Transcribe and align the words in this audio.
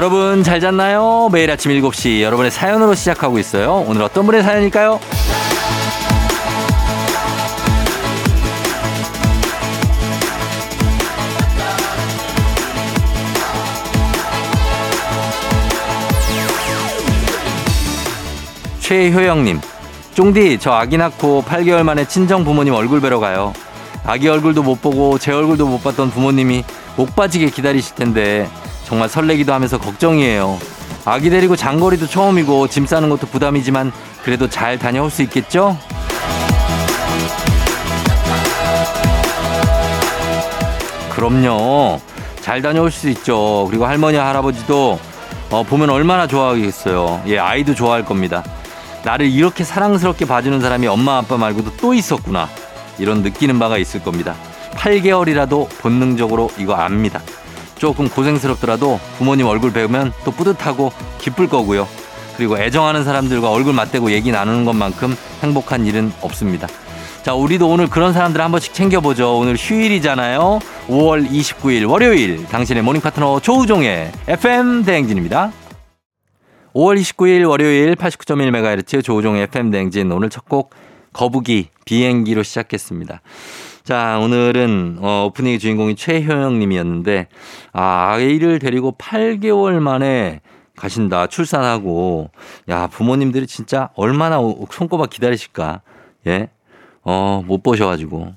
여러분 0.00 0.42
잘 0.42 0.60
잤나요? 0.60 1.28
매일 1.30 1.50
아침 1.50 1.72
7시 1.72 2.22
여러분의 2.22 2.50
사연으로 2.50 2.94
시작하고 2.94 3.38
있어요. 3.38 3.84
오늘 3.86 4.00
어떤 4.00 4.24
분의 4.24 4.42
사연일까요? 4.42 4.98
최효영님, 18.80 19.60
쫑디, 20.14 20.60
저 20.60 20.72
아기 20.72 20.96
낳고 20.96 21.44
8개월 21.46 21.82
만에 21.82 22.08
친정 22.08 22.42
부모님 22.44 22.72
얼굴 22.72 23.02
뵈러 23.02 23.20
가요. 23.20 23.52
아기 24.06 24.28
얼굴도 24.28 24.62
못 24.62 24.80
보고 24.80 25.18
제 25.18 25.30
얼굴도 25.32 25.66
못 25.66 25.84
봤던 25.84 26.10
부모님이 26.10 26.64
목 26.96 27.14
빠지게 27.14 27.50
기다리실 27.50 27.96
텐데 27.96 28.48
정말 28.90 29.08
설레기도 29.08 29.52
하면서 29.52 29.78
걱정이에요. 29.78 30.58
아기 31.04 31.30
데리고 31.30 31.54
장거리도 31.54 32.08
처음이고 32.08 32.66
짐 32.66 32.86
싸는 32.86 33.08
것도 33.08 33.28
부담이지만 33.28 33.92
그래도 34.24 34.50
잘 34.50 34.80
다녀올 34.80 35.12
수 35.12 35.22
있겠죠? 35.22 35.78
그럼요. 41.14 42.00
잘 42.40 42.62
다녀올 42.62 42.90
수 42.90 43.08
있죠. 43.10 43.68
그리고 43.70 43.86
할머니, 43.86 44.16
할아버지도 44.16 44.98
어, 45.50 45.62
보면 45.62 45.90
얼마나 45.90 46.26
좋아하겠어요. 46.26 47.22
예, 47.28 47.38
아이도 47.38 47.76
좋아할 47.76 48.04
겁니다. 48.04 48.42
나를 49.04 49.30
이렇게 49.30 49.62
사랑스럽게 49.62 50.24
봐주는 50.24 50.60
사람이 50.60 50.88
엄마, 50.88 51.18
아빠 51.18 51.36
말고도 51.36 51.76
또 51.76 51.94
있었구나. 51.94 52.48
이런 52.98 53.22
느끼는 53.22 53.60
바가 53.60 53.78
있을 53.78 54.02
겁니다. 54.02 54.34
8개월이라도 54.72 55.68
본능적으로 55.78 56.50
이거 56.58 56.74
압니다. 56.74 57.20
조금 57.80 58.10
고생스럽더라도 58.10 59.00
부모님 59.16 59.46
얼굴 59.46 59.72
뵈면 59.72 60.12
또 60.24 60.30
뿌듯하고 60.30 60.92
기쁠 61.18 61.48
거고요. 61.48 61.88
그리고 62.36 62.58
애정하는 62.58 63.04
사람들과 63.04 63.50
얼굴 63.50 63.72
맞대고 63.72 64.12
얘기 64.12 64.30
나누는 64.30 64.66
것만큼 64.66 65.16
행복한 65.42 65.86
일은 65.86 66.12
없습니다. 66.20 66.68
자, 67.22 67.34
우리도 67.34 67.68
오늘 67.70 67.88
그런 67.88 68.12
사람들 68.12 68.40
한 68.40 68.50
번씩 68.50 68.74
챙겨보죠. 68.74 69.38
오늘 69.38 69.56
휴일이잖아요. 69.56 70.58
5월 70.88 71.26
29일 71.28 71.88
월요일 71.88 72.46
당신의 72.48 72.82
모닝 72.82 73.00
파트너 73.00 73.40
조우종의 73.40 74.12
FM 74.28 74.84
대행진입니다. 74.84 75.50
5월 76.74 77.00
29일 77.00 77.48
월요일 77.48 77.94
89.1MHz 77.96 79.02
조우종의 79.02 79.44
FM 79.44 79.70
대행진 79.70 80.12
오늘 80.12 80.28
첫 80.28 80.44
곡 80.44 80.74
거북이 81.12 81.68
비행기로 81.86 82.42
시작했습니다. 82.42 83.20
자, 83.82 84.18
오늘은 84.18 84.98
어, 85.00 85.26
오프닝의 85.28 85.58
주인공이 85.58 85.96
최효영 85.96 86.58
님이었는데 86.58 87.28
아, 87.72 88.12
아이를 88.14 88.58
데리고 88.58 88.94
8개월 88.98 89.80
만에 89.80 90.40
가신다. 90.76 91.26
출산하고 91.26 92.30
야, 92.68 92.86
부모님들이 92.88 93.46
진짜 93.46 93.90
얼마나 93.94 94.38
손꼽아 94.70 95.06
기다리실까? 95.06 95.82
예. 96.26 96.50
어, 97.02 97.42
못 97.46 97.62
보셔 97.62 97.86
가지고. 97.86 98.34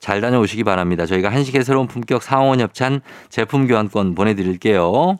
잘 0.00 0.20
다녀오시기 0.20 0.64
바랍니다. 0.64 1.06
저희가 1.06 1.28
한식의 1.30 1.64
새로운 1.64 1.86
품격 1.86 2.22
상원 2.22 2.60
협찬 2.60 3.00
제품 3.28 3.66
교환권 3.66 4.14
보내드릴게요. 4.14 5.18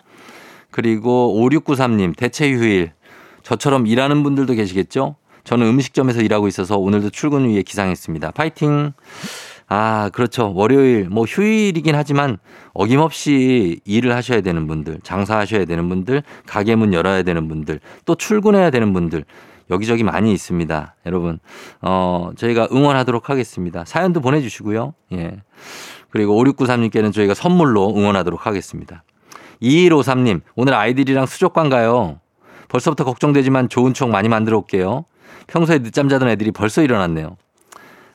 그리고 0.70 1.36
5693님, 1.42 2.16
대체 2.16 2.50
휴일. 2.50 2.92
저처럼 3.42 3.86
일하는 3.86 4.22
분들도 4.22 4.54
계시겠죠? 4.54 5.16
저는 5.44 5.66
음식점에서 5.66 6.20
일하고 6.20 6.46
있어서 6.48 6.76
오늘도 6.76 7.10
출근 7.10 7.48
위에 7.48 7.62
기상했습니다. 7.62 8.32
파이팅! 8.32 8.92
아, 9.68 10.08
그렇죠. 10.14 10.52
월요일, 10.54 11.08
뭐 11.10 11.24
휴일이긴 11.24 11.94
하지만 11.94 12.38
어김없이 12.72 13.80
일을 13.84 14.14
하셔야 14.14 14.40
되는 14.40 14.66
분들, 14.66 15.00
장사하셔야 15.02 15.66
되는 15.66 15.88
분들, 15.90 16.22
가게 16.46 16.74
문 16.74 16.94
열어야 16.94 17.22
되는 17.22 17.48
분들, 17.48 17.80
또 18.06 18.14
출근해야 18.14 18.70
되는 18.70 18.94
분들, 18.94 19.24
여기저기 19.70 20.04
많이 20.04 20.32
있습니다. 20.32 20.96
여러분, 21.04 21.38
어, 21.82 22.30
저희가 22.36 22.68
응원하도록 22.72 23.28
하겠습니다. 23.28 23.84
사연도 23.84 24.20
보내주시고요. 24.22 24.94
예. 25.12 25.42
그리고 26.08 26.42
5693님께는 26.42 27.12
저희가 27.12 27.34
선물로 27.34 27.94
응원하도록 27.94 28.46
하겠습니다. 28.46 29.04
2153님, 29.60 30.40
오늘 30.56 30.72
아이들이랑 30.72 31.26
수족관 31.26 31.68
가요. 31.68 32.20
벌써부터 32.68 33.04
걱정되지만 33.04 33.68
좋은 33.68 33.92
추억 33.92 34.08
많이 34.10 34.30
만들어 34.30 34.56
올게요. 34.56 35.04
평소에 35.46 35.80
늦잠 35.80 36.08
자던 36.08 36.28
애들이 36.28 36.52
벌써 36.52 36.82
일어났네요. 36.82 37.36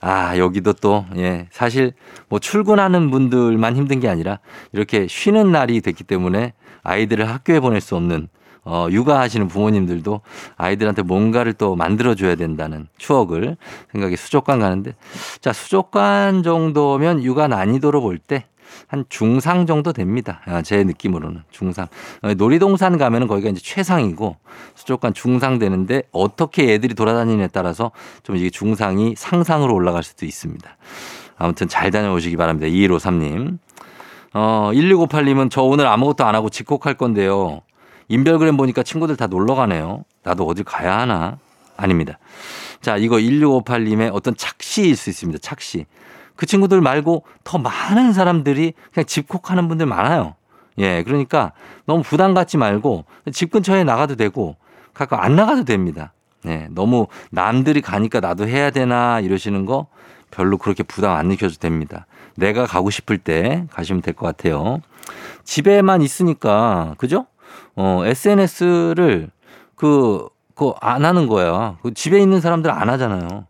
아, 0.05 0.37
여기도 0.37 0.73
또, 0.73 1.05
예, 1.15 1.47
사실 1.49 1.93
뭐 2.27 2.37
출근하는 2.37 3.09
분들만 3.09 3.77
힘든 3.77 4.01
게 4.01 4.09
아니라 4.09 4.39
이렇게 4.73 5.07
쉬는 5.07 5.53
날이 5.53 5.79
됐기 5.79 6.03
때문에 6.03 6.51
아이들을 6.83 7.29
학교에 7.29 7.61
보낼 7.61 7.79
수 7.79 7.95
없는 7.95 8.27
어, 8.65 8.87
육아하시는 8.91 9.47
부모님들도 9.47 10.19
아이들한테 10.57 11.03
뭔가를 11.03 11.53
또 11.53 11.77
만들어줘야 11.77 12.35
된다는 12.35 12.87
추억을 12.97 13.55
생각해 13.93 14.17
수족관 14.17 14.59
가는데 14.59 14.93
자, 15.39 15.53
수족관 15.53 16.43
정도면 16.43 17.23
육아 17.23 17.47
난이도로 17.47 18.01
볼 18.01 18.19
때 18.19 18.45
한 18.87 19.05
중상 19.09 19.65
정도 19.65 19.93
됩니다. 19.93 20.41
아, 20.45 20.61
제 20.61 20.83
느낌으로는 20.83 21.43
중상. 21.51 21.87
어, 22.21 22.33
놀이동산 22.33 22.97
가면은 22.97 23.27
거기가 23.27 23.49
이제 23.49 23.59
최상이고 23.61 24.37
수족관 24.75 25.13
중상 25.13 25.59
되는데 25.59 26.03
어떻게 26.11 26.73
애들이 26.73 26.93
돌아다니느냐에 26.93 27.47
따라서 27.51 27.91
좀 28.23 28.35
이게 28.35 28.49
중상이 28.49 29.15
상상으로 29.17 29.73
올라갈 29.73 30.03
수도 30.03 30.25
있습니다. 30.25 30.77
아무튼 31.37 31.67
잘 31.67 31.91
다녀오시기 31.91 32.37
바랍니다. 32.37 32.67
2153님. 32.67 33.57
어, 34.33 34.71
1658님은 34.73 35.51
저 35.51 35.61
오늘 35.61 35.87
아무것도 35.87 36.25
안 36.25 36.35
하고 36.35 36.49
집콕할 36.49 36.95
건데요. 36.95 37.61
인별그램 38.07 38.57
보니까 38.57 38.83
친구들 38.83 39.15
다 39.15 39.27
놀러 39.27 39.55
가네요. 39.55 40.03
나도 40.23 40.45
어딜 40.45 40.63
가야 40.63 40.99
하나? 40.99 41.37
아닙니다. 41.77 42.19
자, 42.81 42.97
이거 42.97 43.17
1658님의 43.17 44.11
어떤 44.13 44.35
착시일 44.35 44.95
수 44.95 45.09
있습니다. 45.09 45.39
착시. 45.41 45.85
그 46.35 46.45
친구들 46.45 46.81
말고 46.81 47.23
더 47.43 47.57
많은 47.57 48.13
사람들이 48.13 48.73
그냥 48.93 49.05
집콕하는 49.05 49.67
분들 49.67 49.85
많아요. 49.85 50.35
예, 50.79 51.03
그러니까 51.03 51.51
너무 51.85 52.01
부담 52.03 52.33
갖지 52.33 52.57
말고 52.57 53.05
집 53.31 53.51
근처에 53.51 53.83
나가도 53.83 54.15
되고 54.15 54.55
가끔 54.93 55.19
안 55.19 55.35
나가도 55.35 55.65
됩니다. 55.65 56.13
예, 56.47 56.67
너무 56.71 57.07
남들이 57.31 57.81
가니까 57.81 58.19
나도 58.19 58.47
해야 58.47 58.69
되나 58.71 59.19
이러시는 59.19 59.65
거 59.65 59.87
별로 60.31 60.57
그렇게 60.57 60.83
부담 60.83 61.15
안 61.15 61.27
느껴도 61.27 61.55
됩니다. 61.55 62.05
내가 62.35 62.65
가고 62.65 62.89
싶을 62.89 63.19
때 63.19 63.65
가시면 63.71 64.01
될 64.01 64.15
것 64.15 64.25
같아요. 64.25 64.81
집에만 65.43 66.01
있으니까, 66.01 66.95
그죠? 66.97 67.27
어, 67.75 68.01
SNS를 68.05 69.29
그, 69.75 70.27
그 70.55 70.73
안 70.81 71.03
하는 71.05 71.27
거야. 71.27 71.77
그 71.81 71.93
집에 71.93 72.19
있는 72.19 72.39
사람들 72.41 72.71
안 72.71 72.89
하잖아요. 72.89 73.45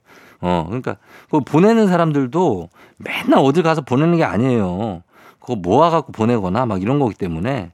어, 0.45 0.65
그러니까 0.67 0.97
그 1.31 1.39
보내는 1.39 1.87
사람들도 1.87 2.69
맨날 2.97 3.39
어딜 3.39 3.63
가서 3.63 3.81
보내는 3.81 4.17
게 4.17 4.25
아니에요. 4.25 5.01
그거 5.39 5.55
모아갖고 5.55 6.11
보내거나 6.11 6.65
막 6.65 6.81
이런 6.81 6.99
거기 6.99 7.15
때문에 7.15 7.71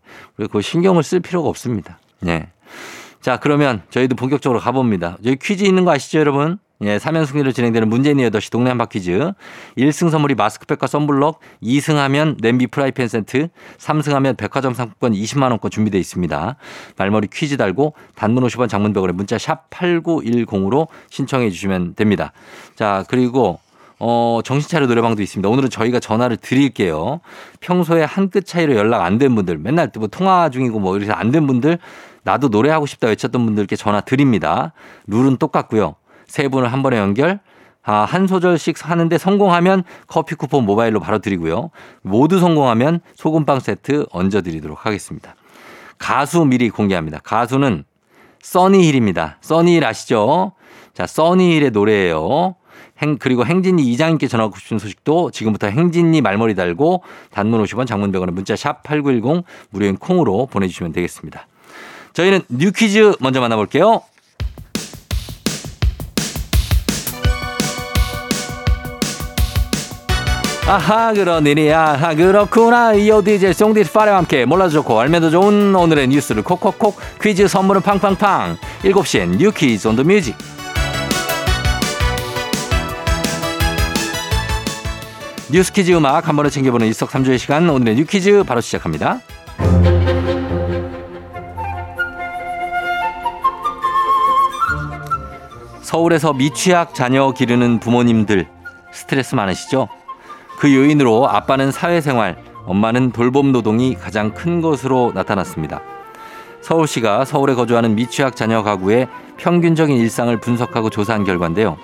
그 0.52 0.62
신경을 0.62 1.02
쓸 1.02 1.20
필요가 1.20 1.50
없습니다. 1.50 2.00
예. 2.28 2.50
자, 3.22 3.38
그러면 3.38 3.82
저희도 3.90 4.16
본격적으로 4.16 4.60
가봅니다. 4.60 5.18
여기 5.26 5.36
퀴즈 5.38 5.64
있는 5.64 5.84
거 5.84 5.92
아시죠, 5.92 6.20
여러분? 6.20 6.60
예, 6.82 6.98
3연 6.98 7.26
승리로 7.26 7.52
진행되는 7.52 7.90
문재인의 7.90 8.30
8시 8.32 8.52
동네 8.54 8.70
한바 8.70 8.86
퀴즈. 8.86 9.34
1승 9.78 10.10
선물이 10.10 10.36
마스크팩과 10.36 10.88
썬블럭, 10.88 11.42
2승 11.62 11.96
하면 11.96 12.38
냄비 12.40 12.68
프라이팬 12.68 13.10
세트, 13.10 13.50
3승 13.78 14.14
하면 14.14 14.38
백화점 14.38 14.74
상품권 14.74 15.12
20만 15.12 15.50
원권 15.50 15.72
준비되어 15.72 16.00
있습니다. 16.00 16.56
말머리 16.98 17.28
퀴즈 17.34 17.58
달고 17.58 17.96
단문 18.16 18.46
50원 18.46 18.70
장문벽으로 18.70 19.12
문자 19.12 19.38
샵 19.38 19.70
8910으로 19.72 20.88
신청해 21.10 21.50
주시면 21.50 21.96
됩니다. 21.96 22.32
자, 22.76 23.04
그리고 23.10 23.60
어, 24.00 24.40
정신차려 24.46 24.88
노래방도 24.88 25.22
있습니다. 25.22 25.50
오늘은 25.50 25.70
저희가 25.70 26.00
전화를 26.00 26.38
드릴게요. 26.38 27.20
평소에 27.60 28.04
한 28.06 28.30
끗 28.30 28.46
차이로 28.46 28.76
연락 28.76 29.02
안 29.02 29.18
된 29.18 29.36
분들, 29.36 29.58
맨날 29.58 29.92
뭐 29.98 30.08
통화 30.08 30.50
중이고 30.50 30.80
뭐 30.80 30.96
이래서 30.96 31.12
안 31.12 31.34
된 31.34 31.46
분들, 31.46 31.78
나도 32.24 32.48
노래하고 32.48 32.86
싶다 32.86 33.08
외쳤던 33.08 33.44
분들께 33.46 33.76
전화 33.76 34.00
드립니다. 34.00 34.72
룰은 35.08 35.36
똑같고요. 35.36 35.96
세 36.30 36.48
분을 36.48 36.72
한 36.72 36.82
번에 36.82 36.98
연결. 36.98 37.40
아, 37.84 38.06
한 38.06 38.28
소절씩 38.28 38.90
하는데 38.90 39.18
성공하면 39.18 39.84
커피 40.08 40.36
쿠폰 40.36 40.66
모바일로 40.66 41.00
바로 41.00 41.20
드리고요. 41.20 41.72
모두 42.02 42.40
성공하면 42.40 43.02
소금빵 43.16 43.60
세트 43.60 44.06
얹어 44.12 44.42
드리도록 44.42 44.86
하겠습니다. 44.86 45.36
가수 45.98 46.46
미리 46.46 46.70
공개합니다. 46.70 47.20
가수는 47.24 47.84
써니힐입니다. 48.42 49.38
써니힐 49.42 49.84
아시죠? 49.84 50.54
자, 50.94 51.08
써니힐의 51.08 51.72
노래예요. 51.72 52.56
행, 53.02 53.18
그리고 53.18 53.46
행진이 53.46 53.82
이장님께 53.84 54.28
전하고 54.28 54.58
싶은 54.58 54.78
소식도 54.78 55.32
지금부터 55.32 55.68
행진이 55.68 56.22
말머리 56.22 56.56
달고 56.56 57.04
단문 57.32 57.64
50원 57.64 57.88
장문 57.88 58.12
100원에 58.12 58.32
문자 58.32 58.56
샵 58.56 58.84
8910 58.84 59.46
무료인 59.72 59.98
콩으로 59.98 60.48
보내주시면 60.48 60.92
되겠습니다. 60.92 61.48
저희는 62.14 62.42
뉴 62.50 62.72
퀴즈 62.72 63.16
먼저 63.20 63.40
만나볼게요. 63.40 64.02
아하 70.70 71.12
일이야 71.14 71.82
아하 71.82 72.14
그렇구나. 72.14 72.94
이어 72.94 73.24
DJ 73.24 73.54
송디스 73.54 73.92
파레와 73.92 74.18
함께 74.18 74.46
몰라도 74.46 74.70
좋고 74.74 75.00
알면 75.00 75.22
더 75.22 75.32
좋은 75.32 75.74
오늘의 75.74 76.08
뉴스를 76.10 76.44
콕콕콕 76.44 76.96
퀴즈 77.20 77.48
선물은 77.48 77.82
팡팡팡. 77.82 78.56
7시엔 78.84 79.38
뉴 79.38 79.52
퀴즈 79.52 79.88
on 79.88 79.96
the 79.96 80.04
music. 80.04 80.36
뉴스 85.52 85.74
퀴즈 85.74 85.92
음악 85.94 86.28
한 86.28 86.36
번에 86.36 86.52
챙겨보는 86.52 86.86
일석삼조의 86.86 87.40
시간. 87.40 87.68
오늘의 87.68 87.96
뉴 87.96 88.06
퀴즈 88.06 88.44
바로 88.44 88.62
시작합니다. 88.62 89.22
서울에서 95.82 96.34
미취학 96.34 96.94
자녀 96.94 97.32
기르는 97.32 97.80
부모님들 97.80 98.48
스트레스 98.92 99.34
많으시죠? 99.34 99.88
그 100.60 100.76
요인으로 100.76 101.30
아빠는 101.30 101.72
사회생활, 101.72 102.36
엄마는 102.66 103.12
돌봄 103.12 103.54
노동이 103.54 103.96
가장 103.96 104.34
큰 104.34 104.60
것으로 104.60 105.14
나타났습니다. 105.16 105.82
서울시가 106.60 107.24
서울에 107.24 107.56
거주하는 107.56 107.96
미취학 107.96 108.36
자녀 108.36 108.62
가구의 108.62 109.08
평균적인 109.38 109.96
일상을 109.96 110.36
분석하고 110.42 110.90
조사한 110.90 111.24
결과인데요. 111.24 111.78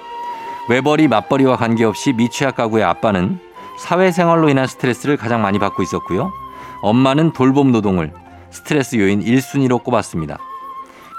외벌이 0.67 1.07
맞벌이와 1.07 1.55
관계없이 1.55 2.11
미취학 2.11 2.57
가구의 2.57 2.83
아빠는 2.83 3.39
사회생활로 3.79 4.49
인한 4.49 4.67
스트레스를 4.67 5.15
가장 5.15 5.41
많이 5.41 5.57
받고 5.57 5.81
있었고요. 5.81 6.33
엄마는 6.81 7.31
돌봄 7.31 7.71
노동을 7.71 8.11
스트레스 8.49 8.97
요인 8.97 9.23
1순위로 9.23 9.83
꼽았습니다. 9.83 10.37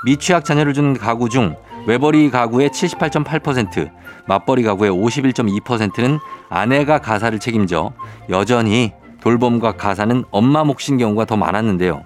미취학 0.05 0.45
자녀를 0.45 0.75
둔 0.75 0.93
가구 0.93 1.31
중 1.31 1.57
외벌이 1.87 2.31
가구의 2.31 2.69
78.8%, 2.69 3.91
맞벌이 4.27 4.63
가구의 4.63 4.91
51.2%는 4.91 6.19
아내가 6.49 6.99
가사를 6.99 7.39
책임져 7.39 7.93
여전히 8.29 8.93
돌봄과 9.21 9.73
가사는 9.73 10.25
엄마 10.31 10.65
몫인 10.65 10.99
경우가 10.99 11.25
더 11.25 11.37
많았는데요. 11.37 12.03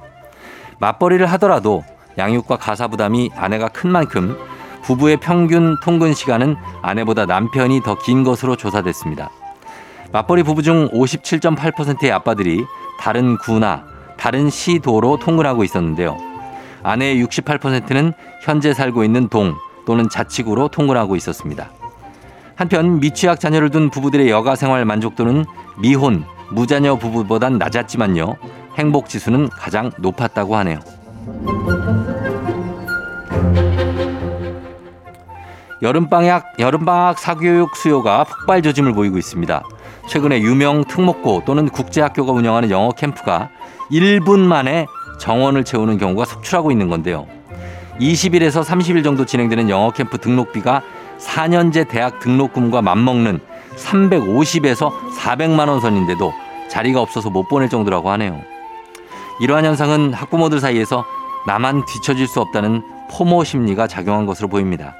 맞벌이를 0.78 1.26
하더라도 1.32 1.84
양육과 2.18 2.56
가사 2.56 2.88
부담이 2.88 3.30
아내가 3.36 3.68
큰 3.68 3.90
만큼 3.90 4.36
부부의 4.82 5.18
평균 5.18 5.76
통근 5.82 6.14
시간은 6.14 6.56
아내보다 6.82 7.26
남편이 7.26 7.82
더 7.82 7.96
긴 7.96 8.24
것으로 8.24 8.56
조사됐습니다. 8.56 9.30
맞벌이 10.12 10.42
부부 10.42 10.62
중 10.62 10.88
57.8%의 10.88 12.10
아빠들이 12.10 12.64
다른 12.98 13.36
구나 13.38 13.84
다른 14.16 14.50
시도로 14.50 15.18
통근하고 15.18 15.64
있었는데요. 15.64 16.16
아내의 16.82 17.22
68%는 17.24 18.12
현재 18.42 18.72
살고 18.74 19.04
있는 19.04 19.28
동 19.28 19.54
또는 19.86 20.08
자치구로 20.08 20.68
통근하고 20.68 21.16
있었습니다. 21.16 21.70
한편 22.60 23.00
미취학 23.00 23.40
자녀를 23.40 23.70
둔 23.70 23.88
부부들의 23.88 24.28
여가 24.28 24.54
생활 24.54 24.84
만족도는 24.84 25.46
미혼, 25.78 26.26
무자녀 26.50 26.96
부부보단 26.96 27.56
낮았지만요. 27.56 28.36
행복 28.76 29.08
지수는 29.08 29.48
가장 29.48 29.90
높았다고 29.96 30.56
하네요. 30.56 30.80
여름방학, 35.80 36.56
여름방학 36.58 37.18
사교육 37.18 37.74
수요가 37.76 38.24
폭발 38.24 38.60
조짐을 38.60 38.92
보이고 38.92 39.16
있습니다. 39.16 39.62
최근에 40.10 40.42
유명 40.42 40.84
특목고 40.84 41.44
또는 41.46 41.66
국제학교가 41.66 42.32
운영하는 42.32 42.70
영어 42.70 42.90
캠프가 42.90 43.48
1분 43.90 44.40
만에 44.40 44.86
정원을 45.18 45.64
채우는 45.64 45.96
경우가 45.96 46.26
속출하고 46.26 46.70
있는 46.70 46.90
건데요. 46.90 47.26
20일에서 48.00 48.62
30일 48.62 49.02
정도 49.02 49.24
진행되는 49.24 49.70
영어 49.70 49.92
캠프 49.92 50.18
등록비가 50.18 50.82
4년제 51.20 51.88
대학 51.88 52.18
등록금과 52.20 52.82
맞먹는 52.82 53.40
350에서 53.76 54.92
400만 55.18 55.68
원 55.68 55.80
선인데도 55.80 56.32
자리가 56.68 57.00
없어서 57.00 57.30
못 57.30 57.48
보낼 57.48 57.68
정도라고 57.68 58.10
하네요. 58.10 58.40
이러한 59.40 59.64
현상은 59.64 60.12
학부모들 60.12 60.60
사이에서 60.60 61.04
나만 61.46 61.84
뒤처질 61.86 62.26
수 62.26 62.40
없다는 62.40 62.82
포모 63.10 63.44
심리가 63.44 63.86
작용한 63.86 64.26
것으로 64.26 64.48
보입니다. 64.48 64.94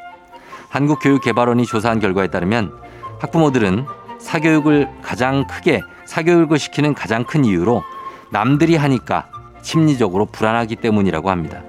한국교육개발원이 0.70 1.66
조사한 1.66 2.00
결과에 2.00 2.28
따르면 2.28 2.72
학부모들은 3.18 3.86
사교육을 4.18 4.88
가장 5.02 5.46
크게 5.46 5.82
사교육을 6.06 6.58
시키는 6.58 6.94
가장 6.94 7.24
큰 7.24 7.44
이유로 7.44 7.82
남들이 8.30 8.76
하니까 8.76 9.28
심리적으로 9.62 10.26
불안하기 10.26 10.76
때문이라고 10.76 11.30
합니다. 11.30 11.62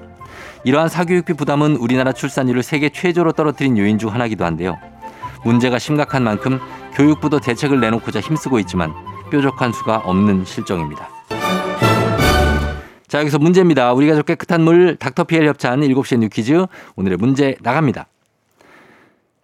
이러한 0.63 0.89
사교육비 0.89 1.33
부담은 1.33 1.77
우리나라 1.77 2.11
출산율을 2.11 2.61
세계 2.61 2.89
최저로 2.89 3.31
떨어뜨린 3.31 3.77
요인 3.77 3.97
중 3.97 4.13
하나이기도 4.13 4.45
한데요. 4.45 4.77
문제가 5.43 5.79
심각한 5.79 6.23
만큼 6.23 6.59
교육부도 6.93 7.39
대책을 7.39 7.79
내놓고자 7.79 8.19
힘쓰고 8.19 8.59
있지만 8.59 8.93
뾰족한 9.31 9.71
수가 9.71 9.97
없는 9.97 10.45
실정입니다. 10.45 11.09
자, 13.07 13.19
여기서 13.19 13.39
문제입니다. 13.39 13.91
우리 13.93 14.07
가족 14.07 14.27
깨끗한 14.27 14.61
물 14.61 14.95
닥터피엘 14.97 15.47
협찬 15.47 15.81
7시의 15.81 16.19
뉴퀴즈 16.19 16.65
오늘의 16.95 17.17
문제 17.17 17.57
나갑니다. 17.61 18.07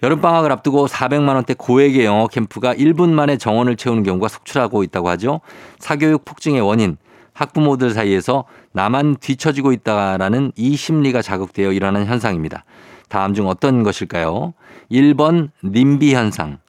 여름방학을 0.03 0.51
앞두고 0.51 0.85
400만 0.85 1.29
원대 1.29 1.55
고액의 1.55 2.05
영어 2.05 2.27
캠프가 2.27 2.75
1분 2.75 3.09
만에 3.09 3.37
정원을 3.37 3.75
채우는 3.75 4.03
경우가 4.03 4.27
속출하고 4.27 4.83
있다고 4.83 5.09
하죠. 5.09 5.41
사교육 5.79 6.23
폭증의 6.23 6.61
원인, 6.61 6.97
학부모들 7.33 7.91
사이에서 7.91 8.45
나만 8.77 9.17
뒤처지고 9.19 9.71
있다라는 9.71 10.51
이 10.55 10.75
심리가 10.75 11.23
자극되어 11.23 11.71
일어나는 11.71 12.05
현상입니다. 12.05 12.63
다음 13.09 13.33
중 13.33 13.47
어떤 13.47 13.81
것일까요? 13.81 14.53
1번 14.91 15.49
님비 15.63 16.13
현상, 16.13 16.59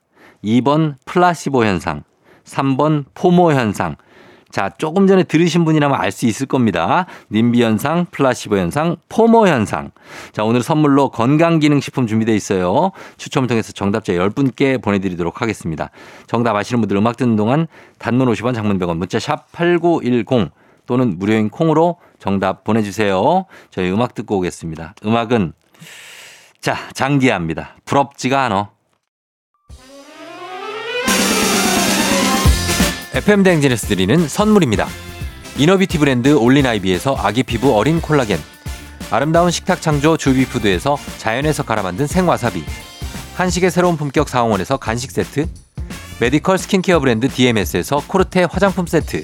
2번 0.43 0.95
플라시보 1.05 1.65
현상, 1.65 2.01
3번 2.45 3.05
포모 3.13 3.53
현상, 3.53 3.95
자, 4.49 4.71
조금 4.79 5.05
전에 5.05 5.21
들으신 5.21 5.63
분이라면 5.63 6.01
알 6.01 6.11
수 6.11 6.25
있을 6.25 6.47
겁니다. 6.47 7.05
님비 7.31 7.61
현상, 7.61 8.07
플라시보 8.09 8.57
현상, 8.57 8.95
포모 9.07 9.47
현상. 9.47 9.91
자, 10.31 10.43
오늘 10.43 10.63
선물로 10.63 11.11
건강기능식품 11.11 12.07
준비되어 12.07 12.33
있어요. 12.33 12.91
추첨을 13.17 13.47
통해서 13.47 13.71
정답자 13.71 14.13
10분께 14.13 14.81
보내드리도록 14.81 15.43
하겠습니다. 15.43 15.91
정답 16.25 16.55
아시는 16.55 16.81
분들 16.81 16.97
음악 16.97 17.17
듣는 17.17 17.35
동안 17.35 17.67
단문 17.99 18.27
50원, 18.29 18.55
장문 18.55 18.79
100원, 18.79 18.97
문자 18.97 19.19
샵 19.19 19.51
8910 19.51 20.49
또는 20.89 21.19
무료인 21.19 21.49
콩으로 21.49 21.97
정답 22.17 22.63
보내주세요. 22.63 23.45
저희 23.69 23.91
음악 23.91 24.15
듣고 24.15 24.39
오겠습니다. 24.39 24.95
음악은 25.05 25.53
자, 26.61 26.75
장기하입니다. 26.95 27.75
부럽지가 27.85 28.45
않아. 28.45 28.71
FM 33.13 33.43
댕진에서 33.43 33.85
드리는 33.85 34.27
선물입니다. 34.27 34.87
이너비티 35.59 35.99
브랜드 35.99 36.35
올린아이비에서 36.35 37.15
아기 37.19 37.43
피부 37.43 37.77
어린 37.77 38.01
콜라겐 38.01 38.39
아름다운 39.11 39.51
식탁 39.51 39.83
창조 39.83 40.17
주비푸드에서 40.17 40.97
자연에서 41.19 41.63
갈아 41.63 41.83
만든 41.83 42.07
생와사비 42.07 42.63
한식의 43.35 43.69
새로운 43.69 43.95
품격 43.95 44.27
사홍원에서 44.27 44.77
간식 44.77 45.11
세트 45.11 45.47
메디컬 46.19 46.57
스킨케어 46.57 46.99
브랜드 46.99 47.27
DMS에서 47.27 48.01
코르테 48.07 48.45
화장품 48.45 48.87
세트 48.87 49.23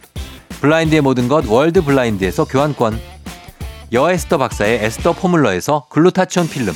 블라인드의 0.61 1.01
모든 1.01 1.27
것 1.27 1.43
월드 1.47 1.81
블라인드에서 1.81 2.45
교환권. 2.45 2.99
여에스더 3.91 4.37
박사의 4.37 4.85
에스더 4.85 5.13
포뮬러에서 5.13 5.87
글루타치온 5.89 6.47
필름. 6.47 6.75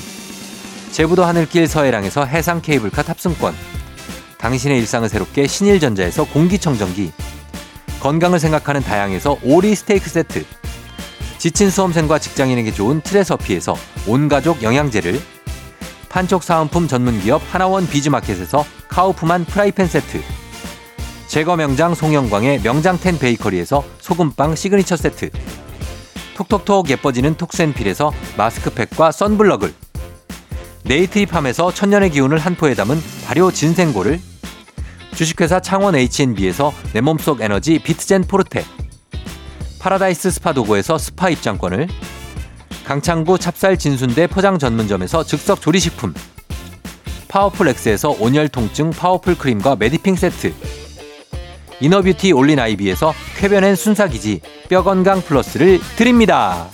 제부도 0.91 1.23
하늘길 1.23 1.67
서해랑에서 1.67 2.25
해상 2.25 2.61
케이블카 2.61 3.03
탑승권. 3.03 3.53
당신의 4.39 4.79
일상을 4.79 5.07
새롭게 5.07 5.45
신일전자에서 5.45 6.25
공기청정기. 6.25 7.11
건강을 7.99 8.39
생각하는 8.39 8.81
다향에서 8.81 9.37
오리 9.43 9.75
스테이크 9.75 10.09
세트. 10.09 10.43
지친 11.37 11.69
수험생과 11.69 12.17
직장인에게 12.17 12.73
좋은 12.73 13.01
트레서피에서 13.01 13.77
온가족 14.07 14.63
영양제를. 14.63 15.21
판촉 16.09 16.41
사은품 16.41 16.87
전문기업 16.87 17.41
하나원 17.51 17.87
비즈마켓에서 17.87 18.65
카우프만 18.87 19.45
프라이팬 19.45 19.87
세트 19.87 20.23
제과 21.35 21.57
명장 21.57 21.93
송영광의 21.93 22.61
명장텐 22.61 23.19
베이커리에서 23.19 23.83
소금빵 23.99 24.55
시그니처 24.55 24.95
세트. 24.95 25.31
톡톡톡 26.37 26.89
예뻐지는 26.89 27.35
톡센필에서 27.35 28.13
마스크팩과 28.37 29.11
선블럭을. 29.11 29.73
네이트리팜에서 30.85 31.73
천년의 31.73 32.11
기운을 32.11 32.37
한 32.37 32.55
포에 32.55 32.73
담은 32.73 32.97
발효 33.25 33.51
진생고를. 33.51 34.21
주식회사 35.13 35.59
창원 35.59 35.97
H&B에서 35.97 36.71
내 36.93 37.01
몸속 37.01 37.41
에너지 37.41 37.79
비트젠 37.79 38.21
포르테. 38.29 38.63
파라다이스 39.79 40.31
스파 40.31 40.53
도구에서 40.53 40.97
스파 40.97 41.29
입장권을. 41.29 41.89
강창구 42.85 43.39
찹쌀 43.39 43.77
진순대 43.77 44.27
포장 44.27 44.57
전문점에서 44.57 45.25
즉석 45.25 45.59
조리식품. 45.59 46.13
파워풀 47.27 47.67
엑스에서 47.67 48.15
온열 48.21 48.47
통증 48.47 48.91
파워풀 48.91 49.37
크림과 49.37 49.75
메디핑 49.75 50.15
세트 50.15 50.84
이너뷰티 51.79 52.31
올린 52.31 52.59
아이비에서 52.59 53.13
쾌변엔 53.37 53.75
순사기지 53.75 54.41
뼈건강 54.69 55.21
플러스를 55.21 55.79
드립니다. 55.95 56.67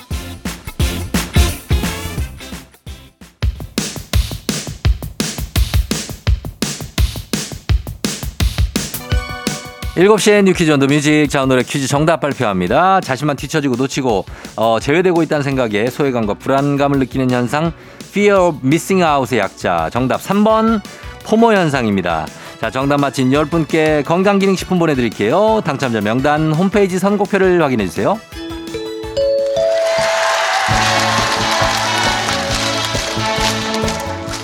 7시에 9.96 10.43
뉴퀴즈 10.43 10.72
온더 10.72 10.88
뮤직. 10.88 11.27
자, 11.29 11.43
오늘의 11.43 11.65
퀴즈 11.65 11.86
정답 11.88 12.22
발표합니다. 12.22 13.01
자신만 13.01 13.36
뒤처지고 13.36 13.75
놓치고, 13.75 14.25
어, 14.55 14.79
제외되고 14.79 15.22
있다는 15.22 15.43
생각에 15.43 15.89
소외감과 15.89 16.36
불안감을 16.36 16.98
느끼는 17.00 17.29
현상, 17.29 17.74
fear 18.10 18.41
of 18.41 18.60
missing 18.63 19.03
out의 19.03 19.39
약자. 19.39 19.89
정답 19.91 20.22
3번, 20.22 20.81
포모 21.25 21.53
현상입니다. 21.53 22.25
자, 22.62 22.70
정답 22.70 23.01
맞힌 23.01 23.32
10분께 23.32 24.06
건강기능식품 24.06 24.77
보내드릴게요. 24.77 25.62
당첨자 25.65 26.00
명단 26.00 26.53
홈페이지 26.53 27.00
선곡표를 27.00 27.60
확인해주세요. 27.60 28.20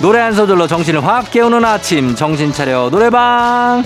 노래 0.02 0.18
한 0.18 0.32
소절로 0.32 0.66
정신을 0.66 1.06
확 1.06 1.30
깨우는 1.30 1.64
아침, 1.64 2.16
정신 2.16 2.52
차려 2.52 2.90
노래방! 2.90 3.84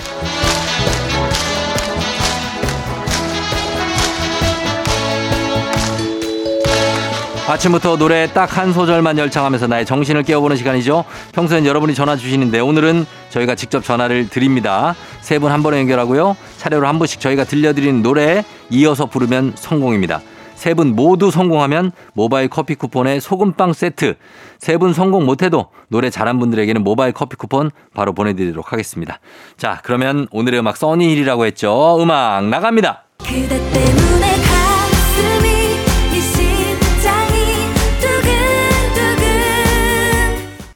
아침부터 7.47 7.97
노래 7.97 8.27
딱 8.27 8.53
한 8.57 8.71
소절만 8.71 9.17
열창하면서 9.17 9.67
나의 9.67 9.85
정신을 9.85 10.23
깨워보는 10.23 10.55
시간이죠. 10.55 11.03
평소엔 11.33 11.65
여러분이 11.65 11.93
전화 11.95 12.15
주시는데 12.15 12.59
오늘은 12.59 13.05
저희가 13.29 13.55
직접 13.55 13.83
전화를 13.83 14.29
드립니다. 14.29 14.95
세 15.21 15.39
분 15.39 15.51
한 15.51 15.61
번에 15.63 15.79
연결하고요. 15.79 16.37
차례로 16.57 16.87
한 16.87 16.99
분씩 16.99 17.19
저희가 17.19 17.43
들려드리는 17.43 18.01
노래 18.03 18.43
이어서 18.69 19.07
부르면 19.07 19.53
성공입니다. 19.55 20.21
세 20.55 20.73
분 20.75 20.95
모두 20.95 21.31
성공하면 21.31 21.91
모바일 22.13 22.47
커피 22.47 22.75
쿠폰에 22.75 23.19
소금빵 23.19 23.73
세트. 23.73 24.15
세 24.59 24.77
분 24.77 24.93
성공 24.93 25.25
못해도 25.25 25.67
노래 25.89 26.09
잘한 26.09 26.39
분들에게는 26.39 26.83
모바일 26.83 27.11
커피 27.11 27.35
쿠폰 27.35 27.71
바로 27.93 28.13
보내드리도록 28.13 28.71
하겠습니다. 28.71 29.19
자, 29.57 29.81
그러면 29.83 30.27
오늘의 30.31 30.61
음악 30.61 30.77
써니힐이라고 30.77 31.45
했죠. 31.47 31.97
음악 32.01 32.45
나갑니다. 32.47 33.03
그대 33.17 33.49
때문에 33.49 34.32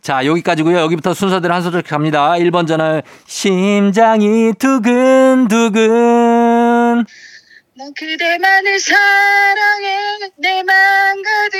자, 0.08 0.26
여기까지고요. 0.26 0.78
여기부터 0.78 1.14
순서대로 1.14 1.54
한 1.54 1.62
소절 1.62 1.82
갑니다. 1.82 2.32
1번 2.36 2.66
전화 2.66 3.02
심장이 3.26 4.54
두근두근 4.58 5.84
난 7.76 7.94
그대만을 7.94 8.80
사랑해 8.80 9.98
내맘 10.38 10.66
가득 11.22 11.60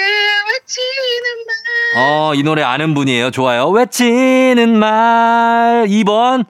외치는 0.54 1.28
말. 1.46 2.06
어, 2.06 2.34
이 2.36 2.44
노래 2.44 2.64
아는 2.64 2.94
분이에요. 2.94 3.32
좋아요. 3.32 3.68
외치는 3.68 4.80
말. 4.80 5.88
2번. 5.90 6.46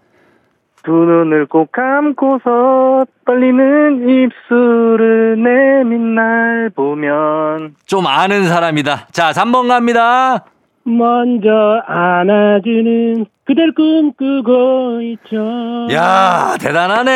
두 0.84 0.92
눈을 0.92 1.48
꼭 1.48 1.72
감고서 1.72 3.08
떨리는 3.26 4.08
입술을 4.08 5.42
내민 5.42 6.14
날 6.14 6.70
보면. 6.76 7.74
좀 7.88 8.06
아는 8.06 8.48
사람이다. 8.48 9.08
자, 9.12 9.32
3번 9.32 9.68
갑니다. 9.68 10.46
먼저 10.88 11.82
안아주는 11.86 13.26
그댈 13.46 13.74
꿈꾸고 13.74 15.02
있죠. 15.02 15.88
야, 15.94 16.56
대단하네. 16.60 17.12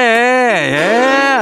예. 0.74 1.42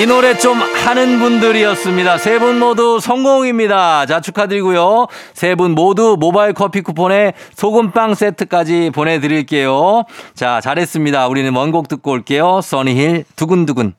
이 0.00 0.06
노래 0.06 0.36
좀 0.36 0.58
하는 0.60 1.18
분들이었습니다. 1.18 2.18
세 2.18 2.38
분 2.38 2.58
모두 2.60 3.00
성공입니다. 3.00 4.06
자, 4.06 4.20
축하드리고요. 4.20 5.06
세 5.34 5.56
분 5.56 5.72
모두 5.72 6.16
모바일 6.20 6.52
커피 6.52 6.82
쿠폰에 6.82 7.32
소금빵 7.54 8.14
세트까지 8.14 8.90
보내드릴게요. 8.94 10.04
자, 10.34 10.60
잘했습니다. 10.60 11.26
우리는 11.26 11.52
원곡 11.54 11.88
듣고 11.88 12.12
올게요. 12.12 12.60
써니힐 12.62 13.24
두근두근. 13.34 13.94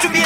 준비 0.00 0.18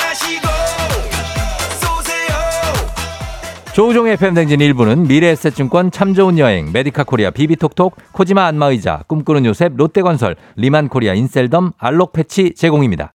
조우종의 3.81 4.19
FM대행진 4.19 4.59
1부는 4.59 5.07
미래에셋증권 5.09 5.91
참 5.91 6.13
좋은 6.13 6.39
여행, 6.39 6.71
메디카 6.71 7.05
코리아 7.05 7.31
비비톡톡, 7.31 7.97
코지마 8.13 8.45
안마의자, 8.45 9.05
꿈꾸는 9.07 9.47
요셉, 9.47 9.75
롯데건설, 9.75 10.37
리만 10.57 10.91
코리아 10.91 11.15
인셀덤, 11.15 11.73
알록 11.79 12.13
패치 12.13 12.53
제공입니다. 12.55 13.15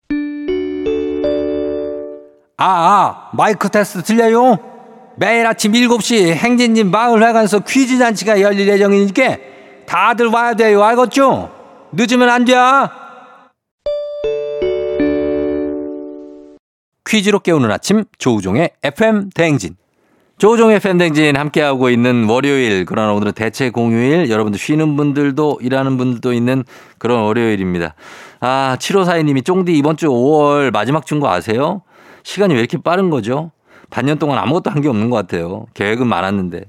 아, 2.57 2.65
아, 2.67 3.31
마이크 3.35 3.69
테스트 3.69 4.03
들려요? 4.05 4.59
매일 5.17 5.47
아침 5.47 5.73
7시 5.73 6.33
행진진 6.33 6.91
마을회관에서 6.91 7.59
퀴즈 7.61 7.99
잔치가 7.99 8.41
열릴 8.41 8.67
예정이니까 8.67 9.37
다들 9.85 10.29
와야 10.29 10.55
돼요. 10.55 10.83
알겠죠? 10.83 11.51
늦으면 11.93 12.31
안 12.31 12.47
돼. 12.47 12.55
퀴즈로 17.07 17.41
깨우는 17.41 17.71
아침 17.71 18.05
조우종의 18.17 18.71
FM 18.83 19.29
대행진. 19.35 19.77
조종의 20.39 20.81
팬댕진 20.81 21.37
함께하고 21.37 21.91
있는 21.91 22.29
월요일, 22.29 22.85
그러나 22.87 23.13
오늘은 23.13 23.33
대체 23.33 23.71
공휴일, 23.71 24.31
여러분들 24.31 24.59
쉬는 24.59 24.97
분들도 24.97 25.59
일하는 25.63 25.97
분들도 25.97 26.33
있는 26.33 26.65
그런 26.99 27.23
월요일입니다. 27.23 27.95
아, 28.41 28.77
7542님이 28.81 29.45
쫑디 29.45 29.73
이번 29.79 29.97
주 29.97 30.09
5월 30.09 30.73
마지막 30.73 31.07
주인 31.07 31.21
거 31.21 31.31
아세요? 31.31 31.83
시간이 32.25 32.53
왜 32.55 32.61
이렇게 32.61 32.79
빠른 32.79 33.11
거죠? 33.11 33.53
반년 33.91 34.19
동안 34.19 34.39
아무것도 34.39 34.71
한 34.71 34.83
게 34.83 34.89
없는 34.89 35.09
것 35.09 35.17
같아요. 35.17 35.67
계획은 35.75 36.07
많았는데. 36.09 36.63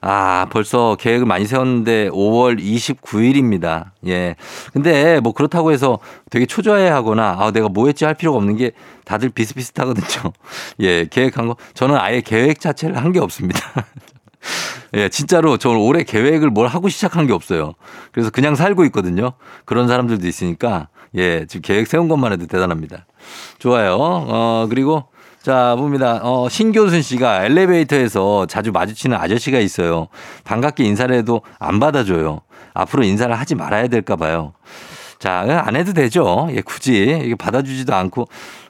아, 0.00 0.46
벌써 0.50 0.96
계획을 0.96 1.26
많이 1.26 1.44
세웠는데 1.46 2.10
5월 2.10 2.60
29일입니다. 2.60 3.90
예. 4.06 4.36
근데 4.72 5.20
뭐 5.20 5.32
그렇다고 5.32 5.72
해서 5.72 5.98
되게 6.30 6.46
초조해 6.46 6.88
하거나 6.88 7.36
아, 7.38 7.50
내가 7.50 7.68
뭐 7.68 7.86
했지 7.86 8.04
할 8.04 8.14
필요가 8.14 8.38
없는 8.38 8.56
게 8.56 8.72
다들 9.04 9.30
비슷비슷하거든요. 9.30 10.32
예, 10.80 11.06
계획한 11.06 11.48
거. 11.48 11.56
저는 11.74 11.96
아예 11.96 12.20
계획 12.20 12.60
자체를 12.60 12.96
한 12.96 13.08
게 13.12 13.20
없습니다. 13.20 13.60
예, 14.94 15.08
진짜로 15.08 15.56
저는 15.56 15.78
올해 15.78 16.04
계획을 16.04 16.50
뭘 16.50 16.68
하고 16.68 16.88
시작한 16.88 17.26
게 17.26 17.32
없어요. 17.32 17.72
그래서 18.12 18.30
그냥 18.30 18.54
살고 18.54 18.84
있거든요. 18.86 19.32
그런 19.64 19.88
사람들도 19.88 20.26
있으니까 20.26 20.88
예, 21.16 21.46
지금 21.46 21.62
계획 21.62 21.86
세운 21.86 22.08
것만 22.08 22.32
해도 22.32 22.46
대단합니다. 22.46 23.06
좋아요. 23.58 23.96
어, 23.98 24.66
그리고 24.68 25.04
자, 25.48 25.76
봅니다. 25.76 26.20
어, 26.22 26.46
신교순 26.50 27.00
씨가 27.00 27.46
엘리베이터에서 27.46 28.44
자주 28.44 28.70
마주치는 28.70 29.16
아저씨가 29.16 29.58
있어요. 29.60 30.08
반갑게 30.44 30.84
인사를 30.84 31.16
해도 31.16 31.40
안 31.58 31.80
받아줘요. 31.80 32.42
앞으로 32.74 33.02
인사를 33.02 33.34
하지 33.34 33.54
말아야 33.54 33.88
될까 33.88 34.16
봐요. 34.16 34.52
자, 35.18 35.62
안 35.64 35.74
해도 35.74 35.94
되죠. 35.94 36.48
예, 36.50 36.60
굳이. 36.60 37.22
이게 37.24 37.34
받아주지도 37.34 37.94
않고. 37.94 38.26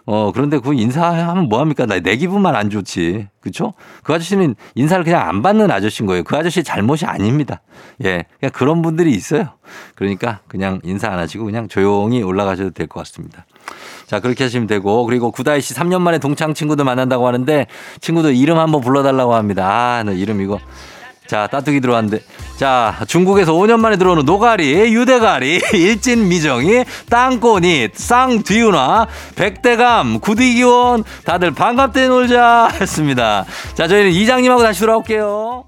어, 0.07 0.31
그런데 0.33 0.61
그 0.61 0.73
인사하면 0.73 1.49
뭐합니까? 1.49 1.85
나 1.85 1.99
내 1.99 2.15
기분만 2.15 2.55
안 2.55 2.71
좋지. 2.71 3.27
그쵸? 3.41 3.75
그 4.05 4.15
아저씨는 4.15 4.55
인사를 4.77 5.03
그냥 5.03 5.29
안 5.29 5.43
받는 5.43 5.73
아저씨인 5.73 6.07
거예요. 6.07 6.23
그 6.23 6.37
아저씨 6.37 6.63
잘못이 6.63 7.07
아닙니다. 7.07 7.61
예. 8.05 8.25
그냥 8.39 8.53
그런 8.55 8.83
분들이 8.83 9.11
있어요. 9.11 9.49
그러니까 9.97 10.43
그냥 10.47 10.79
인사 10.85 11.09
안 11.11 11.19
하시고 11.19 11.45
그냥 11.45 11.67
조용히 11.67 12.23
올라가셔도 12.23 12.71
될 12.71 12.87
것 12.87 13.01
같습니다. 13.01 13.47
자, 14.07 14.21
그렇게 14.21 14.45
하시면 14.45 14.67
되고. 14.67 15.05
그리고 15.05 15.31
구다이 15.31 15.61
씨 15.61 15.75
3년 15.75 16.01
만에 16.01 16.19
동창 16.19 16.55
친구들 16.55 16.85
만난다고 16.85 17.27
하는데 17.27 17.67
친구들 18.01 18.35
이름 18.35 18.59
한번 18.59 18.81
불러달라고 18.81 19.35
합니다. 19.35 19.69
아, 19.69 20.03
너 20.05 20.13
이름 20.13 20.41
이거. 20.41 20.59
자, 21.29 21.47
따뚜기 21.47 21.81
들어왔는데. 21.81 22.25
자, 22.57 22.97
중국에서 23.07 23.53
5년 23.53 23.79
만에 23.81 23.97
들어오는 23.97 24.25
노가리, 24.25 24.95
유대가리, 24.95 25.61
일진미정이, 25.75 26.85
땅꼬니, 27.11 27.89
쌍뒤윤화, 27.93 29.07
백대감, 29.37 30.21
구디기원, 30.21 31.05
다들 31.25 31.51
반갑대 31.53 32.09
놀자 32.09 32.71
했습니다. 32.81 33.45
자, 33.75 33.87
저희는 33.87 34.11
이장님하고 34.11 34.63
다시 34.63 34.81
돌아올게요. 34.81 35.68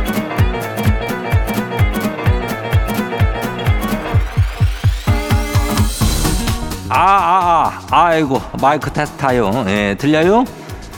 아, 6.93 6.99
아, 6.99 7.81
아, 7.89 8.05
아 8.05 8.15
이고, 8.17 8.41
마이크 8.61 8.91
테스트요. 8.91 9.63
예, 9.67 9.95
들려요? 9.97 10.43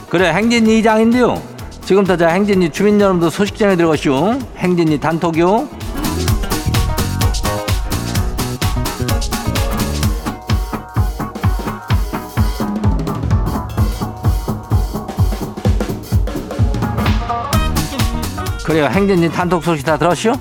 그래, 0.09 0.33
행진이 0.33 0.79
이장인데요. 0.79 1.39
지금부터 1.85 2.17
자 2.17 2.29
행진이 2.29 2.71
주민 2.71 2.99
여러분들 2.99 3.29
소식 3.29 3.55
전해 3.55 3.75
들어가시오. 3.75 4.39
행진이 4.57 4.99
단톡요. 4.99 5.69
그래요, 18.65 18.85
행진이 18.87 19.29
단톡 19.29 19.63
소식 19.63 19.85
다 19.85 19.97
들었시오? 19.97 20.33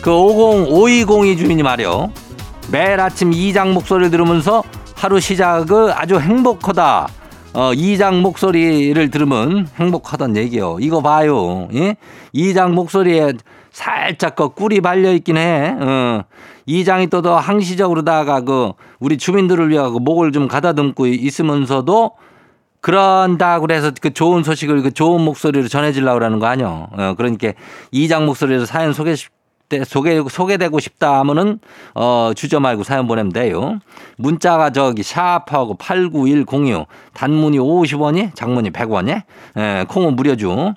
그 0.00 0.12
50, 0.12 0.70
5202 0.70 1.36
주민이 1.36 1.64
말이요. 1.64 2.12
매일 2.70 3.00
아침 3.00 3.32
이장 3.32 3.74
목소리를 3.74 4.10
들으면서 4.10 4.62
하루 4.94 5.18
시작을 5.18 5.92
아주 5.92 6.18
행복하다. 6.18 7.08
어, 7.52 7.72
이장 7.74 8.22
목소리를 8.22 9.10
들으면 9.10 9.66
행복하단 9.76 10.36
얘기요. 10.36 10.76
이거 10.80 11.02
봐요. 11.02 11.68
예? 11.74 11.96
이장 12.32 12.74
목소리에 12.74 13.32
살짝 13.72 14.36
그 14.36 14.50
꿀이 14.50 14.80
발려 14.80 15.12
있긴 15.12 15.36
해. 15.36 15.74
어. 15.80 16.22
이장이 16.66 17.08
또 17.08 17.22
더 17.22 17.36
항시적으로다가 17.36 18.42
그 18.42 18.72
우리 19.00 19.18
주민들을 19.18 19.70
위하고 19.70 19.98
목을 19.98 20.30
좀 20.30 20.46
가다듬고 20.46 21.06
있으면서도 21.06 22.12
그런다고 22.80 23.66
그래서 23.66 23.90
그 24.00 24.12
좋은 24.12 24.42
소식을 24.44 24.82
그 24.82 24.92
좋은 24.92 25.20
목소리로 25.22 25.66
전해주려고 25.68 26.18
그러는 26.18 26.38
거 26.38 26.46
아니요. 26.46 26.88
어, 26.92 27.14
그러니까 27.16 27.52
이장 27.90 28.26
목소리로 28.26 28.64
사연 28.66 28.92
소개 28.92 29.14
때 29.70 29.84
소개 29.84 30.22
소개되고 30.28 30.78
싶다 30.80 31.20
하면은 31.20 31.60
어 31.94 32.32
주저 32.36 32.60
말고 32.60 32.82
사연 32.82 33.06
보내면 33.06 33.32
돼요. 33.32 33.78
문자가 34.18 34.70
저기 34.70 35.02
샤프하고 35.02 35.76
89106 35.78 36.86
단문이 37.14 37.58
50원이 37.58 38.34
장문이 38.34 38.70
100원이 38.70 39.22
예, 39.56 39.86
콩은 39.88 40.16
무료죠. 40.16 40.74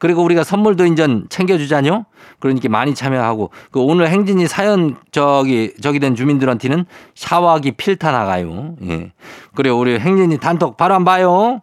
그리고 0.00 0.24
우리가 0.24 0.42
선물도 0.42 0.86
인전 0.86 1.26
챙겨주자뇨. 1.28 2.06
그러니까 2.40 2.70
많이 2.70 2.94
참여하고 2.94 3.50
그 3.70 3.80
오늘 3.80 4.08
행진이 4.08 4.48
사연 4.48 4.96
저기 5.12 5.74
저기 5.82 6.00
된 6.00 6.16
주민들한테는 6.16 6.86
샤워기 7.14 7.72
필터 7.72 8.10
나가요. 8.10 8.76
예. 8.88 9.12
그래 9.54 9.68
우리 9.68 9.98
행진이 9.98 10.38
단톡 10.38 10.78
바로 10.78 10.94
한 10.94 11.04
봐요. 11.04 11.60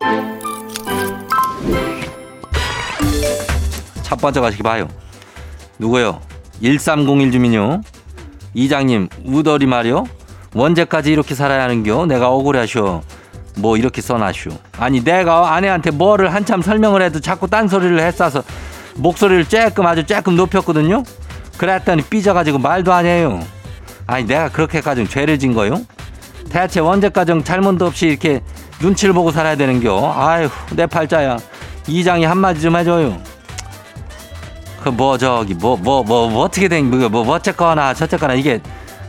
첫 4.04 4.22
번째 4.22 4.40
가시기 4.40 4.62
봐요. 4.62 4.88
누구요? 5.80 6.22
1301 6.62 7.32
주민요. 7.32 7.82
이장님, 8.54 9.10
우더리 9.26 9.66
말이요? 9.66 10.06
언제까지 10.56 11.12
이렇게 11.12 11.36
살아야 11.36 11.64
하는겨? 11.64 12.06
내가 12.08 12.30
억울하쇼. 12.30 13.02
뭐 13.58 13.78
이렇게 13.78 14.02
써놔쇼. 14.02 14.52
아니 14.78 15.04
내가 15.04 15.54
아내한테 15.54 15.92
뭐를 15.92 16.34
한참 16.34 16.62
설명을 16.62 17.02
해도 17.02 17.20
자꾸 17.20 17.48
딴소리를 17.48 18.00
했어서 18.00 18.44
목소리를 18.96 19.46
쬐끔 19.46 19.86
아주 19.86 20.04
쬐끔 20.04 20.36
높였거든요. 20.36 21.04
그랬더니 21.58 22.04
삐져가지고 22.04 22.60
말도 22.60 22.94
안 22.94 23.06
해요. 23.06 23.40
아니 24.06 24.26
내가 24.26 24.50
그렇게까지 24.50 25.08
죄를 25.08 25.38
진 25.40 25.54
거요? 25.54 25.82
대체 26.50 26.80
언제까지 26.80 27.44
잘못도 27.44 27.88
없이 27.88 28.08
이렇게 28.08 28.42
눈치를 28.82 29.14
보고 29.14 29.32
살아야 29.32 29.56
되는겨? 29.56 30.14
아휴 30.16 30.50
내 30.76 30.86
팔자야. 30.86 31.38
이장이 31.88 32.26
한마디 32.26 32.62
좀 32.62 32.76
해줘요. 32.76 33.18
그 34.92 34.96
뭐 34.96 35.18
저기 35.18 35.54
뭐 35.54 35.76
뭐 35.78 36.04
뭐 36.04 36.30
뭐, 36.30 36.44
어떻게 36.44 36.68
된뭐 36.68 37.10
뭐, 37.10 37.28
어쨌거나 37.36 37.94
저쨌거나 37.94 38.34
이게 38.36 38.60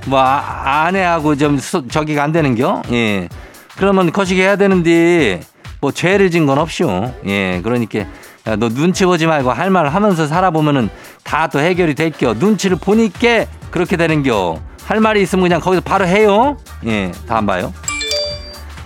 뭐 0.07 0.19
아, 0.21 0.85
아내하고 0.87 1.37
좀 1.37 1.59
수, 1.59 1.87
저기가 1.89 2.23
안 2.25 2.33
되는겨? 2.33 2.83
예. 2.93 3.29
그러면 3.77 4.11
거시기 4.13 4.41
해야 4.41 4.57
되는데 4.57 5.41
뭐 5.81 5.93
죄를 5.93 6.31
진 6.31 6.47
건 6.47 6.59
없쇼. 6.59 7.13
예. 7.27 7.61
그러니까 7.63 8.01
야, 8.47 8.57
너 8.57 8.69
눈치 8.69 9.05
보지 9.05 9.27
말고 9.27 9.53
할 9.53 9.71
말 9.71 9.89
하면서 9.89 10.27
살아보면은 10.27 10.89
다 11.23 11.47
또 11.49 11.61
해결이 11.61 11.95
될겨. 11.95 12.35
눈치를 12.35 12.77
보니까 12.79 13.45
그렇게 13.71 13.97
되는겨. 13.97 14.61
할 14.85 15.01
말이 15.01 15.23
있으면 15.23 15.43
그냥 15.45 15.61
거기서 15.61 15.83
바로 15.83 16.07
해요. 16.07 16.57
예. 16.87 17.13
다음 17.29 17.47
봐요. 17.47 17.73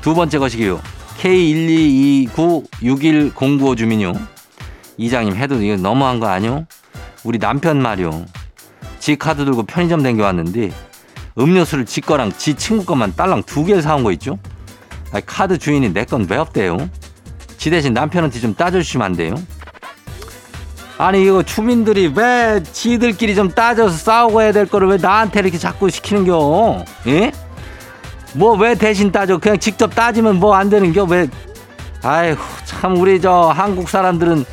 두 0.03 0.15
번째 0.15 0.39
것이기요. 0.39 0.81
K122961095 1.21 3.77
주민요. 3.77 4.13
이장님 4.99 5.37
해도 5.37 5.61
이거 5.63 5.77
너무한 5.77 6.19
거 6.21 6.27
아니요? 6.29 6.67
우리 7.25 7.39
남편 7.39 7.81
말이요. 7.81 8.25
지 8.99 9.17
카드 9.17 9.45
들고 9.45 9.65
편의점 9.65 10.03
댕겨왔는데 10.03 10.73
음료수를 11.39 11.87
지 11.87 12.01
거랑 12.01 12.33
지 12.37 12.55
친구 12.55 12.85
것만 12.85 13.15
딸랑 13.17 13.45
두 13.45 13.65
개를 13.65 13.83
사온 13.83 14.05
거 14.05 14.13
있죠? 14.13 14.39
아니, 15.13 15.25
카드 15.27 15.59
주인이 15.59 15.93
내 15.93 16.05
건 16.05 16.27
왜 16.29 16.37
없대요? 16.37 16.89
지 17.59 17.71
대신 17.71 17.93
남편한테 17.95 18.41
좀 18.41 18.55
따져주시면 18.55 19.05
안 19.05 19.13
돼요? 19.15 19.35
아니 20.99 21.25
이거 21.25 21.43
주민들이 21.43 22.13
왜 22.15 22.63
지들끼리 22.63 23.35
좀 23.35 23.49
따져서 23.51 23.97
싸우고 23.97 24.43
해야 24.43 24.53
될 24.53 24.67
거를 24.67 24.89
왜 24.89 24.97
나한테 24.99 25.41
이렇게 25.41 25.59
자꾸 25.59 25.91
시키는겨? 25.91 26.85
예? 27.09 27.33
뭐 28.35 28.55
왜 28.55 28.75
대신 28.75 29.11
따져? 29.11 29.39
그냥 29.39 29.59
직접 29.59 29.95
따지면 29.95 30.37
뭐 30.39 30.55
안 30.55 30.71
되는겨? 30.71 31.05
왜? 31.05 31.29
아이고 32.03 32.41
참 32.65 32.97
우리 32.99 33.21
저 33.21 33.53
한국 33.55 33.89
사람들은 33.89 34.45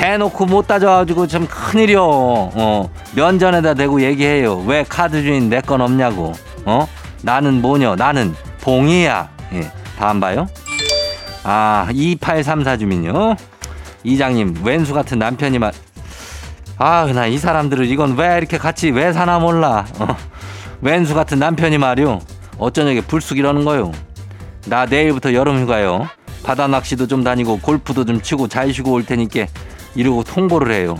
대놓고 0.00 0.44
못 0.46 0.66
따져가지고 0.66 1.26
좀 1.26 1.46
큰일이요. 1.46 2.02
어, 2.04 2.90
면전에다 3.14 3.74
대고 3.74 4.02
얘기해요. 4.02 4.58
왜 4.66 4.84
카드 4.86 5.22
주인 5.22 5.48
내 5.48 5.60
건 5.62 5.80
없냐고. 5.80 6.34
어? 6.66 6.86
나는 7.22 7.62
뭐냐? 7.62 7.96
나는 7.96 8.34
봉이야. 8.60 9.28
예. 9.54 9.70
다음 9.98 10.20
봐요. 10.20 10.46
아, 11.44 11.88
2834 11.92 12.76
주민요. 12.76 13.36
이장님, 14.04 14.60
왼수 14.62 14.92
같은 14.92 15.18
남편이 15.18 15.58
막, 15.58 15.72
아, 16.78 17.10
나 17.14 17.26
이 17.26 17.38
사람들을 17.38 17.86
이건 17.86 18.16
왜 18.16 18.36
이렇게 18.36 18.58
같이 18.58 18.90
왜 18.90 19.12
사나 19.14 19.38
몰라. 19.38 19.86
어. 19.98 20.14
왼수 20.82 21.14
같은 21.14 21.38
남편이 21.38 21.78
말이요. 21.78 22.20
어쩌냐게 22.58 23.00
불쑥 23.00 23.38
이러는 23.38 23.64
거요. 23.64 23.92
나 24.66 24.84
내일부터 24.84 25.32
여름 25.32 25.58
휴가요. 25.62 26.06
바다 26.44 26.66
낚시도 26.68 27.06
좀 27.06 27.24
다니고 27.24 27.60
골프도 27.60 28.04
좀 28.04 28.20
치고 28.20 28.48
잘 28.48 28.72
쉬고 28.72 28.92
올 28.92 29.04
테니까 29.06 29.46
이러고 29.96 30.22
통보를 30.24 30.72
해요. 30.72 30.98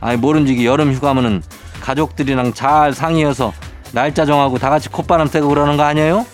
아니 0.00 0.16
모른지기 0.16 0.66
여름 0.66 0.92
휴가면은 0.92 1.42
가족들이랑 1.80 2.52
잘 2.54 2.92
상의해서 2.92 3.52
날짜 3.92 4.24
정하고 4.24 4.58
다 4.58 4.70
같이 4.70 4.88
콧바람 4.88 5.26
쐬고 5.28 5.48
그러는 5.48 5.76
거 5.76 5.82
아니에요? 5.84 6.26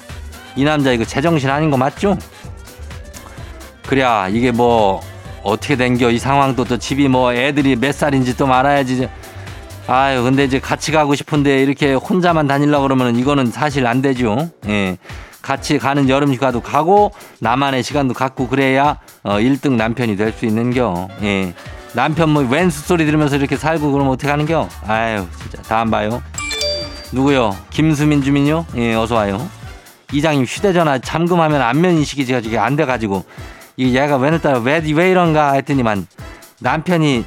이 0.56 0.64
남자 0.64 0.92
이거 0.92 1.04
제정신 1.04 1.50
아닌 1.50 1.70
거 1.70 1.76
맞죠? 1.76 2.16
그래야 3.86 4.28
이게 4.28 4.50
뭐 4.50 5.00
어떻게 5.42 5.76
된겨 5.76 6.10
이 6.10 6.18
상황도 6.18 6.64
또 6.64 6.76
집이 6.78 7.08
뭐 7.08 7.32
애들이 7.32 7.76
몇 7.76 7.94
살인지 7.94 8.36
또 8.36 8.46
말아야지 8.46 9.08
아유 9.86 10.22
근데 10.24 10.44
이제 10.44 10.58
같이 10.58 10.90
가고 10.90 11.14
싶은데 11.14 11.62
이렇게 11.62 11.94
혼자만 11.94 12.48
다니려고 12.48 12.82
그러면 12.82 13.16
이거는 13.16 13.52
사실 13.52 13.86
안 13.86 14.02
되죠 14.02 14.50
예 14.66 14.98
같이 15.42 15.78
가는 15.78 16.08
여름 16.08 16.34
휴가도 16.34 16.60
가고 16.60 17.12
나만의 17.40 17.84
시간도 17.84 18.14
갖고 18.14 18.48
그래야 18.48 18.98
어 19.22 19.34
1등 19.36 19.72
남편이 19.72 20.16
될 20.16 20.32
수 20.32 20.46
있는겨 20.46 21.08
예 21.22 21.54
남편 21.96 22.28
뭐 22.28 22.42
왼수 22.42 22.82
소리 22.82 23.06
들으면서 23.06 23.36
이렇게 23.36 23.56
살고 23.56 23.90
그러면 23.90 24.12
어떻게 24.12 24.30
하는겨? 24.30 24.68
아유 24.86 25.26
진짜. 25.40 25.62
다음 25.62 25.90
봐요. 25.90 26.22
누구요? 27.10 27.56
김수민 27.70 28.22
주민요? 28.22 28.66
예 28.76 28.94
어서 28.94 29.14
와요. 29.14 29.48
이장님 30.12 30.44
휴대전화 30.44 30.98
잠금하면 30.98 31.62
안면 31.62 31.96
인식이 31.96 32.26
제가 32.26 32.42
지금 32.42 32.58
안 32.58 32.76
돼가지고. 32.76 33.24
이 33.78 33.96
얘가 33.96 34.16
왜늘따라 34.16 34.58
왜, 34.58 34.82
왜 34.94 35.10
이런가? 35.10 35.52
했더니만 35.52 36.06
남편이 36.60 37.24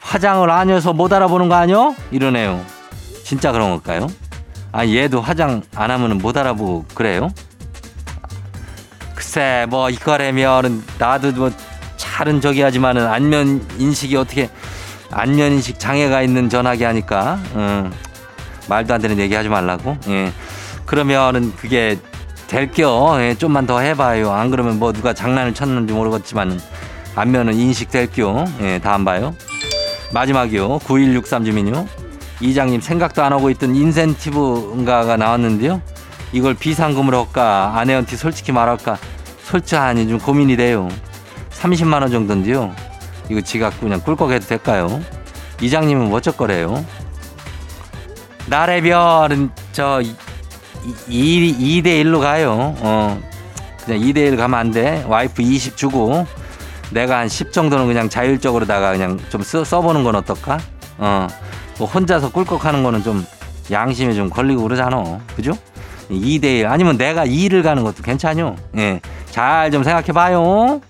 화장을 0.00 0.48
안 0.48 0.70
해서 0.70 0.94
못 0.94 1.12
알아보는 1.12 1.50
거 1.50 1.56
아니요? 1.56 1.94
이러네요. 2.10 2.64
진짜 3.22 3.52
그런 3.52 3.70
걸까요? 3.70 4.06
아 4.72 4.86
얘도 4.86 5.20
화장 5.20 5.60
안 5.74 5.90
하면 5.90 6.16
못 6.16 6.38
알아보고 6.38 6.86
그래요? 6.94 7.28
글쎄 9.14 9.66
뭐 9.68 9.90
이거라면은 9.90 10.82
나도 10.98 11.32
뭐 11.32 11.50
잘은 12.20 12.42
저기 12.42 12.60
하지만은 12.60 13.06
안면 13.06 13.66
인식이 13.78 14.14
어떻게 14.14 14.50
안면 15.10 15.52
인식 15.52 15.78
장애가 15.78 16.20
있는 16.20 16.50
전화기 16.50 16.84
하니까 16.84 17.38
음, 17.54 17.90
말도 18.68 18.92
안 18.92 19.00
되는 19.00 19.18
얘기 19.18 19.34
하지 19.34 19.48
말라고? 19.48 19.96
예. 20.08 20.30
그러면은 20.84 21.54
그게 21.56 21.98
될겨. 22.46 23.16
예, 23.20 23.34
좀만 23.38 23.66
더 23.66 23.80
해봐요. 23.80 24.32
안 24.32 24.50
그러면 24.50 24.78
뭐 24.78 24.92
누가 24.92 25.14
장난을 25.14 25.54
쳤는지 25.54 25.94
모르겠지만 25.94 26.60
안면은 27.16 27.54
인식 27.54 27.90
될겨. 27.90 28.44
예 28.60 28.78
다음 28.80 29.06
봐요. 29.06 29.34
마지막이요. 30.12 30.80
9163 30.80 31.46
주민요. 31.46 31.86
이장님 32.40 32.82
생각도 32.82 33.22
안 33.22 33.32
하고 33.32 33.48
있던 33.48 33.74
인센티브인가가 33.74 35.16
나왔는데요. 35.16 35.80
이걸 36.32 36.52
비상금으로 36.52 37.24
할까? 37.24 37.72
아내한테 37.76 38.16
솔직히 38.16 38.52
말할까? 38.52 38.98
솔직하니 39.44 40.06
좀 40.06 40.18
고민이 40.18 40.58
돼요. 40.58 40.90
30만 41.60 42.00
원 42.00 42.10
정도인데요. 42.10 42.74
이거 43.28 43.40
지가 43.40 43.70
그냥 43.70 44.00
꿀꺽 44.00 44.30
해도 44.32 44.46
될까요? 44.46 45.00
이장님은 45.60 46.08
뭐 46.08 46.18
어쩔 46.18 46.36
거래요? 46.36 46.84
나의 48.46 48.82
별은 48.82 49.50
저 49.72 50.00
2, 51.08 51.82
대 51.84 52.02
1로 52.02 52.20
가요. 52.20 52.74
어. 52.78 53.20
그냥 53.84 54.00
2대 54.00 54.16
1 54.18 54.36
가면 54.36 54.58
안 54.58 54.70
돼. 54.70 55.04
와이프 55.06 55.42
20 55.42 55.76
주고 55.76 56.26
내가 56.90 57.18
한 57.18 57.28
10 57.28 57.52
정도는 57.52 57.86
그냥 57.86 58.08
자율적으로다가 58.08 58.92
그냥 58.92 59.18
좀 59.28 59.42
써, 59.42 59.62
써보는 59.62 60.02
건 60.02 60.16
어떨까? 60.16 60.58
어. 60.98 61.28
뭐 61.78 61.86
혼자서 61.86 62.30
꿀꺽 62.32 62.64
하는 62.64 62.82
거는 62.82 63.02
좀 63.02 63.24
양심에 63.70 64.14
좀 64.14 64.30
걸리고 64.30 64.62
그러잖아. 64.62 65.20
그죠? 65.36 65.52
2대 66.10 66.60
1 66.60 66.66
아니면 66.66 66.96
내가 66.96 67.24
2를 67.26 67.62
가는 67.62 67.84
것도 67.84 68.02
괜찮요. 68.02 68.56
예. 68.78 69.00
잘 69.30 69.70
좀 69.70 69.84
생각해 69.84 70.08
봐요. 70.12 70.80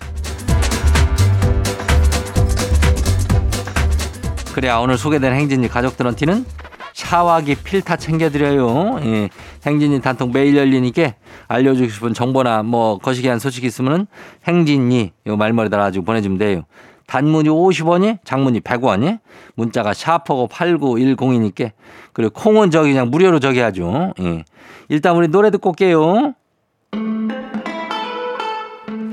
그래야 4.54 4.78
오늘 4.78 4.98
소개된 4.98 5.32
행진이 5.32 5.68
가족들한테는 5.68 6.44
샤워기 6.92 7.54
필터 7.56 7.96
챙겨드려요. 7.96 9.00
예. 9.04 9.28
행진이 9.64 10.00
단통 10.00 10.32
매일 10.32 10.56
열리니까 10.56 11.14
알려주고 11.48 11.88
싶은 11.88 12.14
정보나 12.14 12.62
뭐 12.62 12.98
거시기한 12.98 13.38
소식 13.38 13.64
있으면은 13.64 14.06
행진이 14.46 15.12
요 15.26 15.36
말머리 15.36 15.70
달아가지고 15.70 16.04
보내주면 16.04 16.38
돼요. 16.38 16.64
단문이 17.06 17.48
50원이, 17.48 18.18
장문이 18.24 18.60
100원이, 18.60 19.18
문자가 19.56 19.92
샤퍼고 19.94 20.48
8910이니까 20.48 21.72
그리고 22.12 22.32
콩은 22.32 22.70
저기 22.70 22.90
그냥 22.92 23.10
무료로 23.10 23.40
저기 23.40 23.60
하죠. 23.60 24.12
예. 24.20 24.44
일단 24.88 25.16
우리 25.16 25.28
노래 25.28 25.50
듣고 25.50 25.70
올게요. 25.70 26.34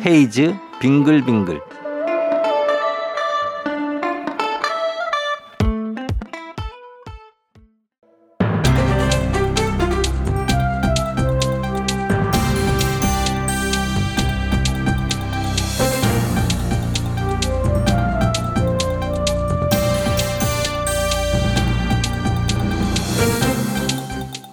헤이즈 0.06 0.56
빙글빙글. 0.80 1.67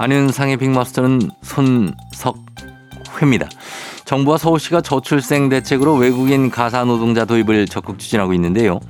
안윤상의 0.04 0.58
빅마스터는 0.58 1.30
손석회입니다. 1.40 3.48
정부와 4.04 4.36
서울시가 4.36 4.82
저출생 4.82 5.48
대책으로 5.48 5.94
외국인 5.94 6.50
가사 6.50 6.84
노동자 6.84 7.24
도입을 7.24 7.66
적극 7.68 7.98
추진하고 7.98 8.34
있는데요. 8.34 8.80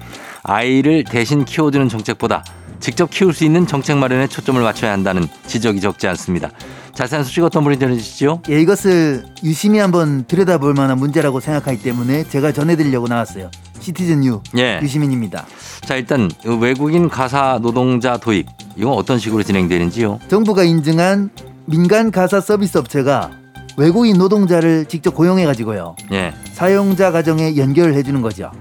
아이를 0.42 1.05
대신 1.05 1.44
키워주는 1.44 1.88
정책보다 1.88 2.42
직접 2.85 3.09
키울 3.09 3.33
수 3.33 3.47
있는 3.47 3.66
정책 3.66 3.97
마련에 3.97 4.27
초점을 4.27 4.61
맞춰야 4.61 4.92
한다는 4.92 5.27
지적이 5.47 5.81
적지 5.81 6.07
않습니다. 6.09 6.51
자세한 6.92 7.25
소식 7.25 7.42
어떤 7.42 7.64
분이 7.64 7.79
전해주시죠? 7.79 8.42
예, 8.51 8.61
이것을 8.61 9.25
유심히 9.42 9.79
한번 9.79 10.27
들여다볼 10.27 10.75
만한 10.75 10.99
문제라고 10.99 11.40
생각하기 11.40 11.83
때문에 11.83 12.25
제가 12.25 12.53
전해드리려고 12.53 13.09
나왔어요. 13.09 13.51
시티즌 13.81 14.23
유 14.27 14.42
예. 14.59 14.81
유시민입니다. 14.83 15.47
자 15.87 15.97
일단 15.97 16.31
외국인 16.44 17.09
가사 17.09 17.59
노동자 17.62 18.18
도입 18.18 18.49
이건 18.77 18.92
어떤 18.92 19.18
식으로 19.18 19.42
진행되는지요? 19.42 20.20
정부가 20.29 20.64
인증한 20.64 21.31
민간 21.64 22.11
가사 22.11 22.42
서비스 22.42 22.77
업체가 22.77 23.31
외국인 23.79 24.18
노동자를 24.18 24.85
직접 24.85 25.14
고용해 25.14 25.47
가지고요. 25.47 25.97
예. 26.12 26.35
사용자 26.53 27.12
가정에 27.12 27.57
연결을 27.57 27.94
해주는 27.94 28.20
거죠. 28.20 28.53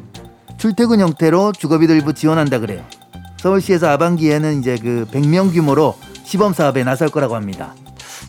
출퇴근 0.57 1.01
형태로 1.01 1.51
주거비도 1.51 1.93
일부 1.93 2.13
지원한다 2.13 2.59
그래요. 2.59 2.85
서울시에서 3.43 3.89
하반기에는 3.89 4.59
이제 4.59 4.77
그 4.81 5.05
100명 5.11 5.51
규모로 5.51 5.97
시범 6.23 6.53
사업에 6.53 6.85
나설 6.85 7.09
거라고 7.09 7.35
합니다. 7.35 7.75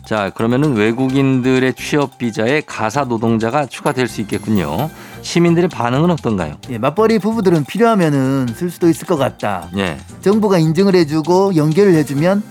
자 0.05 0.29
그러면은 0.31 0.75
외국인들의 0.75 1.73
취업 1.75 2.17
비자에 2.17 2.61
가사 2.65 3.05
노동자가 3.05 3.65
추가될 3.65 4.09
수 4.09 4.19
있겠군요. 4.19 4.89
시민들의 5.21 5.69
반응은 5.69 6.11
어떤가요? 6.11 6.55
예, 6.69 6.77
맞벌이 6.77 7.19
부부들은 7.19 7.63
필요하면은 7.63 8.47
쓸 8.55 8.69
수도 8.69 8.89
있을 8.89 9.07
것 9.07 9.15
같다. 9.15 9.69
예. 9.77 9.97
정부가 10.19 10.57
인증을 10.57 10.95
해주고 10.95 11.55
연결을 11.55 11.95
해주면 11.95 12.43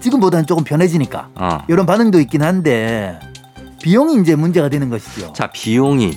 지금보다는 0.00 0.46
조금 0.46 0.64
편해지니까 0.64 1.28
어. 1.34 1.58
이런 1.68 1.84
반응도 1.84 2.18
있긴 2.20 2.42
한데 2.42 3.20
비용이 3.82 4.22
이제 4.22 4.36
문제가 4.36 4.70
되는 4.70 4.88
것이죠. 4.88 5.34
자 5.34 5.48
비용이 5.48 6.16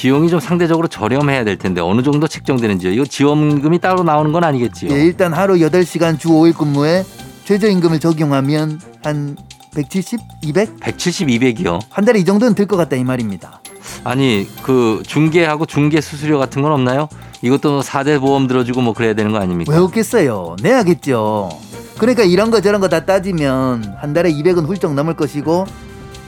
비용이 0.00 0.30
좀 0.30 0.40
상대적으로 0.40 0.88
저렴해야 0.88 1.44
될 1.44 1.58
텐데 1.58 1.82
어느 1.82 2.00
정도 2.02 2.26
책정되는지요? 2.26 2.90
이거 2.90 3.04
지원금이 3.04 3.80
따로 3.80 4.02
나오는 4.02 4.32
건 4.32 4.44
아니겠지요? 4.44 4.90
예, 4.96 5.04
일단 5.04 5.34
하루 5.34 5.56
8시간 5.56 6.18
주 6.18 6.28
5일 6.30 6.56
근무에 6.56 7.04
최저임금을 7.44 8.00
적용하면 8.00 8.80
한 9.04 9.36
170, 9.74 10.18
200? 10.42 10.80
170, 10.80 11.28
200이요. 11.28 11.80
한 11.90 12.06
달에 12.06 12.18
이 12.18 12.24
정도는 12.24 12.54
들 12.54 12.66
것 12.66 12.78
같다 12.78 12.96
이 12.96 13.04
말입니다. 13.04 13.60
아니 14.02 14.48
그 14.62 15.02
중개하고 15.06 15.66
중개 15.66 16.00
수수료 16.00 16.38
같은 16.38 16.62
건 16.62 16.72
없나요? 16.72 17.06
이것도 17.42 17.82
4대 17.82 18.18
보험 18.20 18.46
들어주고 18.46 18.80
뭐 18.80 18.94
그래야 18.94 19.12
되는 19.12 19.32
거 19.32 19.38
아닙니까? 19.38 19.70
왜 19.70 19.78
없겠어요? 19.78 20.56
내야겠죠. 20.62 21.50
그러니까 21.98 22.22
이런 22.22 22.50
거 22.50 22.62
저런 22.62 22.80
거 22.80 22.88
다 22.88 23.04
따지면 23.04 23.96
한 24.00 24.14
달에 24.14 24.32
200은 24.32 24.66
훌쩍 24.66 24.94
넘을 24.94 25.12
것이고 25.14 25.66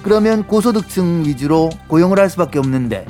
그러면 0.02 0.46
고소득층 0.46 1.24
위주로 1.24 1.70
고용을 1.87 2.18
할 2.18 2.28
수밖에 2.28 2.58
없는데 2.58 3.06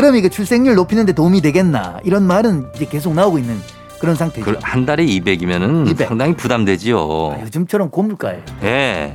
그럼 0.00 0.16
이게 0.16 0.30
출생률 0.30 0.76
높이는데 0.76 1.12
도움이 1.12 1.42
되겠나 1.42 1.98
이런 2.04 2.22
말은 2.22 2.68
이제 2.74 2.86
계속 2.86 3.12
나오고 3.12 3.38
있는 3.38 3.60
그런 3.98 4.16
상태죠. 4.16 4.46
그한 4.46 4.86
달에 4.86 5.04
200이면은 5.04 5.90
200. 5.90 6.08
상당히 6.08 6.34
부담되지요. 6.34 6.98
아, 6.98 7.42
요즘처럼 7.42 7.90
고물가예요. 7.90 8.42
예. 8.62 9.14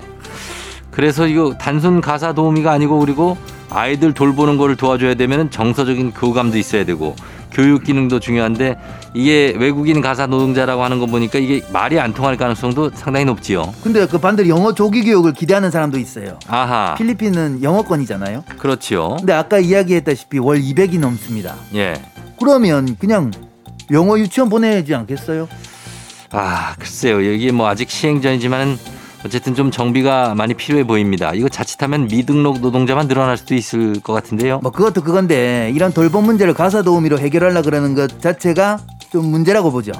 그래서 0.91 1.25
이거 1.25 1.55
단순 1.59 2.01
가사 2.01 2.33
도우미가 2.33 2.71
아니고 2.71 2.99
그리고 2.99 3.35
아이들 3.71 4.13
돌보는 4.13 4.57
거를 4.57 4.75
도와줘야 4.75 5.15
되면 5.15 5.49
정서적인 5.49 6.11
교감도 6.13 6.59
있어야 6.59 6.85
되고 6.85 7.15
교육 7.55 7.85
기능도 7.85 8.19
중요한데 8.19 8.75
이게 9.13 9.55
외국인 9.57 10.01
가사 10.01 10.27
노동자라고 10.27 10.83
하는 10.83 10.99
거 10.99 11.05
보니까 11.05 11.39
이게 11.39 11.65
말이 11.71 11.97
안 11.97 12.13
통할 12.13 12.35
가능성도 12.35 12.91
상당히 12.93 13.25
높지요. 13.25 13.73
근데 13.81 14.05
그 14.05 14.17
반대로 14.17 14.49
영어 14.49 14.73
조기 14.73 15.03
교육을 15.03 15.31
기대하는 15.33 15.71
사람도 15.71 15.97
있어요. 15.97 16.37
아하. 16.47 16.95
필리핀은 16.95 17.63
영어권이잖아요. 17.63 18.43
그렇지요. 18.59 19.15
근데 19.19 19.31
아까 19.31 19.57
이야기했다시피 19.57 20.39
월 20.39 20.59
200이 20.59 20.99
넘습니다. 20.99 21.55
예. 21.75 21.93
그러면 22.37 22.97
그냥 22.99 23.31
영어 23.91 24.19
유치원 24.19 24.49
보내야지 24.49 24.93
않겠어요? 24.93 25.47
아, 26.31 26.75
글쎄요. 26.77 27.21
이게 27.21 27.53
뭐 27.53 27.69
아직 27.69 27.89
시행 27.89 28.21
전이지만은 28.21 28.77
어쨌든 29.25 29.55
좀 29.55 29.71
정비가 29.71 30.35
많이 30.35 30.53
필요해 30.53 30.85
보입니다. 30.85 31.33
이거 31.33 31.49
자칫하면 31.49 32.07
미등록 32.07 32.59
노동자만 32.59 33.07
늘어날 33.07 33.37
수도 33.37 33.55
있을 33.55 33.99
것 33.99 34.13
같은데요. 34.13 34.59
뭐 34.59 34.71
그것도 34.71 35.01
그건데 35.01 35.71
이런 35.73 35.91
돌봄 35.91 36.25
문제를 36.25 36.53
가사 36.53 36.83
도우미로 36.83 37.17
해결하려 37.17 37.63
그러는 37.63 37.95
것 37.95 38.21
자체가 38.21 38.77
좀 39.11 39.25
문제라고 39.25 39.71
보죠. 39.71 39.93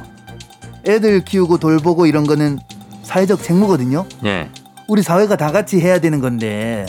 애들 0.88 1.26
키우고 1.26 1.58
돌보고 1.58 2.06
이런 2.06 2.28
거는 2.28 2.60
사회적 3.02 3.42
책무거든요. 3.42 4.06
예. 4.26 4.50
우리 4.88 5.02
사회가 5.02 5.36
다 5.38 5.52
같이 5.52 5.80
해야 5.80 6.00
되는 6.00 6.22
건데 6.22 6.86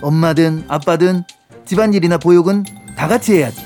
엄마든 0.00 0.64
아빠든 0.68 1.24
집안일이나 1.64 2.18
보육은 2.18 2.64
다 2.96 3.08
같이 3.08 3.34
해야지. 3.34 3.60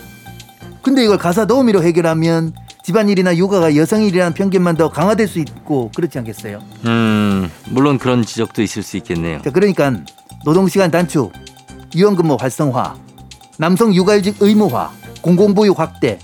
근데 0.82 1.04
이걸 1.04 1.18
가사 1.18 1.44
도우미로 1.44 1.82
해결하면 1.82 2.54
집안일이나 2.86 3.36
육아가 3.36 3.74
여성일이라는 3.74 4.32
편견만 4.34 4.76
더 4.76 4.88
강화될 4.88 5.26
수 5.26 5.40
있고 5.40 5.90
그렇지 5.92 6.18
않겠어요? 6.18 6.60
음, 6.84 7.50
물론 7.70 7.98
그런 7.98 8.24
지적도 8.24 8.62
있을 8.62 8.84
수 8.84 8.96
있겠네요. 8.98 9.42
자, 9.42 9.50
그러니까 9.50 9.92
노동시간 10.44 10.92
단축, 10.92 11.32
유연근무 11.96 12.36
활성화, 12.38 12.94
남성 13.58 13.92
육아휴직 13.92 14.36
의무화, 14.38 14.92
공공보육 15.20 15.80
확대 15.80 16.20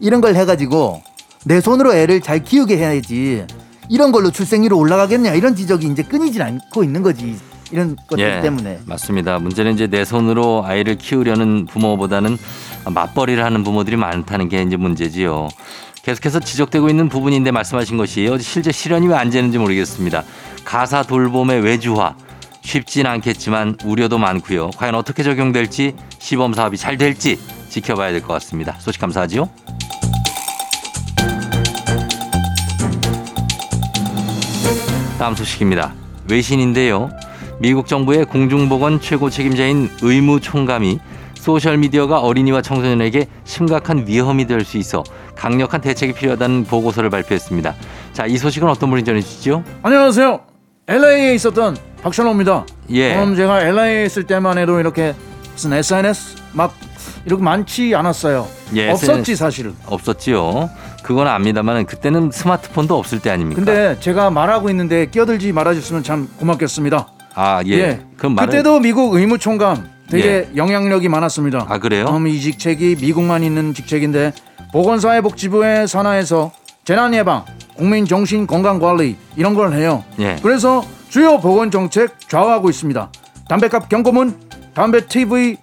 이런 0.00 0.20
걸 0.20 0.34
해가지고 0.34 1.00
내 1.46 1.62
손으로 1.62 1.94
애를 1.94 2.20
잘 2.20 2.44
키우게 2.44 2.76
해야지 2.76 3.46
이런 3.88 4.12
걸로 4.12 4.30
출생률이 4.30 4.74
올라가겠냐 4.74 5.32
이런 5.32 5.56
지적이 5.56 5.86
이제 5.86 6.02
끊이질 6.02 6.42
않고 6.42 6.84
있는 6.84 7.02
거지 7.02 7.38
이런 7.70 7.96
것들 8.06 8.22
예, 8.22 8.42
때문에 8.42 8.80
맞습니다. 8.84 9.38
문제는 9.38 9.72
이제 9.72 9.86
내 9.86 10.04
손으로 10.04 10.62
아이를 10.66 10.98
키우려는 10.98 11.64
부모보다는 11.64 12.36
맞벌이를 12.84 13.42
하는 13.42 13.64
부모들이 13.64 13.96
많다는 13.96 14.50
게 14.50 14.60
이제 14.60 14.76
문제지요. 14.76 15.48
계속해서 16.02 16.40
지적되고 16.40 16.88
있는 16.88 17.08
부분인데 17.08 17.52
말씀하신 17.52 17.96
것이 17.96 18.28
실제 18.40 18.72
실현이 18.72 19.06
왜 19.06 19.14
안 19.14 19.30
되는지 19.30 19.58
모르겠습니다. 19.58 20.24
가사 20.64 21.02
돌봄의 21.02 21.60
외주화 21.60 22.16
쉽진 22.62 23.06
않겠지만 23.06 23.76
우려도 23.84 24.18
많고요. 24.18 24.70
과연 24.76 24.94
어떻게 24.96 25.22
적용될지 25.22 25.94
시범 26.18 26.54
사업이 26.54 26.76
잘 26.76 26.96
될지 26.96 27.38
지켜봐야 27.68 28.10
될 28.10 28.20
것 28.20 28.28
같습니다. 28.34 28.74
소식 28.80 29.00
감사하지요. 29.00 29.48
다음 35.18 35.34
소식입니다. 35.36 35.92
외신인데요. 36.28 37.10
미국 37.60 37.86
정부의 37.86 38.24
공중보건 38.24 39.00
최고 39.00 39.30
책임자인 39.30 39.88
의무총감이 40.02 40.98
소셜미디어가 41.34 42.20
어린이와 42.20 42.62
청소년에게 42.62 43.26
심각한 43.44 44.06
위험이 44.06 44.46
될 44.46 44.64
수 44.64 44.78
있어 44.78 45.02
강력한 45.42 45.80
대책이 45.80 46.12
필요하다는 46.12 46.66
보고서를 46.66 47.10
발표했습니다. 47.10 47.74
자, 48.12 48.26
이 48.26 48.38
소식은 48.38 48.68
어떤 48.68 48.90
분이 48.90 49.02
전해주시죠? 49.02 49.64
안녕하세요. 49.82 50.40
LA에 50.86 51.34
있었던 51.34 51.76
박찬호입니다. 52.00 52.64
예. 52.90 53.14
그럼 53.14 53.34
제가 53.34 53.60
LA에 53.60 54.04
있을 54.04 54.22
때만 54.22 54.56
해도 54.58 54.78
이렇게 54.78 55.16
무슨 55.52 55.72
SNS 55.72 56.36
막 56.52 56.72
이렇게 57.26 57.42
많지 57.42 57.92
않았어요. 57.92 58.46
예, 58.76 58.90
없었지. 58.90 59.34
사실은. 59.34 59.74
없었지요. 59.86 60.70
그건 61.02 61.26
압니다만 61.26 61.86
그때는 61.86 62.30
스마트폰도 62.30 62.96
없을 62.96 63.18
때 63.18 63.30
아닙니까? 63.30 63.64
근데 63.64 63.98
제가 63.98 64.30
말하고 64.30 64.70
있는데 64.70 65.06
끼어들지 65.06 65.50
말아줬으면 65.50 66.04
참 66.04 66.28
고맙겠습니다. 66.38 67.08
아, 67.34 67.62
예. 67.66 68.00
그럼 68.16 68.36
말을 68.36 68.48
그때도 68.48 68.78
미국 68.78 69.14
의무총감 69.14 69.90
되게 70.08 70.48
영향력이 70.54 71.08
많았습니다. 71.08 71.66
아, 71.68 71.78
그래요? 71.78 72.04
음, 72.10 72.28
이 72.28 72.38
직책이 72.38 72.98
미국만 73.00 73.42
있는 73.42 73.74
직책인데 73.74 74.32
보건사회복지부의 74.72 75.86
산하에서 75.86 76.50
재난 76.84 77.14
예방, 77.14 77.44
국민 77.76 78.04
정신 78.06 78.46
건강 78.46 78.78
관리 78.78 79.16
이런 79.36 79.54
걸 79.54 79.72
해요. 79.74 80.02
예. 80.18 80.36
그래서 80.42 80.82
주요 81.08 81.38
보건 81.38 81.70
정책 81.70 82.18
좌우하고 82.28 82.70
있습니다. 82.70 83.12
담배값 83.48 83.88
경고문, 83.88 84.34
담배 84.74 85.06
TV 85.06 85.56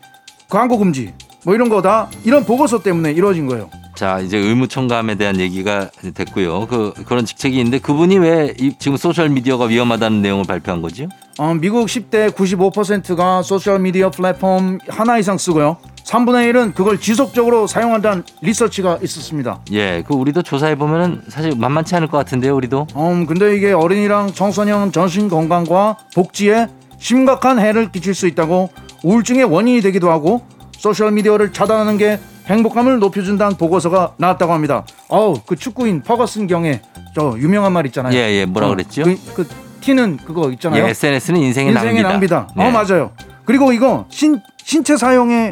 광고 0.47 0.77
금지 0.77 1.13
뭐 1.43 1.55
이런 1.55 1.69
거 1.69 1.81
다 1.81 2.09
이런 2.23 2.45
보고서 2.45 2.81
때문에 2.81 3.11
이루어진 3.11 3.47
거예요. 3.47 3.69
자 3.95 4.19
이제 4.19 4.37
의무총감에 4.37 5.15
대한 5.15 5.39
얘기가 5.39 5.89
됐고요. 6.13 6.67
그 6.67 6.93
그런 7.05 7.25
직책이 7.25 7.57
있는데 7.57 7.79
그분이 7.79 8.17
왜 8.19 8.53
이, 8.59 8.73
지금 8.79 8.95
소셜 8.95 9.29
미디어가 9.29 9.65
위험하다는 9.65 10.21
내용을 10.21 10.45
발표한 10.45 10.81
거죠? 10.81 11.07
어, 11.37 11.53
미국 11.53 11.87
10대 11.87 12.31
95%가 12.31 13.41
소셜 13.41 13.79
미디어 13.79 14.09
플랫폼 14.11 14.77
하나 14.87 15.17
이상 15.17 15.37
쓰고요. 15.37 15.77
3분의 16.09 16.51
1은 16.51 16.73
그걸 16.73 16.99
지속적으로 16.99 17.67
사용한다는 17.67 18.23
리서치가 18.41 18.97
있었습니다. 19.03 19.59
예, 19.73 20.03
그 20.07 20.15
우리도 20.15 20.41
조사해 20.41 20.75
보면은 20.75 21.21
사실 21.27 21.53
만만치 21.55 21.95
않을 21.95 22.07
것 22.07 22.17
같은데요, 22.17 22.55
우리도. 22.55 22.87
음, 22.95 23.27
근데 23.27 23.55
이게 23.55 23.71
어린이랑 23.71 24.33
청소년 24.33 24.91
정신 24.91 25.29
건강과 25.29 25.97
복지에 26.15 26.67
심각한 26.97 27.59
해를 27.59 27.91
끼칠 27.91 28.15
수 28.15 28.25
있다고 28.27 28.69
우울증의 29.03 29.45
원인이 29.45 29.81
되기도 29.81 30.09
하고 30.09 30.41
소셜 30.71 31.11
미디어를 31.11 31.53
차단하는 31.53 31.97
게 31.97 32.19
행복감을 32.47 32.97
높여준다는 32.97 33.57
보고서가 33.57 34.13
나왔다고 34.17 34.51
합니다. 34.51 34.83
어우, 35.09 35.35
그 35.45 35.55
축구인 35.55 36.01
퍼거슨 36.01 36.47
경의 36.47 36.81
저 37.13 37.35
유명한 37.37 37.71
말 37.71 37.85
있잖아요. 37.85 38.13
예, 38.13 38.31
예, 38.31 38.45
뭐라 38.45 38.67
어, 38.67 38.69
그랬죠? 38.71 39.03
그, 39.03 39.15
그 39.35 39.47
티는 39.81 40.17
그거 40.17 40.49
있잖아요. 40.51 40.85
예, 40.85 40.89
SNS는 40.89 41.39
인생의, 41.41 41.73
인생의 41.73 42.01
낭비다. 42.01 42.09
낭비다. 42.09 42.47
네. 42.55 42.67
어, 42.67 42.71
맞아요. 42.71 43.11
그리고 43.45 43.71
이거 43.71 44.05
신 44.09 44.41
신체 44.57 44.97
사용에 44.97 45.51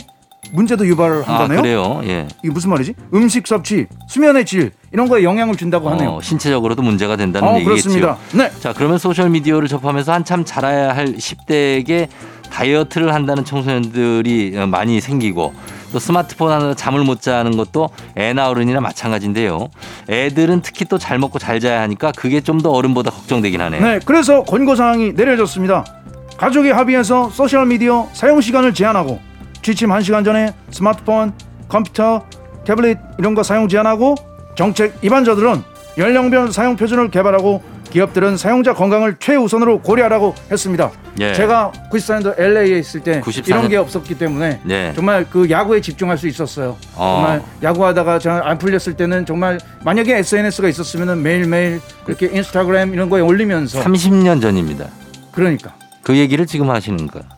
문제도 0.51 0.85
유발을 0.87 1.23
아, 1.27 1.39
한다네요. 1.41 1.61
그래요? 1.61 2.01
예. 2.05 2.27
이게 2.43 2.53
무슨 2.53 2.69
말이지? 2.69 2.93
음식 3.13 3.45
섭취, 3.45 3.87
수면의 4.07 4.45
질 4.45 4.71
이런 4.93 5.07
거에 5.09 5.23
영향을 5.23 5.55
준다고 5.57 5.89
하네요. 5.89 6.11
어, 6.11 6.21
신체적으로도 6.21 6.81
문제가 6.81 7.15
된다는 7.17 7.47
어, 7.49 7.55
얘기겠죠. 7.59 7.89
그렇습니다. 7.89 8.17
네. 8.33 8.49
자, 8.61 8.71
그러면 8.73 8.97
소셜 8.97 9.29
미디어를 9.29 9.67
접하면서 9.67 10.13
한참 10.13 10.45
자라야 10.45 10.95
할 10.95 11.07
10대에게 11.15 12.07
다이어트를 12.49 13.13
한다는 13.13 13.43
청소년들이 13.43 14.57
어, 14.57 14.67
많이 14.67 15.01
생기고 15.01 15.53
또 15.91 15.99
스마트폰 15.99 16.51
하나 16.51 16.73
잠을 16.73 17.03
못 17.03 17.21
자는 17.21 17.57
것도 17.57 17.89
애나 18.15 18.49
어른이나 18.49 18.79
마찬가지인데요. 18.79 19.67
애들은 20.09 20.61
특히 20.61 20.85
또 20.85 20.97
잘 20.97 21.17
먹고 21.19 21.39
잘 21.39 21.59
자야 21.59 21.81
하니까 21.81 22.11
그게 22.13 22.39
좀 22.41 22.57
더 22.61 22.71
어른보다 22.71 23.11
걱정되긴 23.11 23.59
하네요. 23.61 23.81
네, 23.83 23.99
그래서 24.05 24.43
권고 24.43 24.75
사항이 24.75 25.13
내려졌습니다. 25.13 25.83
가족이 26.37 26.69
합의해서 26.71 27.29
소셜 27.31 27.65
미디어 27.65 28.07
사용 28.13 28.39
시간을 28.41 28.73
제한하고 28.73 29.19
취침 29.67 29.89
1시간 29.89 30.23
전에 30.23 30.53
스마트폰, 30.71 31.33
컴퓨터, 31.67 32.23
태블릿 32.63 32.99
이런 33.19 33.35
거 33.35 33.43
사용 33.43 33.67
제한하고 33.67 34.15
정책 34.55 34.93
입안자들은 35.01 35.61
연령별 35.97 36.53
사용 36.53 36.77
표준을 36.77 37.11
개발하고 37.11 37.61
기업들은 37.89 38.37
사용자 38.37 38.73
건강을 38.73 39.17
최우선으로 39.19 39.81
고려하라고 39.81 40.35
했습니다. 40.49 40.89
예. 41.19 41.33
제가 41.33 41.73
94년도 41.91 42.39
LA에 42.39 42.79
있을 42.79 43.01
때 43.01 43.19
94 43.19 43.43
이런 43.47 43.61
년. 43.63 43.69
게 43.71 43.75
없었기 43.75 44.17
때문에 44.17 44.61
네. 44.63 44.93
정말 44.95 45.25
그 45.29 45.49
야구에 45.49 45.81
집중할 45.81 46.17
수 46.17 46.29
있었어요. 46.29 46.77
어. 46.95 47.15
정말 47.15 47.43
야구하다가 47.61 48.19
잘안 48.19 48.57
풀렸을 48.59 48.93
때는 48.95 49.25
정말 49.25 49.59
만약에 49.83 50.15
SNS가 50.17 50.69
있었으면 50.69 51.21
매일매일 51.21 51.81
이렇게 52.07 52.27
인스타그램 52.27 52.93
이런 52.93 53.09
거에 53.09 53.19
올리면서 53.19 53.81
30년 53.81 54.41
전입니다. 54.41 54.87
그러니까 55.33 55.75
그 56.03 56.15
얘기를 56.15 56.45
지금 56.45 56.69
하시는 56.69 57.05
거예요. 57.07 57.36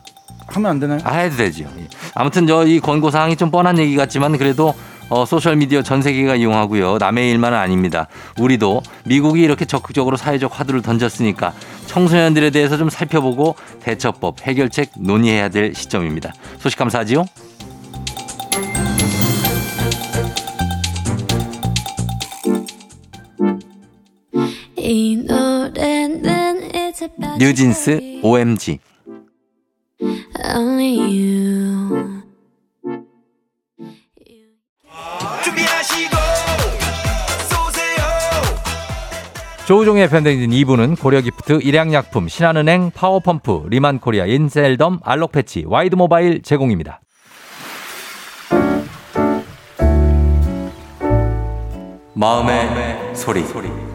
하면 0.56 0.70
안 0.70 0.80
되나요? 0.80 1.00
아, 1.04 1.14
해도 1.16 1.36
되죠. 1.36 1.64
예. 1.78 1.86
아무튼 2.14 2.46
저 2.46 2.64
이 2.66 2.78
권고 2.80 3.10
사항이 3.10 3.36
좀 3.36 3.50
뻔한 3.50 3.78
얘기 3.78 3.96
같지만 3.96 4.36
그래도 4.38 4.74
어, 5.08 5.24
소셜 5.24 5.56
미디어 5.56 5.82
전 5.82 6.02
세계가 6.02 6.36
이용하고요. 6.36 6.98
남의 6.98 7.30
일만은 7.32 7.58
아닙니다. 7.58 8.06
우리도 8.38 8.82
미국이 9.04 9.42
이렇게 9.42 9.64
적극적으로 9.64 10.16
사회적 10.16 10.58
화두를 10.58 10.82
던졌으니까 10.82 11.52
청소년들에 11.86 12.50
대해서 12.50 12.76
좀 12.76 12.90
살펴보고 12.90 13.56
대처법, 13.82 14.42
해결책 14.42 14.90
논의해야 14.98 15.48
될 15.48 15.74
시점입니다. 15.74 16.32
소식 16.58 16.78
감사하지요. 16.78 17.24
뉴진스 27.38 28.20
OMG. 28.22 28.78
Only 30.54 30.98
you 30.98 32.20
조우종의 39.70 40.08
팬데믹 40.08 40.50
2부는 40.50 41.00
고려기프트, 41.00 41.60
일양약품, 41.62 42.26
신한은행, 42.26 42.90
파워펌프, 42.90 43.66
리만코리아, 43.68 44.26
인셀덤, 44.26 44.98
알록패치, 45.04 45.66
와이드모바일 45.68 46.42
제공입니다. 46.42 47.00
마음의, 52.14 53.14
소리. 53.14 53.89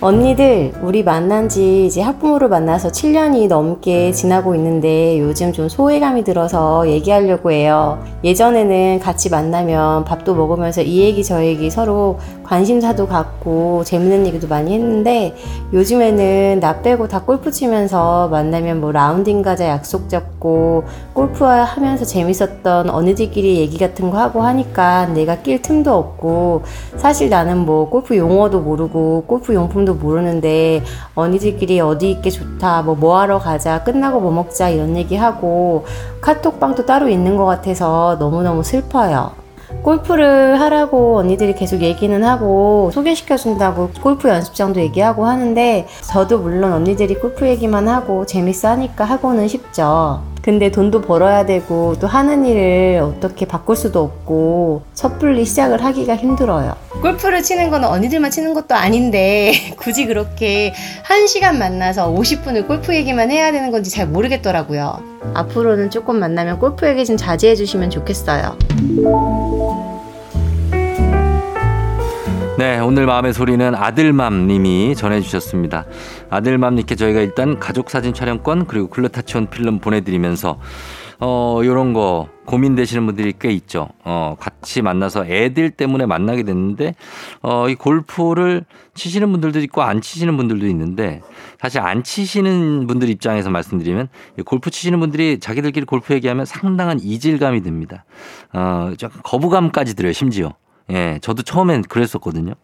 언니들, 0.00 0.74
우리 0.80 1.02
만난 1.02 1.48
지 1.48 1.86
이제 1.86 2.00
학부모로 2.00 2.48
만나서 2.48 2.90
7년이 2.90 3.48
넘게 3.48 4.12
지나고 4.12 4.54
있는데 4.54 5.18
요즘 5.18 5.52
좀 5.52 5.68
소외감이 5.68 6.22
들어서 6.22 6.88
얘기하려고 6.88 7.50
해요. 7.50 8.00
예전에는 8.22 9.00
같이 9.00 9.28
만나면 9.28 10.04
밥도 10.04 10.36
먹으면서 10.36 10.82
이 10.82 11.00
얘기 11.00 11.24
저 11.24 11.44
얘기 11.44 11.68
서로 11.68 12.16
관심사도 12.48 13.06
갖고 13.06 13.82
재밌는 13.84 14.26
얘기도 14.26 14.46
많이 14.48 14.74
했는데 14.74 15.34
요즘에는 15.72 16.60
나 16.60 16.80
빼고 16.82 17.08
다 17.08 17.22
골프 17.22 17.50
치면서 17.50 18.28
만나면 18.28 18.80
뭐 18.80 18.92
라운딩 18.92 19.42
가자 19.42 19.66
약속 19.68 20.08
잡고 20.08 20.84
골프 21.12 21.44
하면서 21.44 22.04
재밌었던 22.04 22.90
언니들끼리 22.90 23.56
얘기 23.56 23.78
같은 23.78 24.10
거 24.10 24.18
하고 24.18 24.42
하니까 24.42 25.06
내가 25.06 25.36
낄 25.42 25.62
틈도 25.62 25.94
없고 25.94 26.62
사실 26.96 27.30
나는 27.30 27.58
뭐 27.58 27.88
골프 27.88 28.16
용어도 28.16 28.60
모르고 28.60 29.24
골프 29.26 29.54
용품도 29.54 29.94
모르는데 29.94 30.82
언니들끼리 31.14 31.80
어디 31.80 32.10
있게 32.10 32.30
좋다 32.30 32.82
뭐 32.82 32.98
뭐 32.98 33.18
하러 33.20 33.38
가자 33.38 33.82
끝나고 33.84 34.20
뭐 34.20 34.32
먹자 34.32 34.68
이런 34.68 34.96
얘기하고 34.96 35.84
카톡방도 36.20 36.84
따로 36.84 37.08
있는 37.08 37.36
것 37.36 37.46
같아서 37.46 38.16
너무너무 38.18 38.62
슬퍼요. 38.62 39.37
골프를 39.82 40.60
하라고 40.60 41.18
언니들이 41.18 41.54
계속 41.54 41.82
얘기는 41.82 42.24
하고 42.24 42.90
소개시켜준다고 42.92 43.90
골프 44.02 44.28
연습장도 44.28 44.80
얘기하고 44.80 45.26
하는데 45.26 45.86
저도 46.02 46.38
물론 46.38 46.72
언니들이 46.72 47.14
골프 47.16 47.46
얘기만 47.46 47.88
하고 47.88 48.26
재밌어 48.26 48.68
하니까 48.68 49.04
하고는 49.04 49.48
싶죠. 49.48 50.22
근데 50.48 50.70
돈도 50.70 51.02
벌어야 51.02 51.44
되고 51.44 51.94
또 52.00 52.06
하는 52.06 52.46
일을 52.46 53.02
어떻게 53.02 53.44
바꿀 53.44 53.76
수도 53.76 54.00
없고 54.02 54.80
섣불리 54.94 55.44
시작을 55.44 55.84
하기가 55.84 56.16
힘들어요. 56.16 56.74
골프를 57.02 57.42
치는 57.42 57.68
건 57.68 57.84
언니들만 57.84 58.30
치는 58.30 58.54
것도 58.54 58.74
아닌데 58.74 59.52
굳이 59.76 60.06
그렇게 60.06 60.72
한 61.02 61.26
시간 61.26 61.58
만나서 61.58 62.14
50분을 62.14 62.66
골프 62.66 62.94
얘기만 62.94 63.30
해야 63.30 63.52
되는 63.52 63.70
건지 63.70 63.90
잘 63.90 64.06
모르겠더라고요. 64.06 65.02
앞으로는 65.34 65.90
조금 65.90 66.18
만나면 66.18 66.58
골프 66.58 66.88
얘기 66.88 67.04
좀 67.04 67.18
자제해 67.18 67.54
주시면 67.54 67.90
좋겠어요. 67.90 68.56
네, 72.58 72.80
오늘 72.80 73.06
마음의 73.06 73.34
소리는 73.34 73.72
아들맘 73.72 74.48
님이 74.48 74.96
전해주셨습니다. 74.96 75.84
아들맘 76.28 76.74
님께 76.74 76.96
저희가 76.96 77.20
일단 77.20 77.60
가족 77.60 77.88
사진 77.88 78.12
촬영권 78.12 78.66
그리고 78.66 78.88
글루타치온 78.88 79.48
필름 79.48 79.78
보내드리면서 79.78 80.58
어, 81.20 81.60
요런 81.62 81.92
거 81.92 82.28
고민되시는 82.46 83.06
분들이 83.06 83.32
꽤 83.38 83.52
있죠. 83.52 83.90
어, 84.04 84.34
같이 84.40 84.82
만나서 84.82 85.26
애들 85.26 85.70
때문에 85.70 86.06
만나게 86.06 86.42
됐는데, 86.42 86.94
어, 87.42 87.68
이 87.68 87.74
골프를 87.76 88.64
치시는 88.94 89.30
분들도 89.30 89.60
있고 89.60 89.82
안 89.82 90.00
치시는 90.00 90.36
분들도 90.36 90.66
있는데, 90.68 91.20
사실 91.60 91.80
안 91.80 92.04
치시는 92.04 92.86
분들 92.86 93.08
입장에서 93.08 93.50
말씀드리면, 93.50 94.08
이 94.38 94.42
골프 94.42 94.70
치시는 94.70 95.00
분들이 95.00 95.40
자기들끼리 95.40 95.86
골프 95.86 96.14
얘기하면 96.14 96.44
상당한 96.44 97.00
이질감이 97.00 97.62
듭니다. 97.62 98.04
어, 98.52 98.92
약간 99.02 99.20
거부감까지 99.24 99.96
들어요, 99.96 100.12
심지어. 100.12 100.54
예, 100.90 101.18
저도 101.22 101.42
처음엔 101.42 101.82
그랬었거든요. 101.82 102.54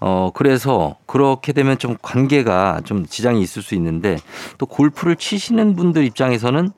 어, 0.00 0.30
그래서 0.34 0.96
그렇게 1.06 1.52
되면 1.52 1.76
좀 1.78 1.96
관계가 2.00 2.80
좀 2.84 3.06
지장이 3.06 3.42
있을 3.42 3.62
수 3.62 3.74
있는데 3.74 4.16
또 4.58 4.66
골프를 4.66 5.16
치시는 5.16 5.76
분들 5.76 6.04
입장에서는 6.04 6.70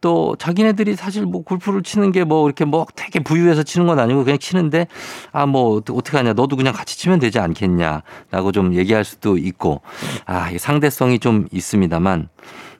또 0.00 0.34
자기네들이 0.36 0.96
사실 0.96 1.24
뭐 1.26 1.42
골프를 1.44 1.82
치는 1.84 2.10
게 2.12 2.24
뭐 2.24 2.46
이렇게 2.46 2.64
뭐 2.64 2.86
되게 2.96 3.20
부유해서 3.20 3.62
치는 3.62 3.86
건 3.86 3.98
아니고 4.00 4.24
그냥 4.24 4.38
치는데 4.38 4.86
아 5.32 5.46
뭐 5.46 5.76
어떻게 5.76 6.16
하냐 6.16 6.32
너도 6.32 6.56
그냥 6.56 6.72
같이 6.72 6.98
치면 6.98 7.18
되지 7.20 7.38
않겠냐라고 7.38 8.52
좀 8.52 8.74
얘기할 8.74 9.04
수도 9.04 9.36
있고 9.38 9.80
아이 10.24 10.58
상대성이 10.58 11.18
좀 11.20 11.46
있습니다만 11.52 12.28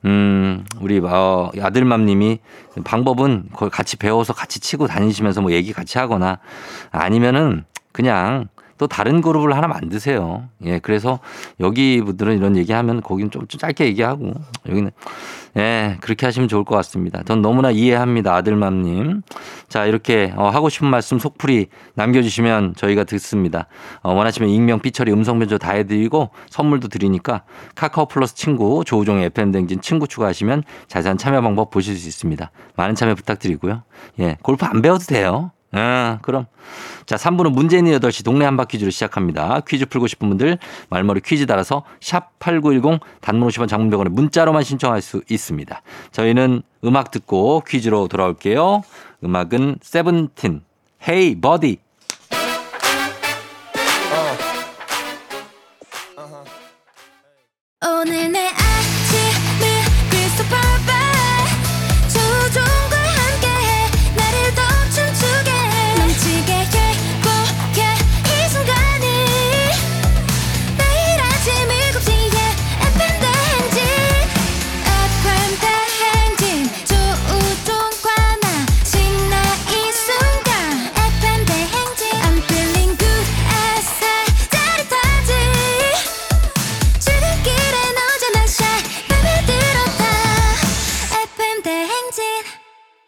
음 0.04 0.64
우리 0.80 0.98
어, 0.98 1.50
아들맘님이 1.60 2.40
방법은 2.84 3.48
그걸 3.52 3.70
같이 3.70 3.96
배워서 3.96 4.32
같이 4.32 4.58
치고 4.60 4.86
다니시면서 4.86 5.40
뭐 5.40 5.52
얘기 5.52 5.72
같이 5.72 5.98
하거나 5.98 6.38
아니면은 6.90 7.64
그냥 7.92 8.48
또 8.82 8.88
다른 8.88 9.20
그룹을 9.20 9.54
하나 9.54 9.68
만드세요. 9.68 10.48
예, 10.64 10.80
그래서 10.80 11.20
여기 11.60 12.02
분들은 12.02 12.36
이런 12.36 12.56
얘기하면 12.56 13.00
거기는 13.00 13.30
좀, 13.30 13.46
좀 13.46 13.60
짧게 13.60 13.84
얘기하고 13.84 14.32
여기는 14.68 14.90
예, 15.56 15.98
그렇게 16.00 16.26
하시면 16.26 16.48
좋을 16.48 16.64
것 16.64 16.74
같습니다. 16.74 17.22
전 17.22 17.42
너무나 17.42 17.70
이해합니다. 17.70 18.34
아들맘님. 18.34 19.22
자, 19.68 19.86
이렇게 19.86 20.32
어, 20.34 20.48
하고 20.48 20.68
싶은 20.68 20.88
말씀 20.88 21.20
속풀이 21.20 21.68
남겨주시면 21.94 22.74
저희가 22.74 23.04
듣습니다. 23.04 23.68
어, 24.02 24.14
원하시면 24.14 24.50
익명, 24.50 24.80
삐처리, 24.80 25.12
음성변조 25.12 25.58
다 25.58 25.74
해드리고 25.74 26.30
선물도 26.50 26.88
드리니까 26.88 27.44
카카오 27.76 28.06
플러스 28.06 28.34
친구, 28.34 28.82
조우종의 28.84 29.26
FM댕진 29.26 29.80
친구 29.80 30.08
추가하시면 30.08 30.64
자세한 30.88 31.18
참여 31.18 31.40
방법 31.40 31.70
보실 31.70 31.96
수 31.96 32.08
있습니다. 32.08 32.50
많은 32.74 32.96
참여 32.96 33.14
부탁드리고요. 33.14 33.84
예, 34.18 34.38
골프 34.42 34.66
안 34.66 34.82
배워도 34.82 35.04
돼요. 35.04 35.52
아, 35.74 36.18
그럼. 36.20 36.46
자, 37.06 37.16
3부는 37.16 37.52
문제 37.52 37.78
있는 37.78 37.98
8시 37.98 38.24
동네 38.24 38.44
한바 38.44 38.66
퀴즈로 38.66 38.90
시작합니다. 38.90 39.60
퀴즈 39.66 39.86
풀고 39.86 40.06
싶은 40.06 40.28
분들 40.28 40.58
말머리 40.90 41.20
퀴즈 41.22 41.46
따라서 41.46 41.84
샵 42.00 42.38
8910 42.38 43.00
단문 43.22 43.48
50원 43.48 43.68
장문병원에 43.68 44.10
문자로만 44.10 44.62
신청할 44.64 45.00
수 45.00 45.22
있습니다. 45.28 45.82
저희는 46.12 46.62
음악 46.84 47.10
듣고 47.10 47.62
퀴즈로 47.66 48.08
돌아올게요. 48.08 48.82
음악은 49.24 49.78
세븐틴. 49.80 50.62
헤이 51.08 51.40
버디. 51.40 51.78
오늘 57.84 58.30
내 58.30 58.41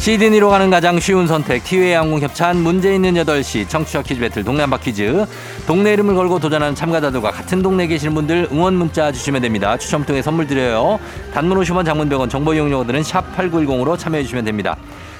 시드니로 0.00 0.48
가는 0.48 0.70
가장 0.70 0.98
쉬운 0.98 1.26
선택 1.26 1.62
티웨이 1.62 1.92
항공 1.92 2.20
협찬 2.20 2.56
문제 2.62 2.94
있는 2.94 3.12
8시 3.12 3.68
청취자 3.68 4.00
퀴즈 4.00 4.18
배틀 4.18 4.42
동네 4.44 4.62
한바 4.62 4.78
퀴즈. 4.78 5.26
동네 5.66 5.92
이름을 5.92 6.14
걸고 6.14 6.38
도전하는 6.38 6.74
참가자들과 6.74 7.30
같은 7.30 7.60
동네에 7.60 7.86
계시는 7.86 8.14
분들 8.14 8.48
응원 8.50 8.76
문자 8.76 9.12
주시면 9.12 9.42
됩니다. 9.42 9.76
추첨 9.76 10.06
통해 10.06 10.22
선물 10.22 10.46
드려요. 10.46 10.98
단문 11.34 11.58
50원 11.58 11.84
장문 11.84 12.08
100원 12.08 12.30
정보 12.30 12.54
이용료들은 12.54 13.02
샵 13.02 13.36
8910으로 13.36 13.98
참여해 13.98 14.22
주시면 14.22 14.46
됩니다. 14.46 14.74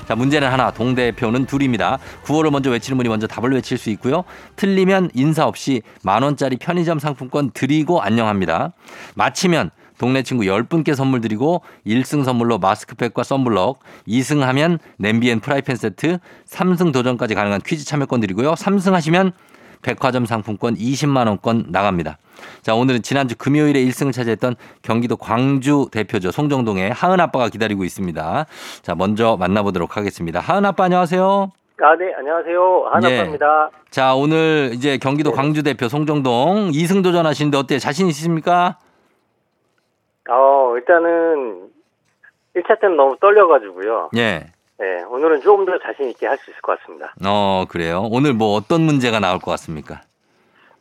자 0.09 0.15
문제는 0.15 0.51
하나 0.51 0.71
동대표는 0.71 1.45
둘입니다. 1.45 1.99
구호를 2.23 2.51
먼저 2.51 2.71
외치는 2.71 2.97
분이 2.97 3.11
먼저 3.11 3.27
답을 3.27 3.53
외칠 3.53 3.77
수 3.77 3.91
있고요. 3.91 4.25
틀리면 4.57 5.11
인사 5.13 5.45
없이 5.45 5.83
만 6.03 6.23
원짜리 6.23 6.57
편의점 6.57 6.99
상품권 7.01 7.51
드리고 7.51 8.01
안녕합니다. 8.01 8.73
마치면 9.15 9.73
동네 10.01 10.23
친구 10.23 10.45
10분께 10.45 10.95
선물 10.95 11.21
드리고 11.21 11.61
1승 11.87 12.25
선물로 12.25 12.57
마스크팩과 12.57 13.23
썬블럭, 13.23 13.81
2승 14.09 14.41
하면 14.41 14.79
냄비 14.97 15.31
and 15.31 15.41
프라이팬 15.41 15.77
세트, 15.77 16.19
3승 16.47 16.91
도전까지 16.91 17.35
가능한 17.35 17.61
퀴즈 17.61 17.85
참여권 17.85 18.21
드리고요. 18.21 18.55
3승 18.55 18.93
하시면 18.93 19.33
백화점 19.83 20.25
상품권 20.25 20.75
20만 20.75 21.27
원권 21.27 21.67
나갑니다. 21.69 22.17
자, 22.63 22.75
오늘은 22.75 23.03
지난주 23.03 23.37
금요일에 23.37 23.85
1승을 23.85 24.15
차지했던 24.15 24.57
경기도 24.81 25.19
광주 25.19 25.89
대표죠. 25.93 26.31
송정동의 26.31 26.93
하은 26.95 27.21
아빠가 27.21 27.51
기다리고 27.51 27.85
있습니다. 27.85 28.47
자, 28.81 28.95
먼저 28.95 29.37
만나보도록 29.39 29.99
하겠습니다. 29.99 30.41
하은 30.41 30.65
아빠 30.65 30.85
안녕하세요. 30.85 31.53
아, 31.83 31.97
네, 31.97 32.15
안녕하세요. 32.19 32.87
하은 32.91 33.16
아빠입니다. 33.16 33.71
자, 33.91 34.15
오늘 34.15 34.71
이제 34.73 34.97
경기도 34.97 35.33
광주 35.33 35.63
대표 35.63 35.89
송정동 35.89 36.71
2승 36.71 37.03
도전하시는데 37.03 37.59
어때요? 37.59 37.79
자신 37.79 38.07
있으십니까? 38.09 38.79
어, 40.31 40.75
일단은 40.77 41.69
1차 42.57 42.81
때는 42.81 42.97
너무 42.97 43.17
떨려가지고요. 43.21 44.11
예. 44.17 44.47
네, 44.79 45.03
오늘은 45.09 45.43
조금 45.43 45.67
더 45.67 45.73
자신 45.79 46.09
있게 46.09 46.27
할 46.27 46.39
수 46.39 46.51
있을 46.51 46.61
것 46.63 46.79
같습니다. 46.81 47.13
어, 47.27 47.65
그래요. 47.69 48.09
오늘 48.11 48.33
뭐 48.33 48.55
어떤 48.55 48.81
문제가 48.83 49.21
나올 49.21 49.39
것 49.41 49.51
같습니까? 49.53 50.01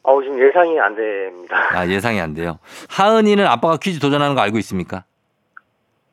어, 0.03 0.21
지금 0.21 0.39
예상이 0.39 0.79
안 0.79 0.95
됩니다. 0.95 1.55
아, 1.77 1.87
예상이 1.87 2.21
안 2.21 2.33
돼요. 2.33 2.59
하은이는 2.89 3.45
아빠가 3.45 3.77
퀴즈 3.77 3.99
도전하는 3.99 4.35
거 4.35 4.41
알고 4.41 4.57
있습니까? 4.59 5.03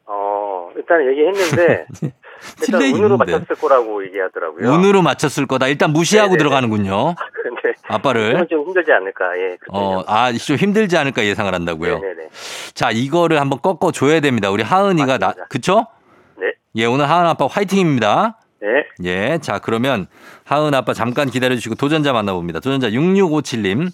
어, 0.06 0.70
일단 0.74 1.06
얘기했는데 1.06 1.86
일단 2.62 2.82
운으로. 2.82 3.16
맞췄을 3.16 3.56
거라고 3.60 4.04
얘기하더라고요. 4.06 4.70
운으로 4.70 5.02
맞췄을 5.02 5.46
거다. 5.46 5.68
일단 5.68 5.92
무시하고 5.92 6.28
네네네. 6.32 6.38
들어가는군요. 6.38 7.14
근데 7.42 7.74
아빠를. 7.88 8.46
좀 8.48 8.64
힘들지 8.66 8.92
않을까? 8.92 9.36
예. 9.38 9.56
어. 9.70 10.02
아, 10.06 10.32
좀 10.32 10.56
힘들지 10.56 10.96
않을까 10.96 11.24
예상을 11.24 11.52
한다고요. 11.52 11.98
네네네. 11.98 12.28
자, 12.74 12.90
이거를 12.90 13.40
한번 13.40 13.60
꺾어 13.60 13.92
줘야 13.92 14.20
됩니다. 14.20 14.50
우리 14.50 14.62
하은이가 14.62 15.18
나, 15.18 15.26
맞습니다. 15.28 15.46
그쵸? 15.48 15.86
네. 16.38 16.52
예, 16.76 16.84
오늘 16.86 17.08
하은 17.08 17.26
아빠 17.26 17.46
화이팅입니다. 17.46 18.38
네. 18.60 18.68
예, 19.04 19.38
자, 19.40 19.58
그러면 19.58 20.06
하은 20.44 20.74
아빠 20.74 20.92
잠깐 20.94 21.28
기다려 21.30 21.54
주시고 21.54 21.74
도전자 21.76 22.12
만나 22.12 22.32
봅니다. 22.32 22.58
도전자 22.60 22.88
6657님, 22.88 23.90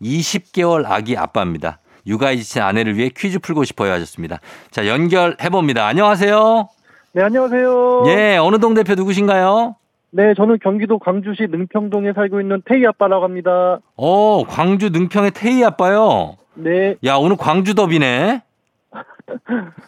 20개월 0.00 0.84
아기 0.86 1.16
아빠입니다. 1.16 1.80
육아에 2.06 2.36
지친 2.36 2.62
아내를 2.62 2.96
위해 2.96 3.10
퀴즈 3.14 3.38
풀고 3.38 3.64
싶어요 3.64 3.92
하셨습니다. 3.92 4.38
자, 4.70 4.86
연결해 4.86 5.48
봅니다. 5.48 5.86
안녕하세요. 5.86 6.68
네, 7.14 7.22
안녕하세요. 7.22 8.02
예, 8.08 8.36
어느 8.38 8.58
동 8.58 8.74
대표 8.74 8.96
누구신가요? 8.96 9.76
네, 10.10 10.34
저는 10.34 10.58
경기도 10.60 10.98
광주시 10.98 11.46
능평동에 11.48 12.12
살고 12.12 12.40
있는 12.40 12.60
태희 12.64 12.84
아빠라고 12.86 13.22
합니다. 13.22 13.78
어, 13.96 14.42
광주 14.48 14.88
능평의 14.90 15.30
태희 15.30 15.62
아빠요. 15.62 16.36
네. 16.54 16.96
야, 17.04 17.14
오늘 17.14 17.36
광주 17.36 17.76
더비네. 17.76 18.42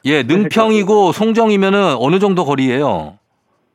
예, 0.05 0.23
능평이고 0.23 1.11
송정이면은 1.11 1.97
어느 1.99 2.21
정도 2.21 2.45
거리예요? 2.45 3.19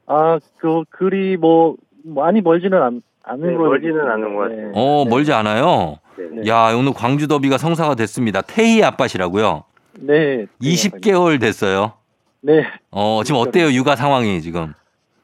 아, 0.07 0.39
그 0.57 0.83
글이 0.89 1.35
뭐 1.35 1.75
많이 2.05 2.39
멀지는 2.39 2.81
않, 2.81 3.01
않은 3.23 3.47
네, 3.47 3.57
거 3.57 3.63
멀지는 3.63 3.99
않은 3.99 4.33
것 4.33 4.41
같아요. 4.43 4.71
어, 4.75 5.03
멀지 5.09 5.33
않아요. 5.33 5.97
네. 6.17 6.47
야, 6.49 6.73
오늘 6.73 6.93
광주 6.93 7.27
더비가 7.27 7.57
성사가 7.57 7.95
됐습니다. 7.95 8.41
태희 8.41 8.81
아빠시라고요. 8.81 9.65
네. 9.99 10.45
20개월 10.61 11.39
됐어요. 11.41 11.93
네. 12.41 12.63
어, 12.91 13.21
지금 13.23 13.39
어때요? 13.41 13.71
육아 13.71 13.95
상황이 13.95 14.41
지금. 14.41 14.73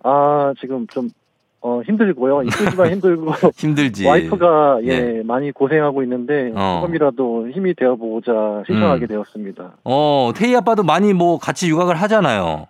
아, 0.03 0.53
지금 0.59 0.85
좀, 0.87 1.09
어, 1.61 1.81
힘들고요. 1.81 2.43
이쁘지만 2.43 2.91
힘들고. 2.91 3.31
힘들지. 3.57 4.05
와이프가 4.07 4.79
예, 4.83 4.87
예. 5.17 5.23
많이 5.23 5.51
고생하고 5.51 6.03
있는데 6.03 6.51
어. 6.55 6.79
조금이라도 6.81 7.49
힘이 7.49 7.73
되어보자 7.73 8.63
신청하게 8.67 9.05
음. 9.05 9.07
되었습니다. 9.07 9.71
어, 9.83 10.31
태희 10.35 10.55
아빠도 10.55 10.83
많이 10.83 11.13
뭐 11.13 11.37
같이 11.39 11.67
육아를 11.69 11.95
하잖아요. 12.01 12.67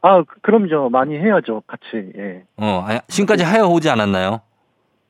아 0.00 0.22
그- 0.22 0.40
그럼요 0.42 0.90
많이 0.90 1.16
해야죠 1.18 1.60
같이 1.66 2.12
예 2.16 2.44
어, 2.56 2.84
아, 2.86 3.00
지금까지 3.08 3.42
하여 3.42 3.66
오지 3.66 3.90
않았나요? 3.90 4.40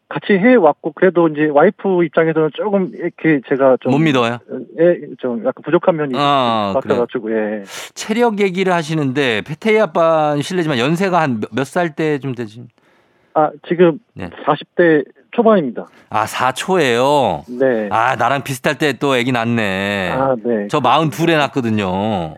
같이 0.09 0.33
해 0.33 0.55
왔고 0.55 0.93
그래도 0.93 1.29
이제 1.29 1.49
와이프 1.53 2.03
입장에서는 2.05 2.51
조금 2.55 2.91
이렇게 2.95 3.41
제가 3.49 3.77
좀 3.81 3.93
못 3.93 3.99
믿어요? 3.99 4.39
예 4.81 5.15
좀 5.19 5.41
약간 5.41 5.63
부족한 5.63 5.97
면이 5.97 6.15
아, 6.17 6.75
있어가지고 6.79 7.31
예 7.33 7.63
체력 7.95 8.41
얘기를 8.41 8.73
하시는데 8.73 9.43
태희 9.61 9.79
아빠는 9.79 10.41
실례지만 10.43 10.79
연세가 10.79 11.21
한 11.21 11.41
몇 11.53 11.65
살 11.67 11.95
때 11.95 12.19
좀 12.19 12.35
되지? 12.35 12.65
아 13.35 13.51
지금 13.69 13.99
네. 14.15 14.31
40대 14.47 15.05
초반입니다. 15.33 15.87
아, 16.09 16.25
4초예요. 16.25 17.43
네. 17.61 17.89
아, 17.93 18.17
나랑 18.17 18.43
비슷할 18.43 18.79
때또 18.79 19.15
애기 19.15 19.31
낳네. 19.31 20.11
아, 20.11 20.35
네. 20.43 20.67
저 20.71 20.81
42에 20.81 21.37
낳거든요. 21.37 22.35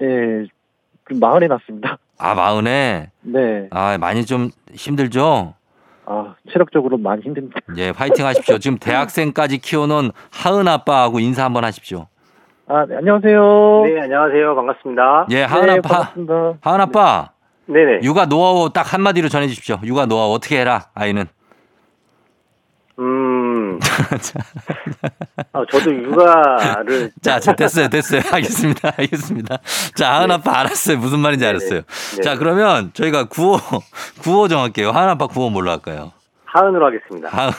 예, 0.00 0.46
그 1.04 1.12
마흔에 1.14 1.46
났습니다. 1.46 1.98
아, 2.18 2.34
마흔에? 2.34 3.10
네. 3.20 3.68
아, 3.70 3.98
많이 3.98 4.24
좀 4.24 4.50
힘들죠? 4.72 5.52
아, 6.06 6.34
체력적으로 6.52 6.98
많이 6.98 7.22
힘듭니다. 7.22 7.60
예, 7.76 7.90
화이팅 7.90 8.26
하십시오. 8.26 8.58
지금 8.58 8.78
대학생까지 8.78 9.58
키워놓은 9.58 10.10
하은 10.30 10.68
아빠하고 10.68 11.20
인사 11.20 11.44
한번 11.44 11.64
하십시오. 11.64 12.06
아, 12.66 12.86
네, 12.86 12.96
안녕하세요. 12.96 13.82
네, 13.86 14.00
안녕하세요. 14.02 14.54
반갑습니다. 14.54 15.26
예, 15.30 15.42
하은 15.42 15.66
네, 15.66 15.72
아빠. 15.72 15.88
반갑습니다. 15.88 16.34
하은 16.60 16.80
아빠. 16.80 17.30
네네. 17.66 18.00
육아 18.02 18.26
노하우 18.26 18.70
딱 18.70 18.92
한마디로 18.92 19.28
전해 19.28 19.48
주십시오. 19.48 19.78
육아 19.84 20.06
노하우 20.06 20.32
어떻게 20.34 20.60
해라, 20.60 20.86
아이는. 20.94 21.24
음. 22.98 23.78
아, 25.52 25.64
저도 25.70 25.94
육아를. 25.94 27.10
자, 27.22 27.40
자, 27.40 27.54
됐어요, 27.54 27.88
됐어요. 27.88 28.22
알겠습니다, 28.30 28.92
알겠습니다. 28.96 29.58
자, 29.96 30.14
하은 30.14 30.30
아빠 30.30 30.60
알았어요. 30.60 30.98
무슨 30.98 31.18
말인지 31.20 31.44
네네. 31.44 31.50
알았어요. 31.58 31.80
네. 32.16 32.22
자, 32.22 32.36
그러면 32.36 32.92
저희가 32.94 33.24
구호, 33.24 33.58
구호 34.22 34.48
정할게요. 34.48 34.90
하은 34.90 35.08
아빠 35.08 35.26
구호 35.26 35.50
뭘로 35.50 35.70
할까요? 35.70 36.12
하은으로 36.44 36.86
하겠습니다. 36.86 37.28
하은으로. 37.30 37.54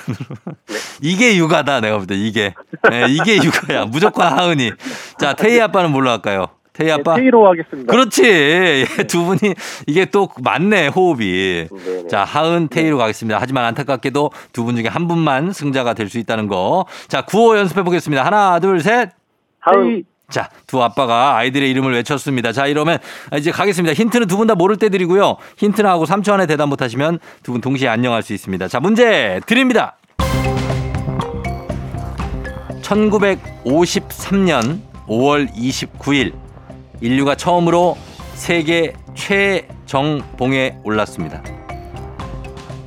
이게 1.02 1.36
육아다, 1.36 1.82
내가 1.82 1.98
볼 1.98 2.08
때, 2.08 2.16
이게. 2.16 2.54
네, 2.90 3.08
이게 3.10 3.36
육아야. 3.44 3.86
무조건 3.86 4.28
하은이. 4.28 4.72
자, 5.20 5.34
태희 5.34 5.60
아빠는 5.60 5.92
뭘로 5.92 6.10
할까요? 6.12 6.48
태희 6.76 6.92
아빠? 6.92 7.16
네, 7.16 7.22
테이로 7.22 7.48
하겠습니다. 7.48 7.92
그렇지. 7.92 8.24
예, 8.24 8.86
두 9.08 9.24
분이 9.26 9.54
이게 9.88 10.06
또 10.06 10.30
맞네, 10.44 10.88
호흡이. 10.90 11.68
네네. 11.70 12.08
자, 12.10 12.24
하은 12.24 12.68
테이로 12.70 12.98
가겠습니다. 12.98 13.38
하지만 13.42 13.66
안타깝게도 13.66 14.32
두 14.54 14.66
분 14.66 14.76
중에 14.76 14.88
한 14.88 15.08
분만 15.08 15.54
승자가 15.54 15.94
될 15.94 16.10
수 16.10 16.20
있다는 16.20 16.48
거. 16.48 16.86
자, 17.08 17.22
구호 17.24 17.58
연습해 17.58 17.84
보겠습니다. 17.84 18.26
하나, 18.26 18.60
둘, 18.60 18.80
셋. 18.82 19.10
하은. 19.60 20.04
자, 20.30 20.50
두 20.68 20.82
아빠가 20.82 21.38
아이들의 21.38 21.70
이름을 21.70 21.94
외쳤습니다. 21.94 22.52
자, 22.52 22.66
이러면 22.68 22.98
이제 23.38 23.52
가겠습니다. 23.52 23.94
힌트는 23.94 24.26
두 24.28 24.38
분 24.38 24.48
다 24.48 24.56
모를 24.56 24.76
때 24.78 24.90
드리고요. 24.90 25.38
힌트나 25.58 25.90
하고 25.92 26.06
3초 26.06 26.32
안에 26.34 26.46
대답 26.48 26.68
못 26.68 26.82
하시면 26.82 27.20
두 27.44 27.52
분 27.52 27.62
동시에 27.62 27.88
안녕할 27.88 28.24
수 28.24 28.34
있습니다. 28.34 28.68
자, 28.68 28.80
문제 28.80 29.40
드립니다. 29.46 29.98
1953년 32.82 34.80
5월 35.08 35.48
29일 35.54 36.34
인류가 37.02 37.36
처음으로 37.36 37.98
세계 38.34 38.94
최정봉에 39.16 40.80
올랐습니다. 40.84 41.42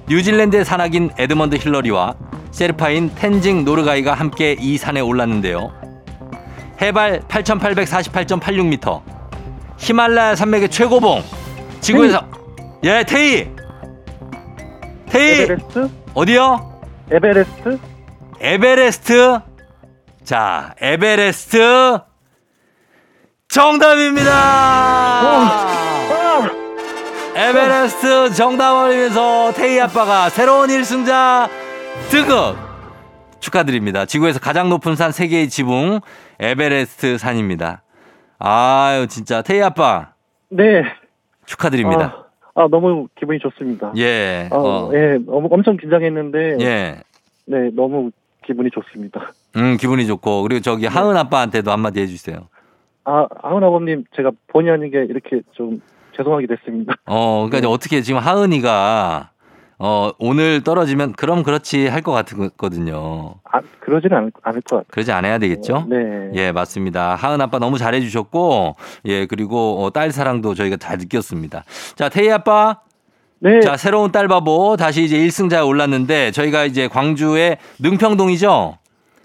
뉴질랜드의 0.08 0.64
산악인 0.64 1.10
에드먼드 1.18 1.56
힐러리와 1.56 2.14
세르파인 2.50 3.14
텐징 3.14 3.64
노르가이가 3.64 4.14
함께 4.14 4.56
이 4.58 4.78
산에 4.78 5.00
올랐는데요. 5.00 5.72
해발 6.80 7.20
8,848.86m. 7.28 9.02
히말라야 9.78 10.34
산맥의 10.34 10.70
최고봉. 10.70 11.22
지구에서 11.80 12.26
예, 12.84 13.04
테이. 13.06 13.48
태희 15.06 15.42
에베레스트? 15.42 15.90
어디요? 16.14 16.80
에베레스트? 17.10 17.78
에베레스트. 18.40 19.40
자, 20.24 20.74
에베레스트 20.80 21.98
정답입니다. 23.48 24.30
아! 24.30 25.68
에베레스트 27.34 28.34
정답 28.34 28.84
올리면서 28.84 29.52
태희 29.52 29.80
아빠가 29.80 30.28
새로운 30.28 30.68
1승자 30.68 31.48
등극 32.10 32.56
축하드립니다. 33.40 34.04
지구에서 34.04 34.38
가장 34.38 34.68
높은 34.68 34.96
산 34.96 35.12
세계의 35.12 35.48
지붕 35.48 36.00
에베레스트 36.38 37.16
산입니다. 37.16 37.82
아유 38.38 39.06
진짜 39.08 39.40
태희 39.40 39.62
아빠 39.62 40.12
네. 40.50 40.82
축하드립니다. 41.46 42.26
아, 42.54 42.64
아, 42.64 42.68
너무 42.70 43.08
기분이 43.18 43.38
좋습니다. 43.38 43.92
예. 43.96 44.48
아, 44.52 44.56
어, 44.56 44.90
예, 44.92 45.18
너무 45.24 45.48
엄청 45.50 45.76
긴장했는데, 45.76 46.58
예. 46.60 47.02
네, 47.46 47.70
너무 47.72 48.10
기분이 48.44 48.68
좋습니다. 48.70 49.32
음 49.56 49.76
기분이 49.78 50.06
좋고 50.06 50.42
그리고 50.42 50.60
저기 50.60 50.86
하은 50.86 51.16
아빠한테도 51.16 51.70
한마디 51.70 52.00
해주세요. 52.00 52.48
아, 53.10 53.26
아흔 53.42 53.64
아버님, 53.64 54.04
제가 54.14 54.30
본의 54.48 54.70
아니게 54.72 55.06
이렇게 55.08 55.40
좀 55.52 55.80
죄송하게 56.14 56.46
됐습니다. 56.46 56.94
어 57.06 57.36
그러니까 57.46 57.58
이제 57.58 57.66
어떻게 57.66 58.02
지금 58.02 58.20
하은이가 58.20 59.30
어 59.78 60.10
오늘 60.18 60.62
떨어지면 60.62 61.12
그럼 61.12 61.42
그렇지 61.42 61.86
할 61.86 62.02
것 62.02 62.12
같거든요. 62.12 63.36
아, 63.44 63.60
그러지는 63.80 64.16
않을, 64.18 64.32
않을 64.42 64.60
것 64.62 64.76
같아요. 64.76 64.84
그러지 64.90 65.12
않아야 65.12 65.38
되겠죠? 65.38 65.86
네. 65.88 65.96
예, 66.34 66.52
맞습니다. 66.52 67.14
하은 67.14 67.40
아빠 67.40 67.58
너무 67.58 67.78
잘해 67.78 68.00
주셨고, 68.00 68.74
예, 69.06 69.26
그리고 69.26 69.82
어, 69.84 69.90
딸 69.90 70.10
사랑도 70.10 70.54
저희가 70.54 70.76
잘 70.76 70.98
느꼈습니다. 70.98 71.64
자, 71.94 72.08
태희 72.08 72.30
아빠. 72.30 72.80
네. 73.40 73.60
자, 73.60 73.76
새로운 73.76 74.10
딸 74.10 74.26
바보 74.26 74.76
다시 74.76 75.04
이제 75.04 75.16
1승자에 75.16 75.64
올랐는데 75.66 76.32
저희가 76.32 76.64
이제 76.64 76.88
광주의 76.88 77.56
능평동이죠? 77.78 78.78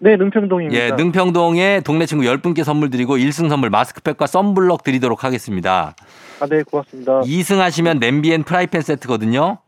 네, 0.03 0.17
능평동입니다. 0.17 0.77
예, 0.77 0.91
능평동에 0.91 1.79
동네 1.85 2.05
친구 2.05 2.25
10분께 2.25 2.65
선물 2.65 2.89
드리고 2.89 3.15
1승 3.15 3.47
선물 3.47 3.69
마스크팩과 3.69 4.27
썬블럭 4.27 4.83
드리도록 4.83 5.23
하겠습니다. 5.23 5.95
아, 6.41 6.45
네, 6.45 6.61
고맙습니다. 6.63 7.21
2승 7.21 7.59
하시면 7.59 7.99
냄비 7.99 8.33
and 8.33 8.43
프라이팬 8.43 8.81
세트거든요. 8.81 9.59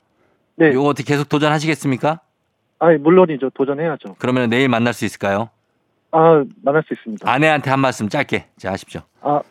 네. 0.58 0.74
요거 0.74 0.90
어떻게 0.90 1.14
계속 1.14 1.30
도전하시겠습니까? 1.30 2.20
아, 2.80 2.92
물론이죠. 3.00 3.52
도전해야죠. 3.52 4.18
그러면 4.20 4.50
내일 4.50 4.68
만날 4.68 4.94
수 4.94 5.06
있을까요? 5.06 5.52
아, 6.12 6.44
만날 6.62 6.84
수 6.84 6.94
있습니다. 6.94 7.32
아내한테 7.32 7.70
한 7.70 7.80
말씀 7.80 8.10
짧게 8.10 8.48
자 8.58 8.74
하십시오. 8.74 9.02
아, 9.22 9.42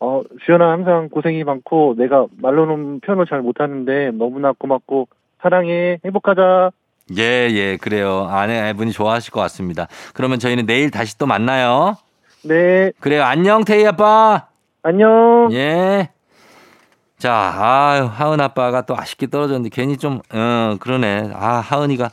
어, 0.00 0.22
주연아 0.44 0.72
항상 0.72 1.08
고생이 1.08 1.44
많고 1.44 1.94
내가 1.96 2.26
말로는 2.38 2.98
표현을 2.98 3.26
잘 3.26 3.42
못하는데 3.42 4.10
너무나 4.10 4.50
고맙고 4.50 5.06
사랑해 5.40 6.00
행복하자. 6.04 6.72
예, 7.18 7.48
예, 7.50 7.76
그래요. 7.76 8.28
아내분이 8.30 8.92
좋아하실 8.92 9.32
것 9.32 9.40
같습니다. 9.42 9.88
그러면 10.14 10.38
저희는 10.38 10.66
내일 10.66 10.90
다시 10.90 11.16
또 11.18 11.26
만나요. 11.26 11.96
네, 12.44 12.92
그래요. 13.00 13.24
안녕, 13.24 13.64
태희 13.64 13.86
아빠. 13.86 14.46
안녕. 14.82 15.48
예. 15.52 16.10
자, 17.18 17.54
아유, 17.56 18.10
하은 18.12 18.40
아빠가 18.40 18.82
또 18.82 18.96
아쉽게 18.98 19.28
떨어졌는데 19.28 19.68
괜히 19.72 19.96
좀, 19.96 20.20
어, 20.32 20.76
그러네. 20.80 21.30
아, 21.34 21.60
하은이가 21.60 22.10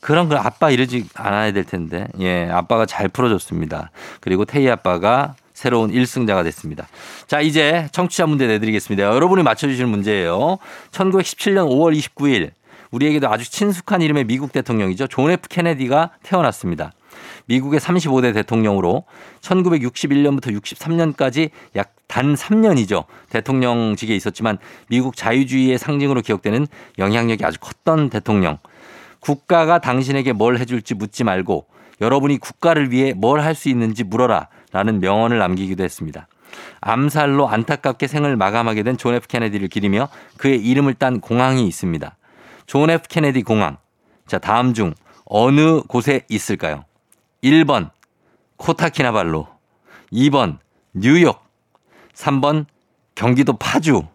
그런 0.00 0.30
걸 0.30 0.38
아빠 0.38 0.70
이러지 0.70 1.08
않아야 1.14 1.52
될 1.52 1.64
텐데. 1.64 2.06
예, 2.20 2.48
아빠가 2.50 2.86
잘 2.86 3.08
풀어줬습니다. 3.08 3.90
그리고 4.20 4.46
태희 4.46 4.68
아빠가 4.70 5.34
새로운 5.52 5.90
1승자가 5.90 6.42
됐습니다. 6.44 6.88
자, 7.26 7.42
이제 7.42 7.86
청취자 7.92 8.26
문제 8.26 8.46
내드리겠습니다. 8.46 9.04
여러분이 9.04 9.42
맞춰주시는 9.42 9.90
문제예요. 9.90 10.56
1917년 10.90 11.68
5월 11.68 11.94
29일. 11.94 12.52
우리에게도 12.90 13.28
아주 13.28 13.50
친숙한 13.50 14.02
이름의 14.02 14.24
미국 14.24 14.52
대통령이죠. 14.52 15.06
존 15.06 15.30
F 15.30 15.48
케네디가 15.48 16.10
태어났습니다. 16.22 16.92
미국의 17.46 17.80
35대 17.80 18.32
대통령으로 18.34 19.04
1961년부터 19.40 20.58
63년까지 20.60 21.50
약 21.76 21.94
단 22.10 22.34
3년이죠. 22.34 23.04
대통령직에 23.30 24.16
있었지만 24.16 24.58
미국 24.88 25.16
자유주의의 25.16 25.78
상징으로 25.78 26.22
기억되는 26.22 26.66
영향력이 26.98 27.44
아주 27.44 27.60
컸던 27.60 28.10
대통령. 28.10 28.58
국가가 29.20 29.78
당신에게 29.78 30.32
뭘 30.32 30.58
해줄지 30.58 30.94
묻지 30.96 31.22
말고 31.22 31.66
여러분이 32.00 32.38
국가를 32.38 32.90
위해 32.90 33.12
뭘 33.12 33.40
할 33.40 33.54
수 33.54 33.68
있는지 33.68 34.02
물어라 34.02 34.48
라는 34.72 34.98
명언을 34.98 35.38
남기기도 35.38 35.84
했습니다. 35.84 36.26
암살로 36.80 37.48
안타깝게 37.48 38.08
생을 38.08 38.36
마감하게 38.36 38.82
된 38.82 38.96
존 38.96 39.14
F 39.14 39.28
케네디를 39.28 39.68
기리며 39.68 40.08
그의 40.36 40.60
이름을 40.60 40.94
딴 40.94 41.20
공항이 41.20 41.64
있습니다. 41.68 42.16
존 42.70 42.88
F 42.88 43.08
케네디 43.08 43.42
공항. 43.42 43.78
자, 44.28 44.38
다음 44.38 44.74
중 44.74 44.94
어느 45.24 45.80
곳에 45.80 46.20
있을까요? 46.28 46.84
1번 47.42 47.90
코타키나발루, 48.58 49.44
2번 50.12 50.58
뉴욕, 50.92 51.44
3번 52.14 52.66
경기도 53.16 53.54
파주. 53.54 54.06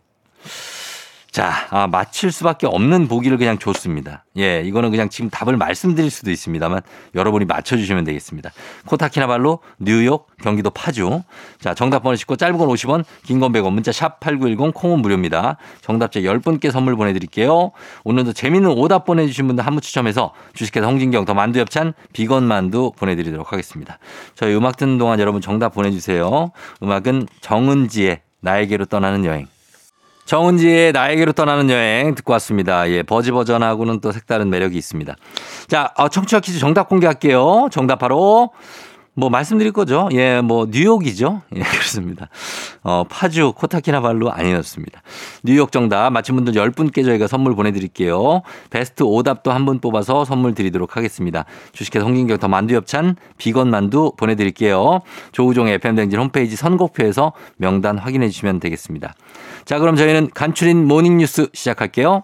자, 1.35 1.67
아, 1.69 1.85
맞힐 1.87 2.31
수밖에 2.31 2.65
없는 2.65 3.09
보기를 3.09 3.37
그냥 3.37 3.57
줬습니다. 3.57 4.23
예, 4.37 4.61
이거는 4.61 4.89
그냥 4.89 5.09
지금 5.09 5.29
답을 5.29 5.57
말씀드릴 5.57 6.09
수도 6.09 6.31
있습니다만 6.31 6.79
여러분이 7.13 7.43
맞춰주시면 7.43 8.05
되겠습니다. 8.05 8.51
코타키나발루, 8.85 9.59
뉴욕, 9.79 10.29
경기도 10.41 10.69
파주. 10.69 11.23
자, 11.59 11.73
정답 11.73 12.03
보내시고 12.03 12.37
짧은 12.37 12.57
건 12.57 12.69
50원, 12.69 13.03
긴 13.23 13.41
건 13.41 13.51
100원, 13.51 13.73
문자 13.73 13.91
샵 13.91 14.21
8910, 14.21 14.73
콩은 14.73 14.99
무료입니다. 14.99 15.57
정답자 15.81 16.21
10분께 16.21 16.71
선물 16.71 16.95
보내드릴게요. 16.95 17.71
오늘도 18.05 18.31
재밌는 18.31 18.69
오답 18.69 19.03
보내주신 19.03 19.45
분들 19.47 19.65
한 19.65 19.73
분 19.73 19.81
추첨해서 19.81 20.31
주식회사 20.53 20.87
홍진경 20.87 21.25
더 21.25 21.33
만두 21.33 21.59
엽찬 21.59 21.91
비건 22.13 22.45
만두 22.45 22.93
보내드리도록 22.97 23.51
하겠습니다. 23.51 23.99
저희 24.35 24.55
음악 24.55 24.77
듣는 24.77 24.97
동안 24.97 25.19
여러분 25.19 25.41
정답 25.41 25.73
보내주세요. 25.73 26.51
음악은 26.81 27.27
정은지의 27.41 28.21
나에게로 28.39 28.85
떠나는 28.85 29.25
여행. 29.25 29.47
정은지의 30.25 30.91
나에게로 30.91 31.33
떠나는 31.33 31.69
여행 31.69 32.15
듣고 32.15 32.33
왔습니다. 32.33 32.89
예, 32.89 33.03
버즈 33.03 33.31
버전하고는 33.31 33.99
또 34.01 34.11
색다른 34.11 34.49
매력이 34.49 34.77
있습니다. 34.77 35.15
자, 35.67 35.93
어, 35.97 36.09
청취자 36.09 36.39
퀴즈 36.39 36.59
정답 36.59 36.89
공개할게요. 36.89 37.67
정답 37.71 37.99
바로 37.99 38.49
뭐 39.17 39.29
말씀드릴 39.29 39.71
거죠. 39.71 40.09
예, 40.13 40.41
뭐 40.41 40.67
뉴욕이죠. 40.69 41.43
예, 41.55 41.59
그렇습니다. 41.63 42.27
어, 42.83 43.05
파주 43.07 43.53
코타키나발루 43.55 44.27
아니었습니다. 44.29 45.01
뉴욕 45.43 45.71
정답 45.71 46.09
맞힌 46.09 46.35
분들 46.35 46.53
10분께 46.53 47.05
저희가 47.05 47.27
선물 47.27 47.55
보내드릴게요. 47.55 48.41
베스트 48.71 49.03
오답도 49.03 49.51
한 49.51 49.65
분 49.65 49.79
뽑아서 49.79 50.25
선물 50.25 50.53
드리도록 50.53 50.97
하겠습니다. 50.97 51.45
주식회사 51.71 52.03
홍진경 52.05 52.39
더 52.39 52.47
만두엽찬 52.47 53.15
비건 53.37 53.69
만두 53.69 54.11
보내드릴게요. 54.17 55.01
조우종의 55.31 55.75
FM댕진 55.75 56.19
홈페이지 56.19 56.55
선곡표에서 56.55 57.31
명단 57.57 57.97
확인해 57.97 58.27
주시면 58.29 58.59
되겠습니다. 58.59 59.13
자, 59.65 59.79
그럼 59.79 59.95
저희는 59.95 60.29
간추린 60.31 60.87
모닝뉴스 60.87 61.49
시작할게요. 61.53 62.23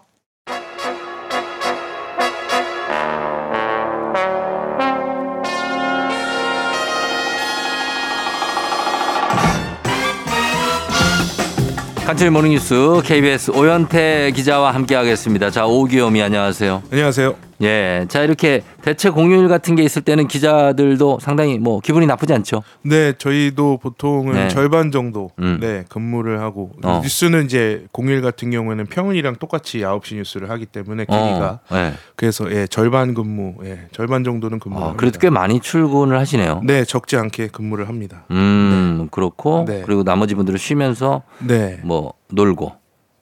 간추린 12.06 12.34
모닝뉴스 12.34 13.02
KBS 13.04 13.52
오현태 13.52 14.32
기자와 14.36 14.76
함께하겠습니다. 14.76 15.50
자, 15.50 15.66
오기요미 15.66 16.22
안녕하세요. 16.22 16.84
안녕하세요. 16.92 17.51
예. 17.62 18.06
자, 18.10 18.24
이렇게 18.24 18.64
대체 18.82 19.10
공휴일 19.10 19.48
같은 19.48 19.76
게 19.76 19.84
있을 19.84 20.02
때는 20.02 20.28
기자들도 20.28 21.20
상당히 21.22 21.60
뭐 21.60 21.80
기분이 21.80 22.06
나쁘지 22.08 22.34
않죠. 22.34 22.64
네, 22.84 23.14
저희도 23.18 23.78
보통은 23.78 24.34
네. 24.34 24.48
절반 24.50 24.92
정도 24.92 25.32
음. 25.40 25.60
네, 25.62 25.84
근무를 25.90 26.42
하고 26.42 26.72
어. 26.84 27.02
뉴스는 27.04 27.46
이제 27.46 27.86
공휴일 27.92 28.22
같은 28.22 28.52
경우에는 28.52 28.86
평일이랑 28.88 29.36
똑같이 29.36 29.80
9시 29.80 30.16
뉴스를 30.16 30.50
하기 30.50 30.66
때문에 30.66 31.06
길이가 31.06 31.60
어, 31.70 31.76
예. 31.76 31.94
그래서 32.16 32.52
예, 32.52 32.68
절반 32.68 33.14
근무, 33.14 33.56
예, 33.64 33.88
절반 33.92 34.24
정도는 34.24 34.60
근무를 34.60 34.88
어. 34.88 34.94
그래도 34.98 35.20
꽤 35.20 35.30
많이 35.30 35.60
출근을 35.60 36.18
하시네요. 36.18 36.62
네, 36.64 36.84
적지 36.84 37.18
않게 37.18 37.48
근무를 37.48 37.88
합니다. 37.88 38.26
음, 38.32 39.08
그렇고 39.12 39.66
네. 39.68 39.84
그리고 39.86 40.04
나머지 40.04 40.36
분들은 40.36 40.58
쉬면서 40.58 41.24
네. 41.40 41.80
뭐 41.84 42.14
놀고 42.30 42.81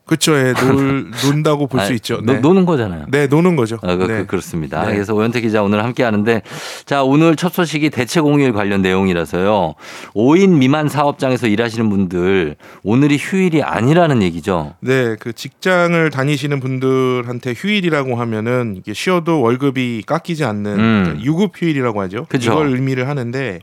그렇죠. 0.09 0.35
예, 0.35 0.53
놀 0.53 1.11
논다고 1.23 1.67
볼 1.67 1.81
수 1.81 1.93
있죠. 1.93 2.19
노, 2.21 2.33
네. 2.33 2.39
노는 2.39 2.65
거잖아요. 2.65 3.05
네, 3.09 3.27
노는 3.27 3.55
거죠. 3.55 3.77
어, 3.83 3.95
그, 3.95 4.03
네. 4.05 4.25
렇습니다 4.27 4.83
네. 4.85 4.93
그래서 4.93 5.13
오현태 5.13 5.39
기자 5.41 5.61
오늘 5.61 5.83
함께 5.83 6.01
하는데 6.03 6.41
자, 6.85 7.03
오늘 7.03 7.35
첫 7.35 7.53
소식이 7.53 7.91
대체 7.91 8.19
공휴일 8.19 8.51
관련 8.51 8.81
내용이라서요. 8.81 9.75
5인 10.15 10.57
미만 10.57 10.89
사업장에서 10.89 11.45
일하시는 11.45 11.87
분들 11.89 12.55
오늘이 12.83 13.17
휴일이 13.19 13.61
아니라는 13.61 14.23
얘기죠. 14.23 14.73
네, 14.79 15.15
그 15.19 15.31
직장을 15.31 16.09
다니시는 16.09 16.59
분들한테 16.59 17.53
휴일이라고 17.55 18.15
하면은 18.15 18.75
이게 18.77 18.93
쉬어도 18.93 19.41
월급이 19.41 20.03
깎이지 20.07 20.43
않는 20.43 20.79
음. 20.79 21.03
그러니까 21.03 21.23
유급 21.23 21.51
휴일이라고 21.55 22.01
하죠. 22.01 22.25
그죠. 22.29 22.53
이걸 22.53 22.69
의미를 22.73 23.07
하는데 23.07 23.59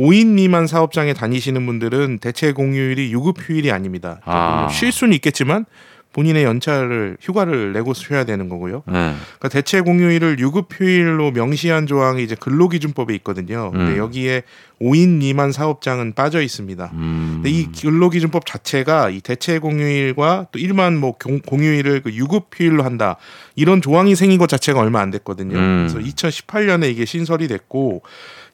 5인 0.00 0.28
미만 0.28 0.66
사업장에 0.66 1.12
다니시는 1.12 1.66
분들은 1.66 2.18
대체 2.20 2.52
공휴일이 2.52 3.12
유급 3.12 3.36
휴일이 3.38 3.70
아닙니다. 3.70 4.20
아. 4.24 4.66
쉴 4.70 4.90
수는 4.92 5.12
있겠지만 5.14 5.66
본인의 6.12 6.42
연차를 6.42 7.18
휴가를 7.20 7.72
내고 7.72 7.94
쉬어야 7.94 8.24
되는 8.24 8.48
거고요. 8.48 8.82
네. 8.88 8.92
그러니까 9.38 9.48
대체 9.48 9.80
공휴일을 9.80 10.40
유급 10.40 10.66
휴일로 10.72 11.30
명시한 11.30 11.86
조항이 11.86 12.24
이제 12.24 12.34
근로기준법에 12.34 13.14
있거든요. 13.16 13.70
근데 13.70 13.92
음. 13.92 13.98
여기에 13.98 14.42
5인 14.80 15.18
미만 15.18 15.52
사업장은 15.52 16.14
빠져 16.14 16.40
있습니다. 16.42 16.90
음. 16.94 17.30
근데 17.42 17.50
이 17.50 17.68
근로기준법 17.70 18.44
자체가 18.44 19.10
이 19.10 19.20
대체 19.20 19.60
공휴일과 19.60 20.46
또 20.50 20.58
일반 20.58 20.96
뭐 20.96 21.12
공- 21.12 21.38
공휴일을 21.40 22.00
그 22.02 22.12
유급 22.14 22.46
휴일로 22.56 22.82
한다 22.82 23.14
이런 23.54 23.80
조항이 23.80 24.16
생긴 24.16 24.38
것 24.40 24.48
자체가 24.48 24.80
얼마 24.80 25.00
안 25.00 25.10
됐거든요. 25.12 25.56
음. 25.56 25.88
그래서 25.88 26.04
2018년에 26.08 26.90
이게 26.90 27.04
신설이 27.04 27.46
됐고 27.46 28.02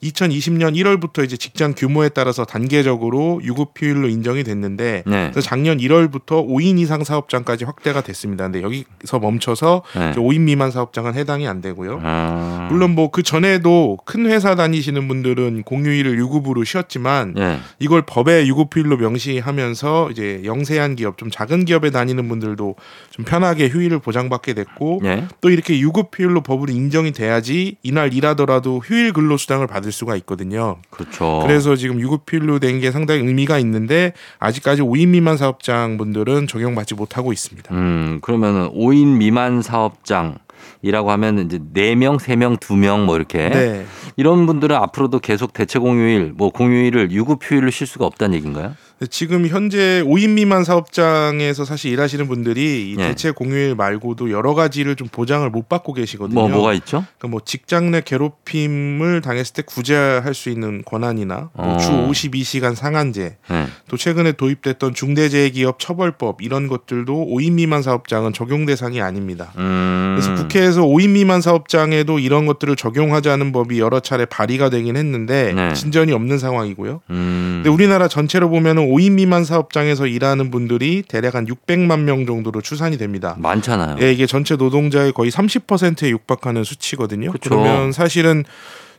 2020년 0.02 0.76
1월부터 0.76 1.24
이제 1.24 1.36
직장 1.36 1.74
규모에 1.76 2.08
따라서 2.08 2.44
단계적으로 2.44 3.40
유급 3.42 3.70
휴일로 3.76 4.08
인정이 4.08 4.44
됐는데 4.44 5.02
네. 5.06 5.30
그래서 5.32 5.40
작년 5.40 5.78
1월부터 5.78 6.46
5인 6.46 6.78
이상 6.78 7.02
사업장까지 7.02 7.64
확대가 7.64 8.02
됐습니다. 8.02 8.44
근데 8.44 8.62
여기서 8.62 9.18
멈춰서 9.18 9.82
네. 9.94 10.10
이제 10.12 10.20
5인 10.20 10.40
미만 10.42 10.70
사업장은 10.70 11.14
해당이 11.14 11.48
안 11.48 11.60
되고요. 11.60 12.00
아. 12.02 12.68
물론 12.70 12.94
뭐 12.94 13.06
그 13.16 13.22
전에도 13.22 13.96
큰 14.04 14.26
회사 14.26 14.54
다니시는 14.54 15.08
분들은 15.08 15.62
공휴일을 15.62 16.18
유급으로 16.18 16.64
쉬었지만 16.64 17.34
예. 17.38 17.58
이걸 17.78 18.02
법에 18.02 18.46
유급휴일로 18.46 18.98
명시하면서 18.98 20.10
이제 20.10 20.42
영세한 20.44 20.96
기업, 20.96 21.16
좀 21.16 21.30
작은 21.30 21.64
기업에 21.64 21.88
다니는 21.88 22.28
분들도 22.28 22.76
좀 23.08 23.24
편하게 23.24 23.68
휴일을 23.68 24.00
보장받게 24.00 24.52
됐고 24.52 25.00
예. 25.04 25.28
또 25.40 25.48
이렇게 25.48 25.78
유급휴일로 25.78 26.42
법으로 26.42 26.72
인정이 26.72 27.12
돼야지 27.12 27.76
이날 27.82 28.12
일하더라도 28.12 28.82
휴일 28.84 29.14
근로수당을 29.14 29.66
받을 29.66 29.85
수가 29.92 30.16
있거든요. 30.16 30.76
그렇죠. 30.90 31.40
그래서 31.42 31.76
지금 31.76 32.00
유급휴일로 32.00 32.58
된 32.60 32.76
게 32.80 32.90
상당히 32.90 33.20
의미가 33.26 33.58
있는데 33.60 34.12
아직까지 34.38 34.82
5인 34.82 35.08
미만 35.08 35.36
사업장 35.38 35.96
분들은 35.96 36.46
적용받지 36.46 36.94
못하고 36.94 37.32
있습니다. 37.32 37.74
음, 37.74 38.18
그러면은 38.20 38.68
5인 38.72 39.16
미만 39.16 39.62
사업장 39.62 40.36
이라고 40.82 41.10
하면 41.12 41.38
이제 41.38 41.58
4명, 41.58 42.18
3명, 42.18 42.58
2명 42.60 43.04
뭐 43.04 43.16
이렇게 43.16 43.48
네. 43.48 43.86
이런 44.16 44.46
분들은 44.46 44.74
앞으로도 44.76 45.20
계속 45.20 45.52
대체 45.52 45.78
공휴일, 45.78 46.32
뭐 46.36 46.50
공휴일을 46.50 47.10
유급 47.12 47.40
휴일로 47.42 47.70
쉴 47.70 47.86
수가 47.86 48.04
없다는 48.06 48.34
얘기인가요? 48.36 48.74
지금 49.10 49.46
현재 49.46 50.02
5인 50.06 50.30
미만 50.30 50.64
사업장에서 50.64 51.66
사실 51.66 51.92
일하시는 51.92 52.26
분들이 52.28 52.92
이 52.92 52.96
예. 52.98 53.08
대체 53.08 53.30
공휴일 53.30 53.74
말고도 53.74 54.30
여러 54.30 54.54
가지를 54.54 54.96
좀 54.96 55.06
보장을 55.08 55.48
못 55.50 55.68
받고 55.68 55.92
계시거든요. 55.92 56.40
뭐 56.40 56.48
뭐가 56.48 56.72
있죠? 56.74 57.04
그러니까 57.18 57.28
뭐 57.28 57.40
직장 57.44 57.90
내 57.90 58.00
괴롭힘을 58.00 59.20
당했을 59.20 59.52
때 59.52 59.62
구제할 59.62 60.32
수 60.32 60.48
있는 60.48 60.82
권한이나 60.84 61.50
뭐 61.52 61.74
어. 61.74 61.78
주 61.78 61.90
52시간 61.90 62.74
상한제, 62.74 63.36
네. 63.50 63.66
또 63.88 63.98
최근에 63.98 64.32
도입됐던 64.32 64.94
중대재해기업 64.94 65.78
처벌법 65.78 66.40
이런 66.40 66.66
것들도 66.66 67.26
5인 67.26 67.52
미만 67.52 67.82
사업장은 67.82 68.32
적용 68.32 68.64
대상이 68.64 69.02
아닙니다. 69.02 69.52
음. 69.58 70.16
그래서 70.18 70.42
국회에서 70.42 70.82
5인 70.82 71.10
미만 71.10 71.42
사업장에도 71.42 72.18
이런 72.18 72.46
것들을 72.46 72.74
적용하자는 72.76 73.52
법이 73.52 73.78
여러 73.78 74.00
차례 74.00 74.24
발의가 74.24 74.70
되긴 74.70 74.96
했는데 74.96 75.52
네. 75.52 75.74
진전이 75.74 76.12
없는 76.12 76.38
상황이고요. 76.38 77.02
음. 77.10 77.60
근데 77.62 77.68
우리나라 77.68 78.08
전체로 78.08 78.48
보면은 78.48 78.85
5인 78.86 79.12
미만 79.12 79.44
사업장에서 79.44 80.06
일하는 80.06 80.50
분들이 80.50 81.02
대략 81.06 81.34
한 81.34 81.46
600만 81.46 82.00
명 82.00 82.26
정도로 82.26 82.60
추산이 82.60 82.98
됩니다. 82.98 83.36
많잖아요. 83.38 83.96
예, 84.00 84.12
이게 84.12 84.26
전체 84.26 84.56
노동자의 84.56 85.12
거의 85.12 85.30
30%에 85.30 86.10
육박하는 86.10 86.64
수치거든요. 86.64 87.32
그쵸. 87.32 87.50
그러면 87.50 87.92
사실은 87.92 88.44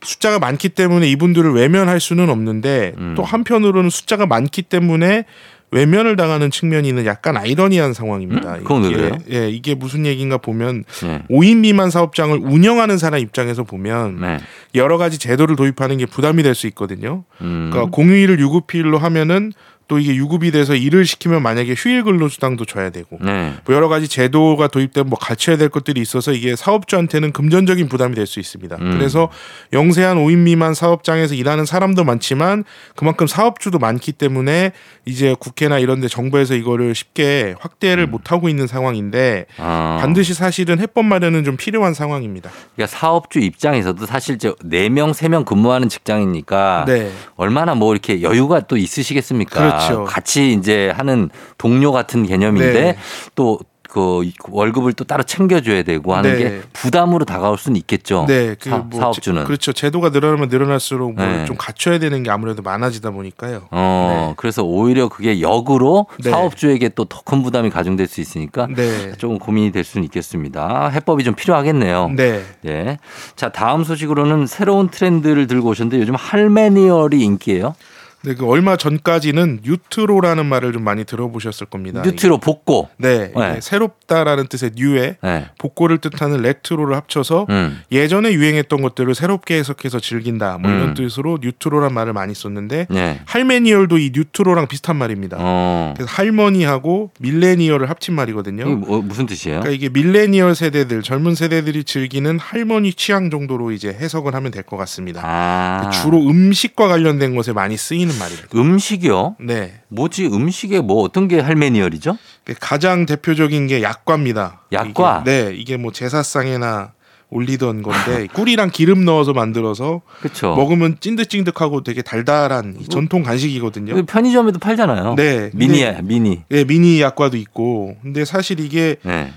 숫자가 0.02 0.38
많기 0.38 0.68
때문에 0.68 1.08
이분들을 1.10 1.52
외면할 1.54 1.98
수는 2.00 2.30
없는데 2.30 2.94
음. 2.98 3.14
또 3.16 3.24
한편으로는 3.24 3.90
숫자가 3.90 4.26
많기 4.26 4.62
때문에 4.62 5.24
외면을 5.70 6.16
당하는 6.16 6.50
측면이 6.50 6.88
있는 6.88 7.04
약간 7.04 7.36
아이러니한 7.36 7.92
상황입니다. 7.92 8.54
음? 8.54 8.58
그건 8.62 8.82
왜 8.84 8.88
이게, 8.88 8.96
그래요? 8.96 9.12
예, 9.32 9.50
이게 9.50 9.74
무슨 9.74 10.06
얘기인가 10.06 10.38
보면 10.38 10.84
네. 11.02 11.22
5인 11.30 11.58
미만 11.58 11.90
사업장을 11.90 12.38
운영하는 12.38 12.96
사람 12.96 13.20
입장에서 13.20 13.64
보면 13.64 14.18
네. 14.20 14.38
여러 14.74 14.96
가지 14.96 15.18
제도를 15.18 15.56
도입하는 15.56 15.98
게 15.98 16.06
부담이 16.06 16.42
될 16.42 16.54
수 16.54 16.66
있거든요. 16.68 17.24
음. 17.42 17.68
그러니까 17.70 17.90
공휴일을 17.94 18.40
유급휴일로 18.40 18.98
하면은 18.98 19.52
또 19.88 19.98
이게 19.98 20.14
유급이 20.14 20.52
돼서 20.52 20.74
일을 20.74 21.06
시키면 21.06 21.42
만약에 21.42 21.74
휴일 21.76 22.04
근로수당도 22.04 22.66
줘야 22.66 22.90
되고 22.90 23.18
네. 23.20 23.54
뭐 23.64 23.74
여러 23.74 23.88
가지 23.88 24.06
제도가 24.06 24.68
도입되면 24.68 25.08
뭐 25.08 25.18
갖춰야 25.18 25.56
될 25.56 25.70
것들이 25.70 26.00
있어서 26.00 26.32
이게 26.32 26.54
사업주한테는 26.54 27.32
금전적인 27.32 27.88
부담이 27.88 28.14
될 28.14 28.28
수 28.28 28.38
있습니다. 28.38 28.76
음. 28.76 28.90
그래서 28.92 29.30
영세한 29.72 30.18
5인 30.18 30.38
미만 30.38 30.74
사업장에서 30.74 31.34
일하는 31.34 31.64
사람도 31.64 32.04
많지만 32.04 32.64
그만큼 32.94 33.26
사업주도 33.26 33.78
많기 33.78 34.12
때문에 34.12 34.72
이제 35.06 35.34
국회나 35.38 35.78
이런 35.78 36.00
데 36.00 36.08
정부에서 36.08 36.54
이거를 36.54 36.94
쉽게 36.94 37.54
확대를 37.58 38.04
음. 38.04 38.10
못 38.10 38.30
하고 38.30 38.48
있는 38.48 38.66
상황인데 38.66 39.46
아. 39.56 39.96
반드시 40.00 40.34
사실은 40.34 40.78
해법 40.78 41.06
마련은 41.06 41.44
좀 41.44 41.56
필요한 41.56 41.94
상황입니다. 41.94 42.50
그러니까 42.76 42.96
사업주 42.96 43.38
입장에서도 43.40 44.04
사실 44.04 44.38
저 44.38 44.54
4명, 44.56 45.14
3명 45.14 45.46
근무하는 45.46 45.88
직장이니까 45.88 46.84
네. 46.86 47.10
얼마나 47.36 47.74
뭐 47.74 47.92
이렇게 47.92 48.20
여유가 48.20 48.60
또 48.60 48.76
있으시겠습니까? 48.76 49.58
그렇죠. 49.58 49.77
같이 50.04 50.52
이제 50.52 50.90
하는 50.94 51.30
동료 51.58 51.92
같은 51.92 52.26
개념인데 52.26 52.72
네. 52.72 52.96
또그 53.34 54.30
월급을 54.50 54.92
또 54.92 55.04
따로 55.04 55.22
챙겨줘야 55.22 55.82
되고 55.82 56.14
하는 56.14 56.32
네. 56.32 56.38
게 56.38 56.60
부담으로 56.74 57.24
다가올 57.24 57.56
수는 57.56 57.76
있겠죠. 57.78 58.26
네, 58.28 58.54
그 58.60 58.68
사, 58.68 58.78
뭐 58.78 59.00
사업주는. 59.00 59.40
제- 59.42 59.46
그렇죠. 59.46 59.72
제도가 59.72 60.10
늘어나면 60.10 60.48
늘어날수록 60.50 61.14
뭐 61.14 61.24
네. 61.24 61.44
좀 61.46 61.56
갖춰야 61.56 61.98
되는 61.98 62.22
게 62.22 62.30
아무래도 62.30 62.60
많아지다 62.62 63.10
보니까요. 63.12 63.62
어, 63.70 64.34
그래서 64.36 64.62
오히려 64.62 65.08
그게 65.08 65.40
역으로 65.40 66.06
네. 66.22 66.30
사업주에게 66.30 66.90
또 66.90 67.04
더 67.06 67.22
큰 67.24 67.42
부담이 67.42 67.70
가중될 67.70 68.06
수 68.08 68.20
있으니까 68.20 68.68
네. 68.74 69.12
조금 69.16 69.38
고민이 69.38 69.72
될 69.72 69.84
수는 69.84 70.04
있겠습니다. 70.04 70.88
해법이 70.90 71.24
좀 71.24 71.34
필요하겠네요. 71.34 72.10
네. 72.14 72.42
네. 72.62 72.98
자, 73.36 73.48
다음 73.50 73.84
소식으로는 73.84 74.46
새로운 74.46 74.88
트렌드를 74.88 75.46
들고 75.46 75.70
오셨는데 75.70 75.98
요즘 76.00 76.14
할매니얼이 76.14 77.20
인기예요. 77.22 77.74
네, 78.22 78.34
그 78.34 78.46
얼마 78.46 78.76
전까지는 78.76 79.60
뉴트로라는 79.62 80.46
말을 80.46 80.72
좀 80.72 80.82
많이 80.82 81.04
들어보셨을 81.04 81.66
겁니다. 81.68 82.02
뉴트로 82.04 82.38
복고. 82.38 82.88
네, 82.96 83.32
네. 83.34 83.58
새롭다라는 83.60 84.48
뜻의 84.48 84.72
new에 84.76 85.16
네. 85.22 85.46
복고를 85.58 85.98
뜻하는 85.98 86.42
레트로를 86.42 86.96
합쳐서 86.96 87.46
음. 87.50 87.80
예전에 87.92 88.32
유행했던 88.32 88.82
것들을 88.82 89.14
새롭게 89.14 89.56
해석해서 89.58 90.00
즐긴다. 90.00 90.58
뭐 90.58 90.70
이런 90.70 90.88
음. 90.90 90.94
뜻으로 90.94 91.38
뉴트로란 91.40 91.94
말을 91.94 92.12
많이 92.12 92.34
썼는데 92.34 92.86
네. 92.90 93.20
할매니얼도 93.24 93.98
이 93.98 94.10
뉴트로랑 94.14 94.66
비슷한 94.66 94.96
말입니다. 94.96 95.36
어. 95.40 95.94
그래서 95.96 96.10
할머니하고 96.12 97.10
밀레니얼을 97.20 97.88
합친 97.90 98.14
말이거든요. 98.14 98.66
뭐, 98.66 99.00
무슨 99.02 99.26
뜻이에요? 99.26 99.60
그러니까 99.60 99.74
이게 99.74 99.88
밀레니얼 99.88 100.54
세대들, 100.54 101.02
젊은 101.02 101.34
세대들이 101.34 101.84
즐기는 101.84 102.38
할머니 102.38 102.92
취향 102.92 103.30
정도로 103.30 103.70
이제 103.72 103.88
해석을 103.88 104.34
하면 104.34 104.50
될 104.50 104.62
것 104.68 104.76
같습니다. 104.76 105.22
아. 105.24 105.88
주로 105.90 106.18
음식과 106.28 106.88
관련된 106.88 107.34
것에 107.34 107.52
많이 107.52 107.76
쓰이는 107.76 108.07
말입니다. 108.16 108.48
음식이요? 108.54 109.36
네. 109.40 109.80
뭐지? 109.88 110.26
음식에 110.26 110.80
뭐 110.80 111.02
어떤 111.02 111.26
게 111.28 111.40
할메니얼이죠? 111.40 112.16
가장 112.60 113.06
대표적인 113.06 113.66
게 113.66 113.82
약과입니다. 113.82 114.62
약과? 114.72 115.24
이게, 115.24 115.30
네, 115.30 115.54
이게 115.54 115.76
뭐 115.76 115.92
제사상에나 115.92 116.92
올리던 117.30 117.82
건데 117.82 118.26
꿀이랑 118.32 118.70
기름 118.70 119.04
넣어서 119.04 119.34
만들어서 119.34 120.00
그렇죠. 120.20 120.54
먹으면 120.54 120.96
찐득찐득하고 120.98 121.82
되게 121.82 122.00
달달한 122.00 122.76
이 122.80 122.88
전통 122.88 123.22
간식이거든요. 123.22 124.02
편의점에도 124.06 124.58
팔잖아요. 124.58 125.14
네, 125.16 125.50
미니야, 125.52 126.00
미니. 126.02 126.42
네, 126.48 126.64
미니 126.64 127.02
약과도 127.02 127.36
있고. 127.36 127.96
근데 128.02 128.24
사실 128.24 128.60
이게 128.60 128.96
네. 129.02 129.30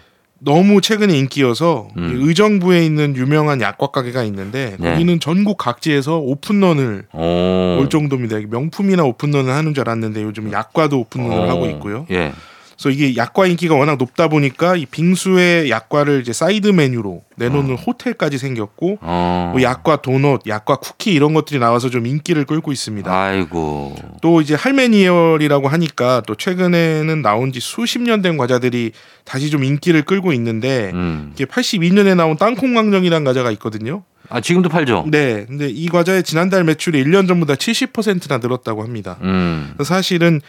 너무 0.43 0.81
최근에 0.81 1.15
인기여서 1.17 1.89
음. 1.97 2.09
이 2.09 2.27
의정부에 2.27 2.83
있는 2.83 3.15
유명한 3.15 3.61
약과 3.61 3.87
가게가 3.87 4.23
있는데 4.23 4.75
네. 4.79 4.91
거기는 4.91 5.19
전국 5.19 5.57
각지에서 5.57 6.17
오픈런을 6.17 7.05
오. 7.13 7.79
올 7.79 7.89
정도입니다. 7.89 8.39
명품이나 8.49 9.03
오픈런을 9.03 9.53
하는 9.53 9.73
줄 9.75 9.87
알았는데 9.87 10.23
요즘 10.23 10.51
약과도 10.51 10.99
오픈런을 10.99 11.37
어. 11.37 11.49
하고 11.49 11.67
있고요. 11.67 12.07
예. 12.09 12.33
그래서 12.81 12.89
이게 12.89 13.15
약과 13.15 13.45
인기가 13.45 13.75
워낙 13.75 13.97
높다 13.97 14.27
보니까 14.27 14.75
이 14.75 14.87
빙수에 14.87 15.69
약과를 15.69 16.21
이제 16.21 16.33
사이드 16.33 16.69
메뉴로 16.69 17.21
내놓는 17.35 17.75
호텔까지 17.75 18.39
생겼고 18.39 18.97
어. 19.01 19.51
뭐 19.53 19.61
약과 19.61 20.01
도넛, 20.01 20.47
약과 20.47 20.77
쿠키 20.77 21.13
이런 21.13 21.35
것들이 21.35 21.59
나와서 21.59 21.91
좀 21.91 22.07
인기를 22.07 22.45
끌고 22.45 22.71
있습니다. 22.71 23.13
아이고. 23.13 23.95
또 24.23 24.41
이제 24.41 24.55
할매니얼이라고 24.55 25.67
하니까 25.67 26.23
또 26.25 26.33
최근에는 26.35 27.21
나온 27.21 27.51
지 27.51 27.59
수십 27.59 27.99
년 28.01 28.21
된 28.21 28.37
과자들이 28.37 28.91
다시 29.25 29.49
좀 29.49 29.63
인기를 29.63 30.03
끌고 30.03 30.33
있는데 30.33 30.91
음. 30.93 31.31
이게 31.33 31.45
82년에 31.45 32.15
나온 32.15 32.37
땅콩강정이라는 32.37 33.23
과자가 33.25 33.51
있거든요. 33.51 34.03
아, 34.29 34.41
지금도 34.41 34.69
팔죠? 34.69 35.05
네. 35.09 35.45
근데 35.47 35.67
이 35.69 35.87
과자의 35.87 36.23
지난달 36.23 36.63
매출이 36.63 37.03
1년 37.03 37.27
전보다 37.27 37.55
70%나 37.55 38.37
늘었다고 38.37 38.83
합니다. 38.83 39.17
음. 39.21 39.73
사실은 39.83 40.39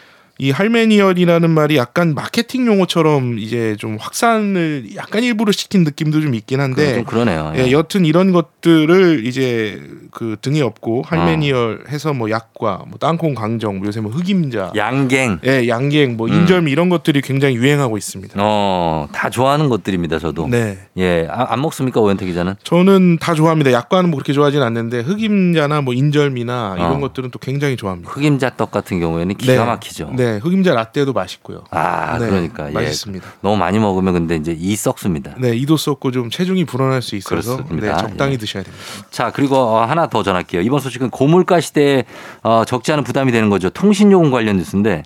이 0.43 0.51
할메니얼이라는 0.51 1.51
말이 1.51 1.77
약간 1.77 2.15
마케팅 2.17 2.67
용어처럼 2.67 3.39
이제 3.39 3.77
좀 3.79 3.97
확산을 4.01 4.87
약간 4.97 5.23
일부러 5.23 5.53
시킨 5.53 5.85
느낌도 5.85 6.21
좀 6.21 6.35
있긴 6.35 6.59
그- 6.59 6.63
한데 6.63 6.95
좀 6.97 7.05
그러네요. 7.05 7.53
예. 7.55 7.67
예, 7.67 7.71
여튼 7.71 8.05
이런 8.05 8.33
것들을 8.33 9.25
이제 9.25 9.81
그 10.11 10.35
등에 10.43 10.61
업고 10.61 11.03
할메니얼 11.07 11.85
해서 11.91 12.13
뭐 12.13 12.29
약과 12.29 12.87
뭐 12.89 12.99
땅콩 12.99 13.35
강정 13.37 13.79
뭐 13.79 13.87
요새 13.87 14.01
뭐 14.01 14.11
흑임자 14.11 14.73
양갱. 14.75 15.39
예, 15.47 15.69
양갱 15.69 16.17
뭐 16.17 16.27
음. 16.27 16.33
인절미 16.33 16.73
이런 16.73 16.89
것들이 16.89 17.21
굉장히 17.21 17.55
유행하고 17.55 17.97
있습니다. 17.97 18.35
어, 18.37 19.07
다 19.13 19.31
좋아하는 19.31 19.69
것들입니다, 19.69 20.19
저도. 20.19 20.49
네. 20.49 20.77
예. 20.97 21.29
아, 21.31 21.53
안 21.53 21.61
먹습니까, 21.63 22.01
오현태 22.01 22.27
기자는? 22.27 22.55
저는 22.65 23.19
다 23.19 23.35
좋아합니다. 23.35 23.71
약과는 23.71 24.11
뭐 24.11 24.17
그렇게 24.19 24.33
좋아하진 24.33 24.61
않는데 24.61 25.03
흑임자나 25.03 25.83
뭐 25.83 25.95
인절미나 25.95 26.75
이런 26.79 26.97
어. 26.97 26.99
것들은 26.99 27.31
또 27.31 27.39
굉장히 27.39 27.77
좋아합니다. 27.77 28.11
흑임자 28.11 28.57
떡 28.57 28.73
같은 28.73 28.99
경우에는 28.99 29.37
기가 29.37 29.65
막히죠. 29.67 30.11
네, 30.17 30.32
흑임자 30.39 30.75
라떼도 30.75 31.13
맛있고요. 31.13 31.65
아, 31.71 32.19
네, 32.19 32.27
그러니까. 32.27 32.69
예. 32.69 32.73
맛있습니다. 32.73 33.27
너무 33.41 33.57
많이 33.57 33.79
먹으면 33.79 34.13
근데 34.15 34.37
이제 34.37 34.57
이 34.59 34.77
썩습니다. 34.77 35.35
네, 35.39 35.57
이도 35.57 35.77
썩고 35.77 36.11
좀 36.11 36.31
체중이 36.31 36.65
불어날 36.65 37.03
수 37.03 37.17
있어서 37.17 37.57
그렇습니다. 37.57 37.97
네, 37.97 38.01
적당히 38.01 38.35
예. 38.35 38.37
드셔야 38.39 38.63
됩니다. 38.63 38.85
자, 39.11 39.31
그리고 39.31 39.57
어, 39.57 39.85
하나 39.85 40.09
더 40.09 40.23
전할게요. 40.23 40.63
이번 40.63 40.81
소식은 40.81 41.11
고물가 41.11 41.61
시대에 41.61 42.05
어, 42.43 42.65
적지 42.67 42.93
않은 42.93 43.05
부담이 43.05 43.33
되는 43.33 43.51
거죠. 43.51 43.71
통신요금 43.71 44.31
관련 44.31 44.57
뉴스인데 44.57 45.03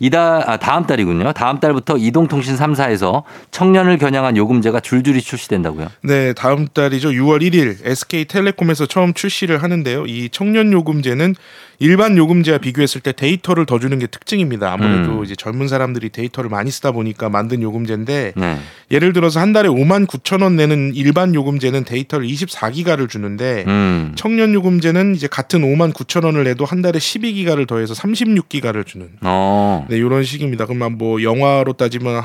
이달 0.00 0.48
아, 0.48 0.56
다음 0.56 0.86
달이군요. 0.86 1.32
다음 1.32 1.58
달부터 1.58 1.96
이동통신 1.98 2.56
3사에서 2.56 3.24
청년을 3.50 3.98
겨냥한 3.98 4.36
요금제가 4.36 4.80
줄줄이 4.80 5.20
출시된다고요. 5.20 5.88
네, 6.02 6.32
다음 6.34 6.68
달이죠. 6.68 7.10
6월 7.10 7.42
1일 7.42 7.78
SK텔레콤에서 7.84 8.86
처음 8.86 9.12
출시를 9.12 9.62
하는데요. 9.62 10.06
이 10.06 10.28
청년 10.30 10.72
요금제는 10.72 11.34
일반 11.80 12.16
요금제와 12.16 12.58
비교했을 12.58 13.00
때 13.00 13.12
데이터를 13.12 13.66
더 13.66 13.78
주는 13.78 13.98
게 13.98 14.06
특징입니다. 14.06 14.67
아무래도 14.72 15.18
음. 15.18 15.24
이제 15.24 15.34
젊은 15.36 15.68
사람들이 15.68 16.08
데이터를 16.10 16.50
많이 16.50 16.70
쓰다 16.70 16.92
보니까 16.92 17.28
만든 17.28 17.62
요금제인데 17.62 18.32
네. 18.36 18.58
예를 18.90 19.12
들어서 19.12 19.40
한 19.40 19.52
달에 19.52 19.68
5만 19.68 20.06
9천 20.06 20.42
원 20.42 20.56
내는 20.56 20.92
일반 20.94 21.34
요금제는 21.34 21.84
데이터를 21.84 22.26
24기가를 22.26 23.08
주는데 23.08 23.64
음. 23.66 24.12
청년 24.16 24.54
요금제는 24.54 25.14
이제 25.14 25.26
같은 25.26 25.60
5만 25.60 25.92
9천 25.92 26.24
원을 26.24 26.44
내도 26.44 26.64
한 26.64 26.80
달에 26.82 26.98
12기가를 26.98 27.66
더해서 27.66 27.94
36기가를 27.94 28.86
주는 28.86 29.08
어. 29.22 29.86
네, 29.90 29.96
이런 29.96 30.22
식입니다. 30.22 30.66
그러면 30.66 30.96
뭐 30.98 31.22
영화로 31.22 31.74
따지면 31.74 32.22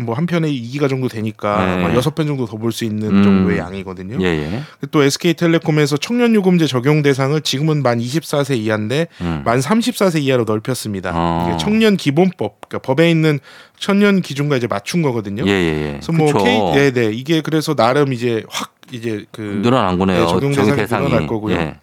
뭐한 0.00 0.26
편에 0.26 0.50
2기가 0.50 0.88
정도 0.88 1.08
되니까 1.08 1.64
네. 1.64 1.72
아마 1.84 1.94
여섯 1.94 2.14
편 2.14 2.26
정도 2.26 2.46
더 2.46 2.56
볼 2.58 2.72
수 2.72 2.84
있는 2.84 3.08
음. 3.18 3.22
정도의 3.22 3.58
양이거든요. 3.58 4.18
예, 4.20 4.26
예. 4.26 4.62
또 4.90 5.02
SK텔레콤에서 5.02 5.96
청년 5.98 6.34
요금제 6.34 6.66
적용 6.66 7.02
대상을 7.02 7.38
지금은 7.42 7.82
만 7.82 7.98
24세 7.98 8.56
이하인데 8.56 9.06
음. 9.20 9.42
만 9.44 9.60
34세 9.60 10.22
이하로 10.22 10.44
넓혔습니다. 10.44 11.12
어. 11.14 11.53
이게 11.54 11.64
청년 11.64 11.96
기본법, 11.96 12.68
그러니까 12.68 12.78
법에 12.86 13.10
있는 13.10 13.38
청년 13.78 14.20
기준과 14.22 14.56
이제 14.56 14.66
맞춘 14.66 15.02
거거든요. 15.02 15.44
예, 15.46 15.50
예, 15.50 15.86
예. 15.86 15.90
그래서 15.92 16.12
뭐 16.12 16.26
그쵸. 16.26 16.44
K, 16.44 16.58
네, 16.74 16.90
네, 16.92 17.10
이게 17.12 17.40
그래서 17.40 17.74
나름 17.74 18.12
이제 18.12 18.42
확 18.48 18.74
이제 18.92 19.24
그 19.32 19.60
늘어난 19.62 19.98
거네요. 19.98 20.20
네, 20.20 20.26
적용 20.26 20.52
대상이 20.52 20.76
대상이. 20.76 21.08
늘어날 21.08 21.26
거고요. 21.26 21.74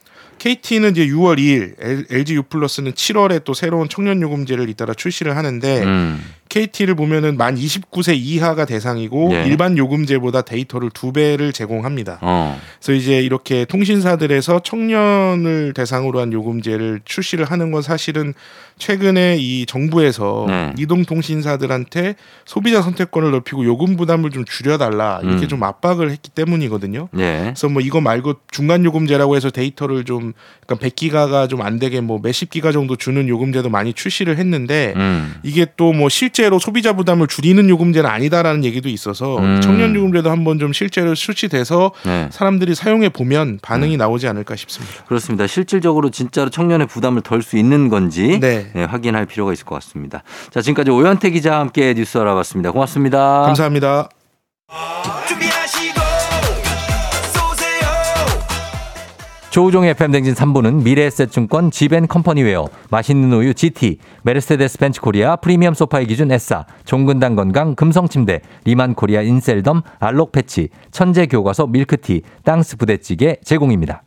예. 0.45 0.55
KT는 0.55 0.91
이제 0.91 1.05
6월 1.05 1.37
2일, 1.37 2.11
LG 2.11 2.35
U 2.35 2.43
플러스는 2.43 2.93
7월에 2.93 3.43
또 3.43 3.53
새로운 3.53 3.87
청년 3.89 4.21
요금제를 4.21 4.69
잇따라 4.69 4.93
출시를 4.93 5.37
하는데 5.37 5.83
음. 5.83 6.23
KT를 6.51 6.95
보면은 6.95 7.37
만 7.37 7.55
29세 7.55 8.13
이하가 8.17 8.65
대상이고 8.65 9.29
예. 9.33 9.45
일반 9.45 9.77
요금제보다 9.77 10.41
데이터를 10.41 10.89
두 10.89 11.13
배를 11.13 11.53
제공합니다. 11.53 12.19
어. 12.21 12.59
그래서 12.79 12.93
이제 12.93 13.21
이렇게 13.21 13.63
통신사들에서 13.63 14.59
청년을 14.59 15.73
대상으로 15.73 16.19
한 16.19 16.33
요금제를 16.33 17.01
출시를 17.05 17.45
하는 17.45 17.71
건 17.71 17.81
사실은 17.81 18.33
최근에 18.77 19.37
이 19.39 19.65
정부에서 19.65 20.45
네. 20.47 20.73
이동 20.77 21.05
통신사들한테 21.05 22.15
소비자 22.45 22.81
선택권을 22.81 23.31
넓히고 23.31 23.63
요금 23.63 23.95
부담을 23.95 24.31
좀 24.31 24.43
줄여달라 24.43 25.21
이렇게 25.23 25.43
음. 25.43 25.47
좀 25.47 25.63
압박을 25.63 26.11
했기 26.11 26.31
때문이거든요. 26.31 27.07
예. 27.17 27.41
그래서 27.43 27.69
뭐 27.69 27.81
이거 27.81 28.01
말고 28.01 28.35
중간 28.51 28.83
요금제라고 28.83 29.37
해서 29.37 29.51
데이터를 29.51 30.03
좀 30.03 30.30
그러니까 30.65 30.87
100기가가 30.87 31.49
좀 31.49 31.61
안 31.61 31.77
되게 31.77 32.01
뭐 32.01 32.19
몇십 32.21 32.49
기가 32.49 32.71
정도 32.71 32.95
주는 32.95 33.27
요금제도 33.27 33.69
많이 33.69 33.93
출시를 33.93 34.37
했는데 34.37 34.93
음. 34.95 35.35
이게 35.43 35.67
또 35.77 35.91
뭐 35.93 36.09
실제로 36.09 36.57
소비자 36.57 36.93
부담을 36.93 37.27
줄이는 37.27 37.69
요금제는 37.69 38.09
아니다라는 38.09 38.63
얘기도 38.63 38.89
있어서 38.89 39.37
음. 39.39 39.61
청년 39.61 39.93
요금제도 39.93 40.31
한번 40.31 40.57
좀 40.57 40.73
실제로 40.73 41.13
출시돼서 41.13 41.91
네. 42.05 42.29
사람들이 42.31 42.73
사용해 42.75 43.09
보면 43.09 43.59
반응이 43.61 43.97
나오지 43.97 44.27
않을까 44.27 44.55
싶습니다. 44.55 45.03
그렇습니다. 45.05 45.45
실질적으로 45.47 46.09
진짜로 46.09 46.49
청년의 46.49 46.87
부담을 46.87 47.21
덜 47.21 47.43
수 47.43 47.57
있는 47.57 47.89
건지 47.89 48.39
네. 48.39 48.71
네, 48.73 48.83
확인할 48.85 49.25
필요가 49.25 49.51
있을 49.53 49.65
것 49.65 49.75
같습니다. 49.75 50.23
자, 50.49 50.61
지금까지 50.61 50.89
오현태 50.91 51.29
기자와 51.31 51.59
함께 51.59 51.93
뉴스 51.93 52.17
알아봤습니다. 52.17 52.71
고맙습니다. 52.71 53.41
감사합니다. 53.41 54.09
조우종의 59.51 59.89
FM대행진 59.89 60.33
3부는 60.33 60.81
미래에셋증권 60.81 61.71
지벤컴퍼니웨어, 61.71 62.69
맛있는 62.89 63.33
우유 63.33 63.53
GT, 63.53 63.97
메르세데스 64.23 64.77
벤츠 64.77 65.01
코리아 65.01 65.35
프리미엄 65.35 65.73
소파의 65.73 66.05
기준 66.05 66.31
S사, 66.31 66.65
종근당 66.85 67.35
건강 67.35 67.75
금성침대, 67.75 68.39
리만 68.63 68.95
코리아 68.95 69.21
인셀덤, 69.21 69.81
알록 69.99 70.31
패치, 70.31 70.69
천재 70.91 71.25
교과서 71.25 71.67
밀크티, 71.67 72.21
땅스 72.45 72.77
부대찌개 72.77 73.35
제공입니다. 73.43 74.03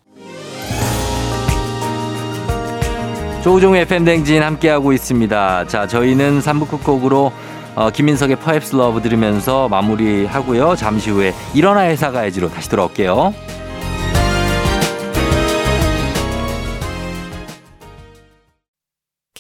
조우종의 3.43 3.83
FM대행진 3.83 4.43
함께하고 4.43 4.95
있습니다. 4.95 5.67
자, 5.67 5.87
저희는 5.87 6.41
3부 6.41 6.71
끝곡으로 6.71 7.31
어, 7.75 7.91
김민석의 7.91 8.37
Perhaps 8.37 8.77
Love 8.77 9.03
들으면서 9.03 9.69
마무리하고요. 9.69 10.75
잠시 10.77 11.11
후에 11.11 11.35
일어나 11.53 11.83
회사 11.83 12.11
가야지로 12.11 12.49
다시 12.49 12.71
돌아올게요. 12.71 13.35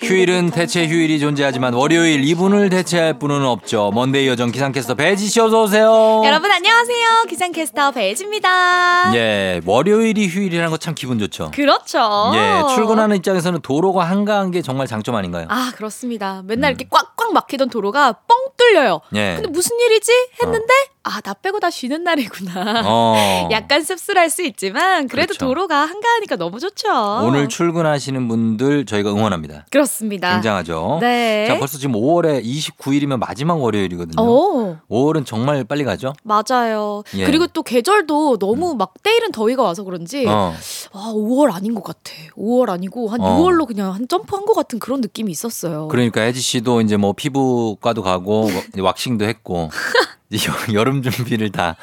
휴일은 0.00 0.50
대체 0.50 0.86
휴일이 0.86 1.18
존재하지만 1.18 1.72
월요일 1.74 2.22
이분을 2.24 2.68
대체할 2.68 3.18
분은 3.18 3.44
없죠. 3.44 3.90
먼데이 3.94 4.28
여정 4.28 4.52
기상캐스터 4.52 4.94
배지 4.94 5.26
씨 5.26 5.40
어서 5.40 5.62
오세요. 5.62 6.22
여러분 6.24 6.50
안녕하세요. 6.50 7.24
기상캐스터 7.28 7.90
배지입니다. 7.92 9.12
예, 9.14 9.60
월요일이 9.64 10.28
휴일이라는 10.28 10.70
거 10.70 10.76
참 10.76 10.94
기분 10.94 11.18
좋죠. 11.18 11.50
그렇죠. 11.52 11.98
예, 12.34 12.74
출근하는 12.74 13.16
입장에서는 13.16 13.60
도로가 13.62 14.04
한가한 14.04 14.50
게 14.50 14.60
정말 14.62 14.86
장점 14.86 15.14
아닌가요? 15.16 15.46
아 15.48 15.72
그렇습니다. 15.74 16.42
맨날 16.44 16.70
이렇게 16.72 16.86
꽉꽉 16.90 17.32
막히던 17.32 17.70
도로가 17.70 18.12
뻥 18.12 18.36
뚫려요. 18.58 19.00
음. 19.12 19.16
예. 19.16 19.32
근데 19.36 19.48
무슨 19.48 19.76
일이지 19.80 20.12
했는데 20.42 20.72
아 21.08 21.20
나 21.26 21.34
빼고 21.34 21.60
다 21.60 21.70
쉬는 21.70 22.04
날이구나. 22.04 22.82
어. 22.84 23.48
약간 23.50 23.82
씁쓸할 23.82 24.28
수 24.30 24.42
있지만 24.44 25.08
그래도 25.08 25.34
그렇죠. 25.34 25.46
도로가 25.46 25.80
한가하니까 25.86 26.36
너무 26.36 26.60
좋죠. 26.60 26.88
오늘 27.24 27.48
출근하시는 27.48 28.28
분들 28.28 28.86
저희가 28.86 29.10
응원합니다. 29.10 29.66
그렇습니다. 29.70 30.32
굉장하죠. 30.34 30.98
네. 31.00 31.46
자, 31.48 31.58
벌써 31.58 31.78
지금 31.78 31.94
5월에 31.94 32.44
29일이면 32.44 33.18
마지막 33.18 33.60
월요일이거든요. 33.60 34.22
오. 34.22 34.76
5월은 34.90 35.24
정말 35.26 35.64
빨리 35.64 35.84
가죠? 35.84 36.12
맞아요. 36.22 37.02
예. 37.14 37.24
그리고 37.24 37.46
또 37.48 37.62
계절도 37.62 38.38
너무 38.38 38.74
막 38.74 38.94
때이른 39.02 39.32
더위가 39.32 39.62
와서 39.62 39.82
그런지 39.84 40.26
어. 40.28 40.54
아 40.92 41.12
5월 41.14 41.52
아닌 41.52 41.74
것 41.74 41.82
같아. 41.82 42.12
5월 42.36 42.68
아니고 42.70 43.08
한 43.08 43.20
어. 43.20 43.38
6월로 43.38 43.66
그냥 43.66 43.92
한 43.94 44.06
점프한 44.08 44.44
것 44.44 44.54
같은 44.54 44.78
그런 44.78 45.00
느낌이 45.00 45.30
있었어요. 45.32 45.88
그러니까 45.88 46.20
혜지 46.22 46.40
씨도 46.40 46.80
이제 46.82 46.96
뭐 46.96 47.12
피부과도 47.12 48.02
가고 48.02 48.48
이제 48.72 48.80
왁싱도 48.80 49.24
했고 49.24 49.70
여- 50.32 50.74
여름 50.74 51.02
준비를 51.02 51.50
다 51.52 51.76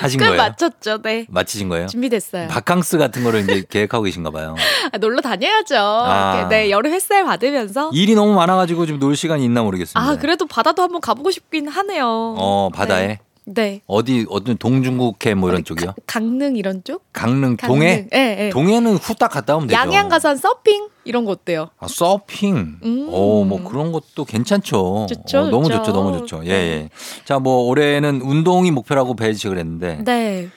하신 0.00 0.18
끝 0.20 0.26
거예요. 0.26 0.36
맞췄죠. 0.38 1.02
네. 1.02 1.26
마치신 1.28 1.68
거예요? 1.68 1.86
준비됐어요. 1.86 2.48
바캉스 2.48 2.98
같은 2.98 3.22
거를 3.24 3.40
이제 3.40 3.62
계획하고 3.68 4.04
계신가 4.04 4.30
봐요. 4.30 4.54
아, 4.92 4.98
놀러 4.98 5.20
다녀야죠. 5.20 5.76
아. 5.76 6.46
네, 6.48 6.70
여름 6.70 6.92
햇살 6.92 7.24
받으면서. 7.24 7.90
일이 7.92 8.14
너무 8.14 8.32
많아가지고 8.34 8.86
좀놀 8.86 9.16
시간이 9.16 9.44
있나 9.44 9.62
모르겠습니다. 9.62 10.00
아, 10.00 10.16
그래도 10.16 10.46
바다도 10.46 10.82
한번 10.82 11.00
가보고 11.00 11.30
싶긴 11.30 11.68
하네요. 11.68 12.06
어 12.38 12.70
바다에 12.72 13.18
네. 13.44 13.80
어디 13.86 14.26
어떤 14.30 14.56
동중국해 14.56 15.34
뭐 15.34 15.50
이런 15.50 15.64
쪽이요? 15.64 15.94
강릉 16.06 16.56
이런 16.56 16.82
쪽? 16.84 17.02
강릉 17.12 17.56
강릉. 17.56 17.76
동해? 17.78 18.06
예, 18.14 18.46
예. 18.46 18.50
동해는 18.50 18.94
후딱 18.96 19.30
갔다 19.30 19.56
오면 19.56 19.66
되죠. 19.68 19.78
양양 19.80 20.08
가서 20.08 20.28
한 20.28 20.36
서핑 20.36 20.88
이런 21.10 21.24
거 21.24 21.32
어때요? 21.32 21.70
아, 21.78 21.88
서핑. 21.88 22.78
음. 22.84 23.08
오, 23.10 23.44
뭐 23.44 23.62
그런 23.64 23.90
것도 23.90 24.24
괜찮죠. 24.24 25.08
좋죠, 25.08 25.38
어, 25.38 25.50
너무 25.50 25.64
좋죠. 25.64 25.78
좋죠, 25.78 25.92
너무 25.92 26.18
좋죠. 26.18 26.42
예, 26.44 26.48
네. 26.48 26.54
예. 26.54 26.90
자, 27.24 27.40
뭐 27.40 27.64
올해는 27.66 28.20
운동이 28.22 28.70
목표라고 28.70 29.14
배지식을 29.16 29.58
했는데 29.58 30.02
네. 30.04 30.48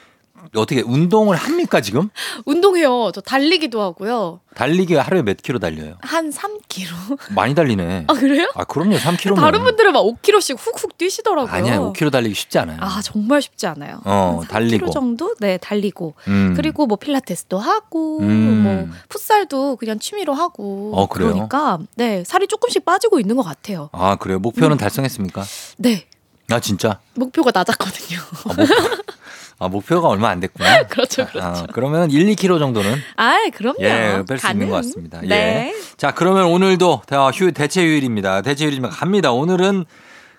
어떻게 0.55 0.81
운동을 0.81 1.35
합니까 1.35 1.81
지금? 1.81 2.09
운동해요. 2.45 3.11
저 3.13 3.21
달리기도 3.21 3.81
하고요. 3.81 4.39
달리기 4.55 4.95
하루에 4.95 5.21
몇 5.23 5.37
킬로 5.41 5.57
달려요? 5.59 5.95
한 6.01 6.29
3kg. 6.29 7.17
많이 7.33 7.55
달리네. 7.55 8.05
아, 8.07 8.13
그래요? 8.13 8.47
아, 8.55 8.63
그럼요. 8.63 8.97
3킬로면. 8.97 9.35
다른 9.37 9.63
분들은 9.63 9.93
막 9.93 10.01
5kg씩 10.01 10.57
훅훅 10.59 10.97
뛰시더라고요. 10.97 11.51
아니야, 11.51 11.79
5킬로 11.79 12.11
달리기 12.11 12.35
쉽지 12.35 12.59
않아요. 12.59 12.77
아, 12.81 13.01
정말 13.03 13.41
쉽지 13.41 13.65
않아요. 13.67 14.01
어, 14.05 14.39
한 14.41 14.47
3kg 14.47 14.49
달리고. 14.49 14.89
정도? 14.91 15.35
네, 15.39 15.57
달리고. 15.57 16.13
음. 16.27 16.53
그리고 16.55 16.85
뭐 16.85 16.97
필라테스도 16.97 17.57
하고 17.57 18.19
음. 18.19 18.63
뭐 18.63 18.87
풋살도 19.09 19.77
그냥 19.77 19.99
취미로 19.99 20.33
하고 20.33 20.91
어, 20.95 21.07
그래요? 21.07 21.31
그러니까 21.31 21.79
네, 21.95 22.23
살이 22.25 22.47
조금씩 22.47 22.85
빠지고 22.85 23.19
있는 23.19 23.35
것 23.35 23.43
같아요. 23.43 23.89
아, 23.91 24.15
그래요. 24.17 24.37
음. 24.37 24.41
목표는 24.43 24.77
달성했습니까? 24.77 25.43
네. 25.77 26.05
아, 26.51 26.59
진짜? 26.59 26.99
목표가 27.15 27.51
낮았거든요. 27.53 28.19
아, 28.19 28.53
목표, 28.53 28.63
아, 29.63 29.69
목표가 29.69 30.09
얼마 30.09 30.29
안 30.29 30.39
됐구나. 30.41 30.83
그렇죠, 30.87 31.25
그렇죠. 31.31 31.47
아, 31.47 31.65
그러면 31.71 32.11
1, 32.11 32.25
2킬로 32.35 32.59
정도는 32.59 32.97
아, 33.15 33.35
그럼요. 33.53 33.77
예, 33.81 34.21
뺄 34.27 34.37
수 34.37 34.47
있는 34.47 34.67
가능. 34.67 34.69
것 34.69 34.75
같습니다. 34.77 35.21
네. 35.21 35.71
예. 35.73 35.73
자, 35.95 36.11
그러면 36.11 36.45
오늘도 36.47 37.03
다휴 37.07 37.51
대체 37.53 37.81
휴일입니다. 37.81 38.41
대체 38.41 38.65
휴일이면 38.65 38.91
갑니다. 38.91 39.31
오늘은 39.31 39.85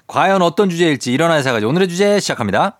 과연 0.06 0.42
어떤 0.42 0.68
주제일지 0.68 1.12
일어나 1.12 1.40
사가지 1.42 1.64
오늘의 1.64 1.88
주제 1.88 2.20
시작합니다. 2.20 2.78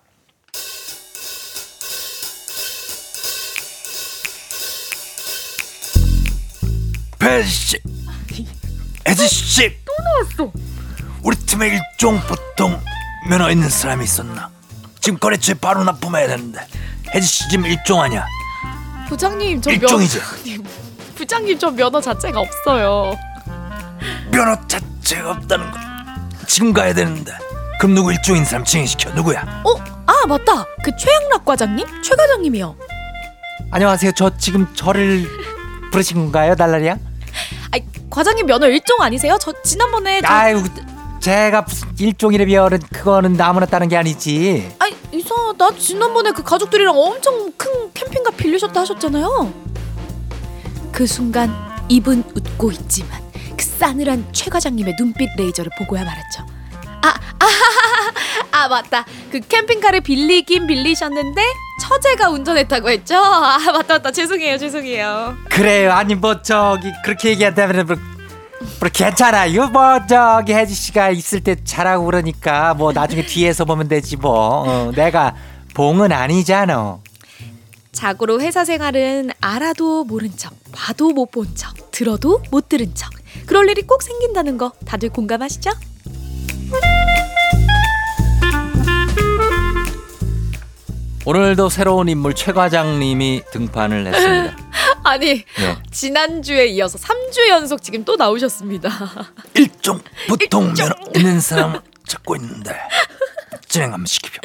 배씨, 7.19 7.77
애지 9.07 9.27
씨, 9.27 9.69
또 9.85 9.91
나왔어. 10.03 10.51
우리 11.23 11.35
팀에 11.37 11.67
일종 11.67 12.19
보통 12.21 12.79
면허 13.29 13.49
있는 13.49 13.69
사람이 13.69 14.03
있었나? 14.03 14.51
지금 15.05 15.19
거래처에 15.19 15.53
바로 15.61 15.83
납품해야 15.83 16.27
되는데 16.27 16.59
혜지 17.13 17.27
씨 17.27 17.47
지금 17.47 17.67
일종 17.67 18.01
아니야? 18.01 18.25
부장님, 19.07 19.61
저 19.61 19.69
일종이죠. 19.69 20.19
면허 20.43 20.63
부장님 21.13 21.59
저 21.59 21.69
면허 21.69 22.01
자체가 22.01 22.39
없어요. 22.39 23.13
면허 24.31 24.59
자체가 24.67 25.29
없다는 25.29 25.69
거 25.69 25.77
지금 26.47 26.73
가야 26.73 26.91
되는데 26.95 27.31
그럼 27.79 27.93
누구 27.93 28.11
일종인 28.11 28.43
사람 28.45 28.65
증인시켜 28.65 29.11
누구야? 29.11 29.41
어? 29.63 29.75
아, 30.07 30.25
맞다. 30.25 30.65
그 30.83 30.89
최양락 30.97 31.45
과장님? 31.45 31.85
최 32.01 32.15
과장님이요. 32.15 32.75
안녕하세요 33.69 34.11
저 34.15 34.35
지금 34.39 34.73
저를 34.73 35.29
부르신 35.91 36.17
건가요 36.17 36.55
달라리야? 36.55 36.93
아, 37.71 37.77
과장님 38.09 38.47
면허 38.47 38.67
일종 38.69 38.99
아니세요? 39.01 39.37
저 39.39 39.53
지난번에 39.61 40.21
저 40.21 40.27
아유 40.27 40.63
제가 41.25 41.63
무슨 41.63 41.87
일종이라면 41.97 42.81
그거는 42.93 43.41
아무나 43.41 43.65
따는 43.65 43.87
게 43.87 43.97
아니지 43.97 44.71
아, 44.77 44.84
이상하다. 45.11 45.75
지난번에 45.77 46.31
그 46.31 46.43
가족들이랑 46.43 46.97
엄청 46.97 47.51
큰 47.57 47.91
캠핑카 47.93 48.31
빌리셨다 48.31 48.81
하셨잖아요. 48.81 49.53
그 50.91 51.05
순간 51.05 51.51
입은 51.89 52.23
웃고 52.35 52.71
있지만 52.71 53.21
그 53.57 53.63
싸늘한 53.63 54.27
최 54.31 54.49
과장님의 54.49 54.95
눈빛 54.97 55.29
레이저를 55.37 55.71
보고야 55.77 56.03
말았죠. 56.03 56.45
아, 57.03 57.07
아, 57.39 57.45
아 58.63 58.67
맞다. 58.67 59.05
그 59.31 59.39
캠핑카를 59.39 60.01
빌리긴 60.01 60.67
빌리셨는데 60.67 61.41
처제가 61.81 62.29
운전했다고 62.29 62.89
했죠. 62.89 63.15
아 63.17 63.57
맞다 63.59 63.93
맞다. 63.95 64.11
죄송해요 64.11 64.57
죄송해요. 64.57 65.35
그래요 65.49 65.91
아니 65.91 66.15
뭐 66.15 66.41
저기 66.41 66.91
그렇게 67.03 67.29
얘기한다면 67.31 68.14
뭐, 68.59 68.69
뭐 68.79 68.89
괜찮아요 68.91 69.67
뭐 69.69 70.05
저기 70.07 70.53
혜지 70.53 70.73
씨가 70.73 71.09
있을 71.09 71.41
때 71.41 71.55
잘하고 71.63 72.05
그러니까 72.05 72.73
뭐 72.73 72.91
나중에 72.91 73.25
뒤에서 73.27 73.65
보면 73.65 73.87
되지 73.87 74.17
뭐 74.17 74.63
어, 74.67 74.91
내가 74.95 75.35
봉은 75.73 76.11
아니잖아 76.11 76.99
자고로 77.91 78.41
회사 78.41 78.65
생활은 78.65 79.29
알아도 79.39 80.03
모른 80.03 80.35
척, 80.35 80.53
봐도 80.73 81.11
못 81.11 81.31
본 81.31 81.55
척, 81.55 81.91
들어도 81.91 82.41
못 82.51 82.67
들은 82.67 82.93
척. 82.93 83.09
그럴 83.45 83.69
일이 83.69 83.83
꼭 83.83 84.03
생긴다는 84.03 84.57
거 84.57 84.73
다들 84.85 85.07
공감하시죠? 85.09 85.71
오늘도 91.25 91.69
새로운 91.69 92.07
인물 92.09 92.35
최 92.35 92.51
과장님이 92.51 93.43
등판을 93.51 94.07
했습니다. 94.07 94.64
아니 95.03 95.43
네. 95.57 95.77
지난주에 95.91 96.67
이어서 96.67 96.97
3주 96.97 97.47
연속 97.49 97.81
지금 97.81 98.03
또 98.05 98.15
나오셨습니다. 98.15 98.89
일종 99.55 99.99
보통 100.27 100.73
면허 100.73 100.95
있는 101.15 101.39
사람 101.39 101.79
찾고 102.07 102.35
있는데 102.37 102.75
진행 103.67 103.91
한번 103.91 104.05
시키십시오. 104.05 104.41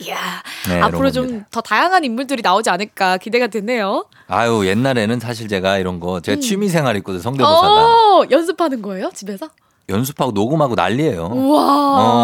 이야, 0.00 0.42
네, 0.68 0.80
앞으로 0.80 1.10
좀. 1.10 1.44
더 1.50 1.60
다양한 1.60 2.04
인물들이 2.04 2.42
나오지 2.42 2.68
않을까 2.70 3.16
기대가 3.18 3.46
되네요. 3.46 4.04
아유 4.26 4.66
옛날에는 4.66 5.20
사실 5.20 5.48
제가 5.48 5.78
이런 5.78 6.00
거 6.00 6.20
제가 6.20 6.36
음. 6.36 6.40
취미 6.40 6.68
생활했거든 6.68 7.20
성대모사가 7.20 7.68
어, 7.84 8.26
연습하는 8.30 8.82
거예요? 8.82 9.10
집에서? 9.14 9.48
연습하고 9.88 10.32
녹음하고 10.32 10.74
난리예요. 10.74 11.26
우와. 11.26 11.62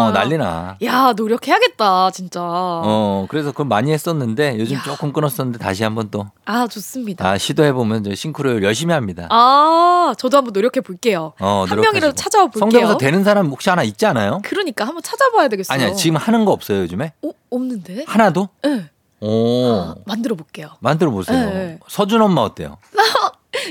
어 0.07 0.11
난리나. 0.11 0.77
야, 0.83 1.13
노력해야겠다, 1.15 2.09
진짜. 2.11 2.41
어 2.43 3.27
그래서 3.29 3.51
그걸 3.51 3.67
많이 3.67 3.91
했었는데 3.91 4.57
요즘 4.59 4.77
야. 4.77 4.81
조금 4.83 5.13
끊었었는데 5.13 5.59
다시 5.59 5.83
한번 5.83 6.09
또 6.09 6.25
아, 6.45 6.67
좋습니다. 6.67 7.27
아, 7.27 7.37
시도해 7.37 7.73
보면 7.73 8.03
저 8.03 8.15
싱크로율 8.15 8.63
열심히 8.63 8.93
합니다. 8.93 9.27
아, 9.29 10.13
저도 10.17 10.37
한번 10.37 10.53
노력해 10.53 10.81
볼게요. 10.81 11.33
어, 11.39 11.65
한. 11.67 11.79
명이라도 11.79 12.13
찾아와 12.15 12.45
볼게요. 12.47 12.61
성대모사 12.71 12.97
되는 12.97 13.23
사람 13.23 13.47
혹시 13.47 13.69
하나 13.69 13.83
있지 13.83 14.05
않아요? 14.07 14.39
그러니까 14.43 14.85
한번 14.85 15.03
찾아봐야 15.03 15.47
되겠어요. 15.47 15.75
아니야 15.75 15.93
지금 15.93 16.17
하는 16.17 16.45
거 16.45 16.51
없어요 16.51 16.79
요즘에 16.81 17.13
어, 17.23 17.29
없는데? 17.51 18.05
하나도? 18.07 18.49
네. 18.63 18.89
오 19.23 19.93
만들어 20.05 20.35
볼게요. 20.35 20.69
만들어 20.79 21.11
보세요. 21.11 21.37
네. 21.37 21.77
서준 21.87 22.23
엄마 22.23 22.41
어때요? 22.41 22.77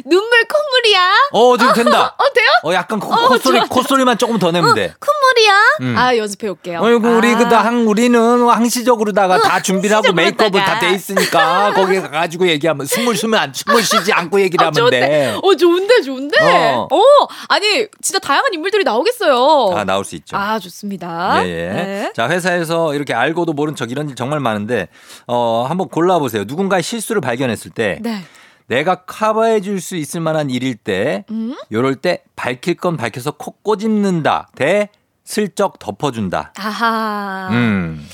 눈물 0.05 0.45
콧물이야. 0.45 1.13
어 1.33 1.57
지금 1.57 1.73
된다. 1.75 2.15
어, 2.19 2.25
돼요? 2.33 2.47
어 2.65 2.73
약간 2.75 2.99
코, 3.01 3.13
어, 3.13 3.29
콧소리 3.29 3.59
좋아, 3.59 3.67
좋아. 3.67 3.69
콧소리만 3.69 4.19
조금 4.19 4.39
더 4.39 4.51
내면 4.51 4.75
돼. 4.75 4.95
콧물이야. 4.99 5.53
음. 5.83 5.95
아, 5.99 6.17
연습해 6.17 6.49
올게요. 6.49 6.81
어이구 6.81 7.09
우리 7.09 7.33
아. 7.35 7.39
그다 7.39 7.65
항 7.65 7.87
우리는 7.89 8.19
항시적으로다가 8.49 9.41
다 9.41 9.61
준비를 9.63 9.97
하고. 9.97 10.13
메이크업을 10.13 10.61
다 10.65 10.79
돼 10.81 10.91
있으니까 10.93 11.73
거기 11.75 12.01
가가지고 12.01 12.49
얘기하면 12.49 12.87
숨을 12.87 13.15
쉬면 13.17 13.39
안 13.39 13.53
숨을 13.53 13.83
쉬지 13.83 14.13
않고 14.13 14.41
얘기를 14.41 14.63
아, 14.65 14.69
하면 14.69 14.75
좋은데. 14.75 15.01
돼. 15.01 15.37
어, 15.43 15.55
좋은데, 15.55 16.01
좋은데. 16.03 16.37
어. 16.41 16.89
어. 16.91 17.01
아니, 17.49 17.87
진짜 18.01 18.19
다양한 18.19 18.53
인물들이 18.55 18.83
나오겠어요. 18.85 19.75
아 19.77 19.85
나올 19.85 20.05
수 20.05 20.15
있죠. 20.17 20.37
아, 20.37 20.59
좋습니다. 20.59 21.43
예, 21.45 21.49
예. 21.49 21.69
네. 21.73 22.13
자, 22.15 22.29
회사에서 22.29 22.95
이렇게 22.95 23.13
알고도 23.15 23.53
모른 23.53 23.77
척 23.77 23.91
이런 23.91 24.09
일 24.09 24.15
정말 24.17 24.41
많은데, 24.41 24.89
어, 25.27 25.67
한번 25.69 25.89
골라보세요. 25.89 26.45
누군가의 26.47 26.83
실수를 26.83 27.21
발견했을 27.21 27.71
때, 27.73 27.99
네. 28.01 28.23
내가 28.71 29.05
커버해 29.05 29.61
줄 29.61 29.81
수 29.81 29.97
있을 29.97 30.21
만한 30.21 30.49
일일 30.49 30.77
때, 30.77 31.25
음? 31.31 31.57
요럴 31.73 31.97
때 31.97 32.23
밝힐 32.37 32.77
건 32.77 32.97
밝혀서 32.97 33.33
코 33.33 33.51
꼬집는다. 33.63 34.51
대 34.55 34.91
슬쩍 35.25 35.81
덮어준다. 35.81 36.53
아하. 36.57 37.49
음. 37.51 38.07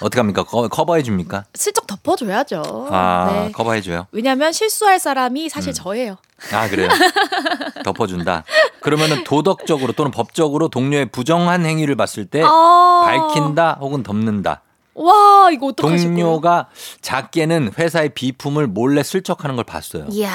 어떡합니까? 0.00 0.42
커, 0.42 0.66
커버해 0.66 1.02
줍니까? 1.04 1.44
슬쩍 1.54 1.86
덮어줘야죠. 1.86 2.88
아, 2.90 3.30
네. 3.32 3.52
커버해 3.52 3.82
줘요? 3.82 4.08
왜냐면 4.10 4.50
실수할 4.52 4.98
사람이 4.98 5.44
음. 5.44 5.48
사실 5.48 5.72
저예요. 5.74 6.16
아, 6.52 6.68
그래요? 6.68 6.88
덮어준다. 7.84 8.42
그러면은 8.80 9.22
도덕적으로 9.22 9.92
또는 9.92 10.10
법적으로 10.10 10.68
동료의 10.68 11.06
부정한 11.06 11.64
행위를 11.66 11.94
봤을 11.94 12.26
때, 12.26 12.42
아. 12.44 13.02
밝힌다 13.04 13.78
혹은 13.80 14.02
덮는다. 14.02 14.62
와, 15.02 15.50
이거 15.50 15.66
어떡하실 15.68 16.08
거예요? 16.08 16.24
동료가 16.24 16.68
작게는 17.00 17.72
회사의 17.78 18.10
비품을 18.10 18.66
몰래 18.66 19.02
슬쩍하는 19.02 19.56
걸 19.56 19.64
봤어요. 19.64 20.06
이야. 20.10 20.30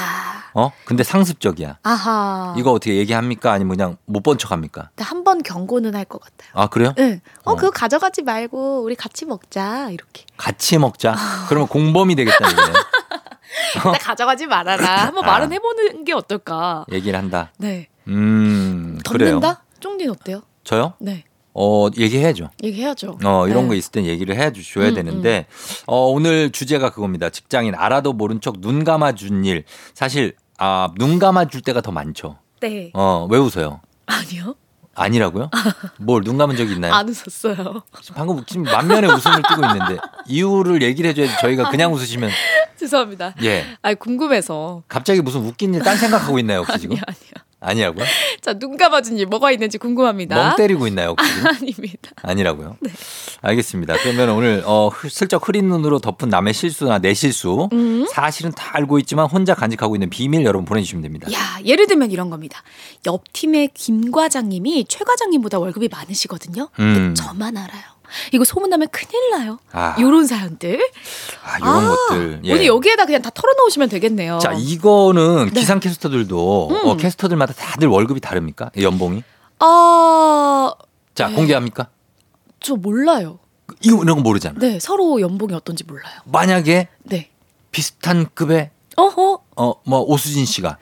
어? 0.54 0.72
근데 0.84 1.02
상습적이야. 1.02 1.78
아하. 1.82 2.54
이거 2.58 2.72
어떻게 2.72 2.96
얘기합니까? 2.96 3.52
아니면 3.52 3.76
그냥 3.76 3.96
못 4.06 4.22
본 4.22 4.38
척 4.38 4.50
합니까? 4.52 4.90
한 4.98 5.22
번 5.24 5.42
경고는 5.42 5.94
할 5.94 6.04
것 6.04 6.20
같아요. 6.20 6.50
아, 6.54 6.66
그래요? 6.68 6.92
네. 6.96 7.20
어, 7.44 7.52
어. 7.52 7.56
그거 7.56 7.70
가져가지 7.70 8.22
말고 8.22 8.82
우리 8.82 8.94
같이 8.96 9.24
먹자. 9.26 9.90
이렇게. 9.90 10.24
같이 10.36 10.78
먹자. 10.78 11.14
그러면 11.48 11.68
공범이 11.68 12.14
되겠다, 12.16 12.48
이게. 12.50 12.62
나 13.84 13.92
가져가지 13.98 14.46
말아라. 14.46 15.06
한번 15.06 15.24
아. 15.24 15.26
말은 15.26 15.52
해보는 15.52 16.04
게 16.04 16.12
어떨까. 16.12 16.84
얘기를 16.90 17.18
한다. 17.18 17.52
네. 17.58 17.88
음, 18.08 18.98
그래요. 19.08 19.40
덮는다? 19.40 19.62
쫑디는 19.80 20.12
어때요? 20.12 20.42
저요? 20.64 20.94
네. 20.98 21.24
어, 21.58 21.88
얘기해야죠. 21.96 22.50
얘기해야죠. 22.62 23.18
어, 23.24 23.48
이런 23.48 23.62
네. 23.64 23.68
거 23.68 23.74
있을 23.74 23.90
땐 23.92 24.04
얘기를 24.04 24.36
해 24.36 24.52
줘야 24.52 24.88
음, 24.90 24.94
되는데, 24.94 25.46
어, 25.86 26.06
오늘 26.06 26.50
주제가 26.50 26.90
그겁니다. 26.90 27.30
직장인 27.30 27.74
알아도 27.74 28.12
모른 28.12 28.40
척 28.42 28.60
눈 28.60 28.84
감아 28.84 29.12
준 29.12 29.44
일. 29.44 29.64
사실, 29.94 30.34
아, 30.58 30.88
눈 30.98 31.18
감아 31.18 31.46
줄 31.46 31.62
때가 31.62 31.80
더 31.80 31.92
많죠. 31.92 32.36
네. 32.60 32.90
어, 32.94 33.26
왜 33.30 33.38
웃어요? 33.38 33.80
아니요. 34.06 34.54
아니라고요? 34.94 35.50
뭘 35.98 36.22
눈 36.24 36.38
감은 36.38 36.56
적이 36.56 36.72
있나요? 36.74 36.92
안 36.94 37.08
웃었어요. 37.08 37.82
방금 38.14 38.42
지금 38.46 38.62
만면에 38.64 39.06
웃음을 39.08 39.42
띠고 39.42 39.60
있는데 39.66 39.98
이유를 40.26 40.80
얘기를 40.82 41.10
해줘야지 41.10 41.34
저희가 41.40 41.68
그냥 41.70 41.92
웃으시면 41.92 42.30
죄송합니다. 42.78 43.34
예 43.42 43.64
아 43.82 43.92
궁금해서. 43.94 44.82
갑자기 44.88 45.20
무슨 45.20 45.40
웃긴 45.44 45.74
일 45.74 45.82
딴 45.82 45.96
생각하고 45.98 46.38
있나요 46.38 46.60
혹시 46.60 46.78
지금 46.80 46.96
아니야, 46.96 47.02
아니야. 47.08 47.45
아니라고요? 47.60 48.04
자, 48.42 48.52
눈 48.54 48.76
감아준 48.76 49.16
일 49.18 49.26
뭐가 49.26 49.50
있는지 49.50 49.78
궁금합니다. 49.78 50.36
멍 50.36 50.56
때리고 50.56 50.86
있나요 50.86 51.10
혹시? 51.10 51.30
아닙니다. 51.46 52.10
아니라고요? 52.22 52.76
네. 52.80 52.90
알겠습니다. 53.42 53.94
그러면 54.02 54.30
오늘 54.30 54.62
어, 54.66 54.88
흐- 54.88 55.08
슬쩍 55.08 55.48
흐린 55.48 55.68
눈으로 55.68 55.98
덮은 55.98 56.28
남의 56.28 56.52
실수나 56.54 56.98
내 56.98 57.14
실수 57.14 57.68
음. 57.72 58.06
사실은 58.12 58.52
다 58.52 58.70
알고 58.74 58.98
있지만 59.00 59.26
혼자 59.26 59.54
간직하고 59.54 59.96
있는 59.96 60.10
비밀 60.10 60.44
여러분 60.44 60.64
보내주시면 60.64 61.02
됩니다. 61.02 61.32
야, 61.32 61.58
예를 61.64 61.86
들면 61.86 62.10
이런 62.10 62.30
겁니다. 62.30 62.62
옆 63.06 63.24
팀의 63.32 63.70
김 63.74 64.10
과장님이 64.10 64.84
최 64.88 65.04
과장님보다 65.04 65.58
월급이 65.58 65.88
많으시거든요. 65.88 66.68
음. 66.78 67.14
저만 67.16 67.56
알아요. 67.56 67.82
이거 68.32 68.44
소문나면 68.44 68.88
큰일 68.88 69.30
나요. 69.30 69.58
아, 69.72 69.96
요런 70.00 70.26
사연들. 70.26 70.80
아, 71.44 71.58
이런 71.58 71.84
아, 71.84 71.88
것들. 72.08 72.40
예. 72.44 72.52
오늘 72.52 72.66
여기에다 72.66 73.04
그냥 73.06 73.22
다 73.22 73.30
털어놓으시면 73.30 73.88
되겠네요. 73.88 74.38
자 74.38 74.52
이거는 74.52 75.50
네. 75.52 75.60
기상 75.60 75.80
캐스터들도 75.80 76.68
음. 76.70 76.88
어, 76.88 76.96
캐스터들마다 76.96 77.52
다들 77.54 77.88
월급이 77.88 78.20
다릅니까? 78.20 78.70
이 78.76 78.82
연봉이? 78.84 79.22
아, 79.58 80.72
자 81.14 81.28
네. 81.28 81.34
공개합니까? 81.34 81.88
저 82.60 82.74
몰라요. 82.76 83.38
이거 83.82 84.02
이런 84.02 84.16
거 84.16 84.22
모르잖아. 84.22 84.58
네, 84.58 84.78
서로 84.80 85.20
연봉이 85.20 85.52
어떤지 85.54 85.84
몰라요. 85.84 86.14
만약에 86.24 86.88
네. 87.04 87.30
비슷한 87.72 88.26
급의 88.34 88.70
어허, 88.96 89.40
어 89.56 89.74
뭐 89.84 90.00
오수진 90.00 90.46
씨가 90.46 90.78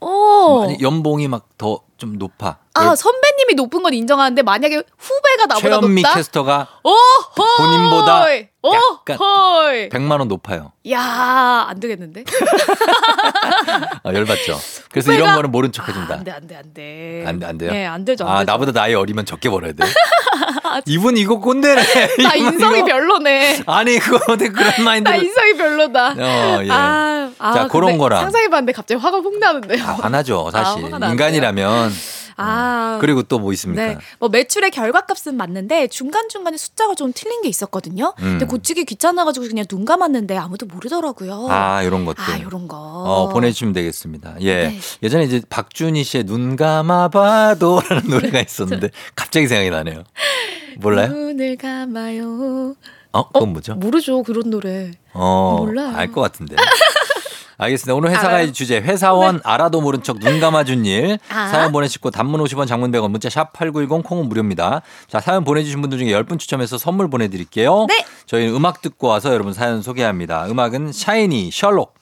어. 0.00 0.62
아니, 0.64 0.78
연봉이 0.80 1.28
막 1.28 1.48
더 1.58 1.80
좀 1.98 2.16
높아. 2.16 2.58
아, 2.78 2.94
선배님이 2.96 3.54
높은 3.56 3.82
건 3.82 3.94
인정하는데 3.94 4.42
만약에 4.42 4.76
후배가 4.76 5.46
나보다 5.48 5.60
최현미 5.80 6.02
높다? 6.02 6.14
캐스터가 6.14 6.66
어허! 6.82 7.56
본인보다 7.58 8.34
약간 8.34 9.16
어허! 9.16 9.88
100만 9.90 10.18
원 10.18 10.28
높아요. 10.28 10.72
야, 10.90 11.66
안 11.68 11.78
되겠는데? 11.80 12.24
아, 14.04 14.12
열받죠. 14.12 14.58
그래서 14.90 15.12
이런 15.12 15.34
거는 15.34 15.50
모른 15.50 15.72
척 15.72 15.84
아, 15.84 15.86
해준다. 15.92 16.14
안 16.14 16.24
돼, 16.24 16.30
안 16.32 16.46
돼, 16.46 16.56
안 16.56 16.74
돼. 16.74 17.24
안 17.26 17.38
돼, 17.38 17.46
안 17.46 17.58
돼요? 17.58 17.70
네, 17.72 17.86
안 17.86 18.04
되죠. 18.04 18.24
안 18.26 18.30
아, 18.36 18.38
되죠. 18.40 18.52
나보다 18.52 18.72
나이 18.72 18.94
어리면 18.94 19.26
적게 19.26 19.48
벌어야 19.50 19.72
돼. 19.72 19.84
이분 20.86 21.16
이거 21.16 21.38
꼰대네. 21.38 21.82
나 22.22 22.34
이분 22.36 22.52
인성이 22.54 22.78
이거- 22.78 22.86
별로네. 22.86 23.62
아니, 23.66 23.98
그거 23.98 24.16
어떻게 24.32 24.48
그런 24.50 24.70
나 24.78 24.82
마인드를. 24.84 25.24
인성이 25.24 25.54
별로다. 25.56 26.08
어, 26.12 26.60
예. 26.64 26.68
아, 26.70 27.30
아, 27.38 27.52
자, 27.54 27.68
그런 27.68 27.98
거랑. 27.98 28.20
상상해봤는데 28.22 28.72
갑자기 28.72 29.00
화가 29.00 29.18
훅 29.18 29.38
나는데요. 29.38 29.82
아, 29.84 29.92
화나죠, 30.02 30.50
사실. 30.52 30.84
아, 30.86 30.88
나는데요? 30.98 31.10
인간이라면. 31.12 31.92
아. 32.38 32.98
그리고 33.00 33.22
또 33.22 33.38
뭐 33.38 33.52
있습니까? 33.52 33.86
네. 33.86 33.98
뭐 34.18 34.28
매출의 34.28 34.70
결과값은 34.72 35.36
맞는데 35.36 35.86
중간중간에 35.88 36.56
숫자가 36.56 36.94
좀 36.94 37.12
틀린 37.14 37.42
게 37.42 37.48
있었거든요. 37.48 38.14
근데 38.16 38.44
음. 38.44 38.48
고치기 38.48 38.84
귀찮아가지고 38.84 39.46
그냥 39.48 39.64
눈 39.66 39.84
감았는데 39.84 40.36
아무도 40.36 40.66
모르더라고요. 40.66 41.46
아, 41.50 41.82
이런 41.82 42.04
것들. 42.04 42.22
아, 42.24 42.40
요런 42.42 42.66
거. 42.68 42.76
어, 42.76 43.28
보내주시면 43.28 43.72
되겠습니다. 43.74 44.36
예. 44.40 44.68
네. 44.68 44.78
예전에 45.02 45.24
이제 45.24 45.40
박준희 45.48 46.02
씨의 46.02 46.24
눈 46.24 46.56
감아봐도 46.56 47.80
라는 47.88 48.02
노래가 48.10 48.40
있었는데 48.40 48.90
갑자기 49.14 49.46
생각이 49.46 49.70
나네요. 49.70 50.02
몰라요? 50.78 51.08
눈을 51.08 51.56
감아요. 51.56 52.74
어? 53.12 53.28
그건 53.28 53.52
뭐죠? 53.52 53.74
모르죠, 53.74 54.22
그런 54.22 54.50
노래. 54.50 54.90
어, 55.12 55.56
몰라요. 55.60 55.94
알것 55.96 56.14
같은데. 56.32 56.56
알겠습니다. 57.58 57.94
오늘 57.94 58.10
회사가의 58.10 58.34
알아요? 58.34 58.46
네. 58.46 58.52
주제 58.52 58.78
회사원 58.78 59.40
알아도 59.44 59.80
모른 59.80 60.02
척 60.02 60.18
눈 60.20 60.40
감아준 60.40 60.86
일 60.86 61.18
아. 61.28 61.48
사연 61.48 61.72
보내시고 61.72 62.10
단문 62.10 62.40
50원 62.42 62.66
장문 62.66 62.90
100원 62.92 63.10
문자 63.10 63.28
샵 63.28 63.52
8910 63.52 64.04
콩은 64.04 64.28
무료입니다. 64.28 64.82
자 65.08 65.20
사연 65.20 65.44
보내주신 65.44 65.80
분들 65.80 65.98
중에 65.98 66.08
10분 66.12 66.38
추첨해서 66.38 66.78
선물 66.78 67.10
보내드릴게요. 67.10 67.86
네. 67.88 68.04
저희는 68.26 68.54
음악 68.54 68.80
듣고 68.80 69.08
와서 69.08 69.32
여러분 69.34 69.52
사연 69.52 69.82
소개합니다. 69.82 70.46
음악은 70.46 70.92
샤이니 70.92 71.50
셜록 71.52 71.94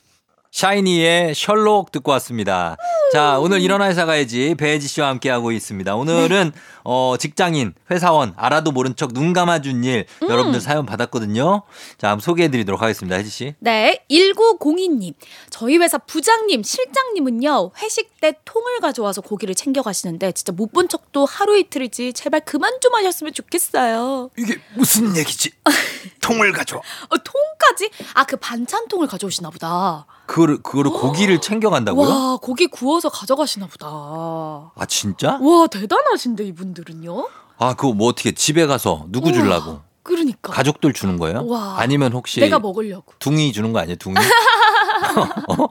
샤이니의 0.52 1.34
셜록 1.34 1.92
듣고 1.92 2.12
왔습니다. 2.12 2.76
자, 3.12 3.38
오늘 3.38 3.61
일어나 3.61 3.88
회사 3.88 4.07
가야지 4.07 4.54
배혜지 4.54 4.88
씨와 4.88 5.09
함께하고 5.09 5.52
있습니다. 5.52 5.94
오늘은 5.94 6.52
어, 6.89 7.16
직장인, 7.18 7.74
회사원, 7.91 8.32
알아도 8.37 8.70
모른 8.70 8.95
척 8.95 9.12
눈 9.12 9.32
감아준 9.32 9.82
일 9.82 10.07
여러분들 10.22 10.61
사연 10.61 10.84
받았거든요. 10.87 11.62
자, 11.99 12.11
한번 12.11 12.20
소개해 12.20 12.49
드리도록 12.51 12.80
하겠습니다. 12.82 13.16
혜지 13.16 13.28
씨. 13.30 13.55
네, 13.59 14.05
1902님. 14.11 15.14
저희 15.51 15.78
회사 15.78 15.99
부장님, 15.99 16.62
실장님은요, 16.62 17.72
회식 17.78 18.20
때 18.20 18.34
통을 18.45 18.78
가져와서 18.80 19.20
고기를 19.22 19.55
챙겨가시는데, 19.55 20.32
진짜 20.32 20.53
못 20.53 20.72
본 20.76 20.89
척도 20.89 21.24
하루 21.24 21.57
이틀이지, 21.57 22.12
제발 22.12 22.41
그만 22.45 22.70
좀 22.82 22.95
하셨으면 22.95 23.32
좋겠어요. 23.32 24.28
이게 24.37 24.61
무슨 24.74 25.16
얘기지? 25.16 25.53
통을 26.20 26.53
가져와. 26.53 26.82
어, 27.09 27.16
통까지? 27.16 27.91
아, 28.14 28.24
그 28.24 28.37
반찬통을 28.37 29.07
가져오시나 29.07 29.49
보다. 29.51 30.07
그거를, 30.26 30.61
그거를 30.62 30.91
고기를 30.91 31.41
챙겨간다고요? 31.41 32.09
와, 32.09 32.37
고기 32.43 32.66
구워서 32.66 33.09
가져가시나 33.09 33.66
보다. 33.68 33.87
아, 33.89 34.87
진짜? 34.89 35.39
와, 35.41 35.66
대단하신데, 35.68 36.45
이 36.45 36.53
분들은요? 36.87 37.29
아, 37.59 37.74
그거 37.74 37.93
뭐 37.95 38.09
어떻게 38.09 38.33
집에 38.33 38.66
가서 38.66 39.07
누구 39.09 39.29
우와. 39.31 39.35
주려고? 39.35 39.81
그러니까. 40.03 40.53
가족들 40.53 40.93
주는 40.93 41.16
거예요? 41.18 41.47
와. 41.47 41.77
아니면 41.79 42.12
혹시 42.12 42.41
내가 42.41 42.59
먹으려고. 42.59 43.12
둥이 43.18 43.53
주는 43.53 43.72
거 43.72 43.81
아니에요? 43.81 43.97
둥이? 43.97 44.14
어? 45.49 45.68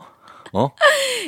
어? 0.58 0.70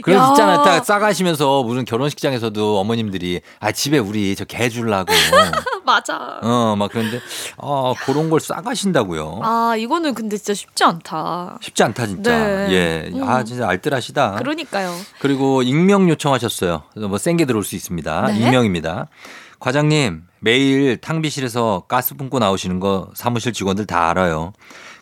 그래서 0.03 0.23
야. 0.23 0.29
있잖아요. 0.29 0.63
딱 0.63 0.85
싸가시면서 0.85 1.63
무슨 1.63 1.85
결혼식장에서도 1.85 2.79
어머님들이 2.79 3.41
아 3.59 3.71
집에 3.71 3.97
우리 3.97 4.35
저 4.35 4.45
개 4.45 4.69
주려고 4.69 5.11
맞아. 5.85 6.39
어 6.41 6.75
막 6.77 6.91
그런데 6.91 7.19
어 7.57 7.93
그런 8.05 8.29
걸 8.29 8.39
싸가신다고요. 8.39 9.39
아 9.43 9.75
이거는 9.77 10.13
근데 10.13 10.37
진짜 10.37 10.53
쉽지 10.53 10.83
않다. 10.83 11.59
쉽지 11.61 11.83
않다 11.83 12.07
진짜. 12.07 12.31
네. 12.37 12.67
예. 12.71 13.21
아 13.21 13.39
음. 13.39 13.45
진짜 13.45 13.67
알뜰하시다. 13.67 14.35
그러니까요. 14.35 14.93
그리고 15.19 15.61
익명 15.61 16.09
요청하셨어요. 16.09 16.83
뭐 17.09 17.17
센 17.17 17.35
게 17.37 17.45
들어올 17.45 17.63
수 17.65 17.75
있습니다. 17.75 18.27
네. 18.27 18.37
익명입니다. 18.39 19.07
과장님 19.59 20.23
매일 20.39 20.97
탕비실에서 20.97 21.83
가스 21.87 22.15
뿜고 22.15 22.39
나오시는 22.39 22.79
거 22.79 23.09
사무실 23.15 23.53
직원들 23.53 23.85
다 23.87 24.09
알아요. 24.09 24.53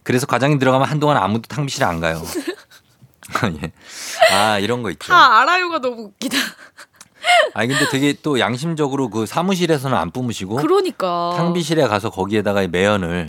그래서 0.03 0.25
과장님 0.25 0.59
들어가면 0.59 0.87
한동안 0.87 1.17
아무도 1.17 1.47
탕비실에 1.47 1.85
안 1.85 1.99
가요. 1.99 2.21
예. 3.63 3.71
아 4.33 4.59
이런 4.59 4.83
거 4.83 4.91
있죠. 4.91 5.07
다 5.11 5.41
알아요가 5.41 5.79
너무 5.79 6.03
웃기다. 6.03 6.37
아니 7.55 7.67
근데 7.69 7.89
되게 7.89 8.13
또 8.21 8.39
양심적으로 8.39 9.09
그 9.09 9.25
사무실에서는 9.25 9.97
안 9.97 10.11
뿜으시고 10.11 10.57
그러니까. 10.57 11.33
탕비실에 11.35 11.87
가서 11.87 12.09
거기에다가 12.11 12.67
매연을 12.67 13.27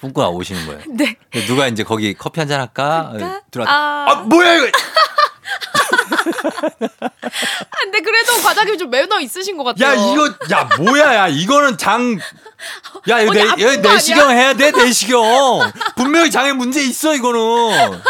뿜고 0.00 0.20
나오시는 0.20 0.66
거예요. 0.66 0.80
네. 0.92 1.16
누가 1.46 1.68
이제 1.68 1.84
거기 1.84 2.14
커피 2.14 2.40
한 2.40 2.48
잔 2.48 2.60
할까? 2.60 3.10
그러니까? 3.12 3.42
들어와. 3.50 3.70
아. 3.70 4.06
아 4.10 4.14
뭐야 4.22 4.54
이거? 4.56 4.66
근데 7.80 8.00
그래도 8.00 8.32
과장님 8.42 8.78
좀 8.78 8.90
매너 8.90 9.20
있으신 9.20 9.56
것 9.56 9.64
같아요. 9.64 9.88
야 9.88 9.94
이거 9.94 10.34
야 10.50 10.68
뭐야 10.78 11.14
야 11.14 11.28
이거는 11.28 11.78
장. 11.78 12.18
야 13.08 13.20
이거 13.20 13.32
내, 13.32 13.44
거 13.46 13.54
내시경 13.92 14.30
해야 14.30 14.54
돼 14.54 14.70
내시경. 14.70 15.72
분명히 15.96 16.30
장에 16.30 16.52
문제 16.52 16.82
있어 16.82 17.14
이거는. 17.14 18.00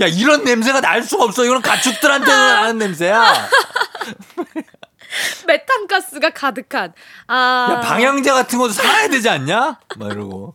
야 0.00 0.06
이런 0.06 0.44
냄새가 0.44 0.80
날 0.80 1.02
수가 1.02 1.24
없어 1.24 1.44
이거는 1.44 1.62
가축들한테 1.62 2.26
나는 2.30 2.78
냄새야. 2.78 3.48
메탄가스가 5.46 6.30
가득한. 6.30 6.92
아. 7.26 7.68
야 7.72 7.80
방향제 7.80 8.30
같은 8.30 8.58
것도 8.58 8.72
살아야 8.72 9.08
되지 9.08 9.28
않냐? 9.28 9.78
막 9.96 10.10
이러고. 10.12 10.54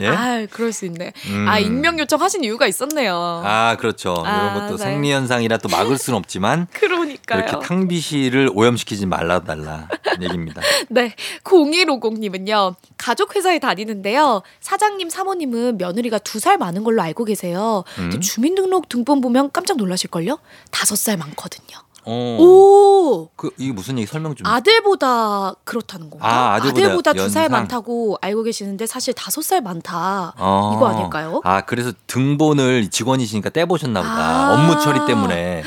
예. 0.00 0.08
아, 0.08 0.46
그럴 0.50 0.72
수 0.72 0.86
있네. 0.86 1.12
음. 1.28 1.46
아, 1.48 1.58
익명 1.58 1.98
요청하신 1.98 2.44
이유가 2.44 2.66
있었네요. 2.66 3.42
아 3.44 3.76
그렇죠. 3.78 4.22
아, 4.26 4.30
이런 4.36 4.54
것도 4.54 4.76
네. 4.76 4.82
생리 4.84 5.12
현상이라 5.12 5.58
또 5.58 5.68
막을 5.68 5.98
수는 5.98 6.18
없지만 6.18 6.66
그러니까요. 6.74 7.44
이렇게 7.44 7.66
탕비실을 7.66 8.50
오염시키지 8.54 9.06
말라 9.06 9.40
달라 9.40 9.88
얘기입니다. 10.20 10.60
네. 10.88 11.14
0150님은요, 11.44 12.74
가족 12.96 13.36
회사에 13.36 13.58
다니는데요. 13.58 14.42
사장님, 14.60 15.10
사모님은 15.10 15.78
며느리가 15.78 16.18
두 16.18 16.40
살 16.40 16.56
많은 16.56 16.84
걸로 16.84 17.02
알고 17.02 17.26
계세요. 17.26 17.84
음. 17.98 18.18
주민등록 18.18 18.88
등본 18.88 19.20
보면 19.20 19.50
깜짝 19.52 19.76
놀라실걸요? 19.76 20.38
다섯 20.70 20.96
살 20.96 21.18
많거든요. 21.18 21.76
어. 22.10 22.36
오! 22.42 23.28
그 23.36 23.50
이게 23.56 23.72
무슨 23.72 23.98
얘기 23.98 24.06
설명 24.06 24.34
좀. 24.34 24.46
아들보다 24.46 25.54
그렇다는 25.64 26.10
건가? 26.10 26.26
아, 26.26 26.54
아들보다 26.54 27.12
두 27.12 27.28
살. 27.28 27.48
많다고 27.48 28.18
알고 28.20 28.42
계시는데 28.42 28.86
사실 28.86 29.14
다섯 29.14 29.42
살 29.42 29.60
많다. 29.60 30.34
어. 30.36 30.72
이거 30.76 30.88
아닐까요? 30.88 31.40
아 31.44 31.60
그래서 31.62 31.92
등본을 32.06 32.90
직원이시니까 32.90 33.50
떼보셨나 33.50 34.00
보다. 34.02 34.14
아. 34.50 34.54
업무 34.54 34.80
처리 34.80 35.04
때문에 35.06 35.62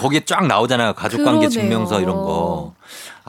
거기에 0.00 0.24
쫙 0.24 0.46
나오잖아요. 0.46 0.94
가족관계. 0.94 1.48
증명서 1.48 2.00
이런 2.00 2.16
거. 2.16 2.74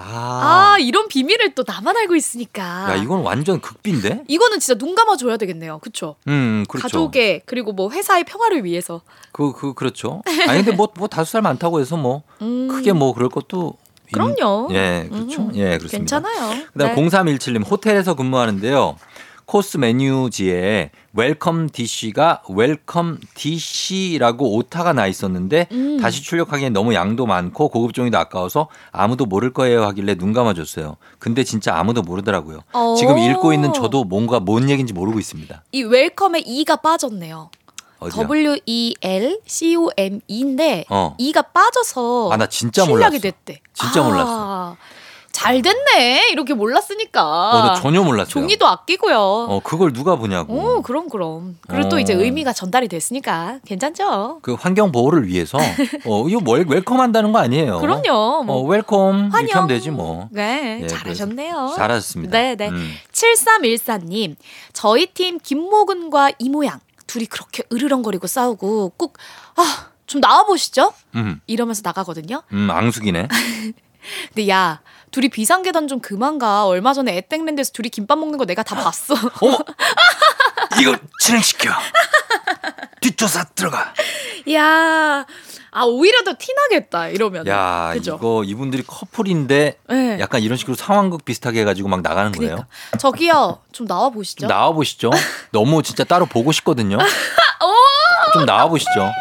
아. 0.04 0.74
아, 0.74 0.78
이런 0.80 1.08
비밀을 1.08 1.54
또 1.56 1.64
나만 1.66 1.96
알고 1.98 2.16
있으니까. 2.16 2.92
야 2.92 2.96
이건 2.96 3.22
완전 3.22 3.62
극비인데? 3.62 4.24
이거는 4.28 4.60
진짜 4.60 4.78
눈 4.78 4.96
감아줘야 4.96 5.38
되겠네요. 5.38 5.80
그쵸? 5.80 6.16
음 6.28 6.66
그렇죠. 6.68 6.84
가족의 6.88 7.42
그리고 7.46 7.72
뭐 7.74 7.90
회사의 7.92 8.24
평화를 8.26 8.64
위해서. 8.66 9.02
그, 9.32 9.54
그, 9.54 9.74
그렇죠. 9.74 10.22
아니, 10.48 10.64
근데 10.64 10.72
뭐, 10.76 10.90
뭐, 10.98 11.08
다섯 11.08 11.32
살 11.32 11.42
많다고 11.42 11.80
해서 11.80 11.96
뭐, 11.96 12.24
음. 12.42 12.68
크게 12.68 12.92
뭐, 12.94 13.14
그럴 13.14 13.30
것도. 13.30 13.78
있- 14.10 14.12
그럼요. 14.14 14.68
예, 14.74 15.08
그렇죠. 15.10 15.44
음, 15.44 15.52
예, 15.56 15.78
그렇습니다. 15.78 15.98
괜찮아요. 16.20 16.64
그 16.74 16.80
다음 16.80 16.96
네. 16.96 17.02
0317님, 17.10 17.66
호텔에서 17.72 18.14
근무하는데요. 18.14 18.98
코스 19.52 19.76
메뉴지에 19.76 20.92
welcome 21.12 21.72
dish가 21.72 22.42
welcome 22.48 23.18
dish라고 23.34 24.56
오타가 24.56 24.94
나 24.94 25.08
있었는데 25.08 25.68
음. 25.74 26.00
다시 26.00 26.24
출력하기엔 26.24 26.72
너무 26.72 26.94
양도 26.94 27.26
많고 27.26 27.68
고급 27.68 27.94
종이도 27.94 28.18
아까워서 28.18 28.70
아무도 28.94 29.26
모를 29.26 29.52
거예요 29.52 29.84
하길래 29.84 30.16
눈 30.16 30.32
감아줬어요. 30.32 30.96
근데 31.20 31.44
진짜 31.44 31.76
아무도 31.76 32.02
모르더라고요. 32.02 32.62
어. 32.72 32.96
지금 32.98 33.18
읽고 33.18 33.52
있는 33.52 33.74
저도 33.74 34.06
뭔가 34.06 34.40
뭔 34.40 34.70
얘기인지 34.70 34.94
모르고 34.94 35.20
있습니다. 35.20 35.64
이 35.74 35.84
웰컴에 35.84 36.44
E가 36.46 36.78
빠졌네요. 36.78 37.52
어디요? 38.00 38.22
W 38.22 38.56
E 38.66 38.96
L 39.02 39.42
C 39.46 39.76
O 39.76 39.90
M 39.98 40.22
E인데 40.30 40.86
어. 40.90 41.16
E가 41.18 41.42
빠져서 41.42 42.30
아, 42.32 42.38
나 42.38 42.48
진짜 42.48 42.86
출력이 42.86 43.18
몰랐어. 43.18 43.20
됐대. 43.20 43.60
진짜 43.74 44.02
아, 44.02 44.08
몰랐어. 44.08 44.78
잘 45.42 45.62
됐네. 45.64 46.30
이렇게 46.32 46.54
몰랐으니까. 46.54 47.24
어, 47.24 47.66
나 47.66 47.74
전혀 47.74 48.04
몰랐어요. 48.04 48.30
종이도 48.30 48.68
아끼고요. 48.68 49.18
어, 49.18 49.60
그걸 49.64 49.92
누가 49.92 50.16
보냐고. 50.16 50.54
오, 50.54 50.82
그럼 50.84 51.10
그럼. 51.10 51.58
그리고 51.68 51.90
또 51.90 51.96
어. 51.96 52.00
이제 52.00 52.14
의미가 52.14 52.54
전달이 52.54 52.88
됐으니까 52.88 53.60
괜찮죠. 53.66 54.40
그 54.44 54.54
환경 54.54 54.92
보호를 54.92 55.28
위해서 55.28 55.58
어 56.06 56.28
이거 56.30 56.40
뭘 56.42 56.66
welcome 56.68 57.00
한다는 57.00 57.32
거 57.32 57.40
아니에요. 57.40 57.80
그럼요. 57.80 58.44
뭐. 58.44 58.58
어 58.58 58.62
welcome 58.62 59.18
이렇게 59.18 59.32
환영. 59.32 59.56
하면 59.56 59.68
되지 59.68 59.90
뭐. 59.90 60.28
네, 60.32 60.82
예, 60.84 60.88
잘하셨네요. 60.88 61.74
잘하셨습니다. 61.76 62.38
네, 62.38 62.56
네. 62.56 62.70
음. 62.70 62.94
7314님, 63.12 64.36
저희 64.74 65.08
팀 65.08 65.40
김모근과 65.40 66.32
이모양 66.38 66.80
둘이 67.08 67.26
그렇게 67.26 67.64
으르렁거리고 67.74 68.28
싸우고 68.28 68.94
꼭, 68.96 69.18
아, 69.56 69.88
좀 70.08 70.22
나와보시죠? 70.22 70.94
음, 71.16 71.42
이러면서 71.48 71.82
나가거든요. 71.84 72.44
음, 72.54 72.70
앙숙이네. 72.70 73.28
근데 74.34 74.50
야, 74.50 74.82
둘이 75.12 75.30
비상계단 75.30 75.88
좀 75.88 76.00
그만 76.00 76.40
가. 76.40 76.66
얼마 76.66 76.94
전에 76.94 77.16
에땡랜드에서 77.18 77.72
둘이 77.74 77.90
김밥 77.90 78.18
먹는 78.18 78.38
거 78.38 78.46
내가 78.46 78.64
다 78.64 78.76
봤어. 78.76 79.14
어머, 79.42 79.58
이거 80.82 80.96
진행시켜. 81.20 81.70
뒷조사 83.02 83.44
들어가. 83.56 83.94
야, 84.54 85.26
아, 85.72 85.84
오히려 85.86 86.24
더 86.24 86.34
티나겠다. 86.38 87.10
이러면. 87.10 87.48
야, 87.48 87.92
그죠? 87.94 88.16
이거 88.20 88.44
이분들이 88.44 88.84
커플인데 88.86 89.78
네. 89.90 90.18
약간 90.20 90.42
이런 90.42 90.58
식으로 90.58 90.76
상황극 90.76 91.26
비슷하게 91.26 91.62
해가지고 91.62 91.90
막 91.90 92.02
나가는 92.02 92.32
거예요. 92.32 92.52
그러니까. 92.52 92.98
저기요, 92.98 93.60
좀 93.72 93.88
나와 93.88 94.10
보시죠. 94.10 94.42
좀 94.42 94.50
나와 94.50 94.72
보시죠. 94.72 95.12
너무 95.52 95.84
진짜 95.84 96.04
따로 96.04 96.26
보고 96.26 96.52
싶거든요. 96.52 96.98
좀 98.34 98.46
나와 98.46 98.68
보시죠. 98.68 99.12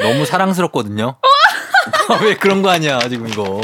너무 0.00 0.26
사랑스럽거든요. 0.26 1.16
왜 2.22 2.34
그런 2.34 2.62
거 2.62 2.70
아니야 2.70 2.98
지금 3.08 3.28
이거. 3.28 3.60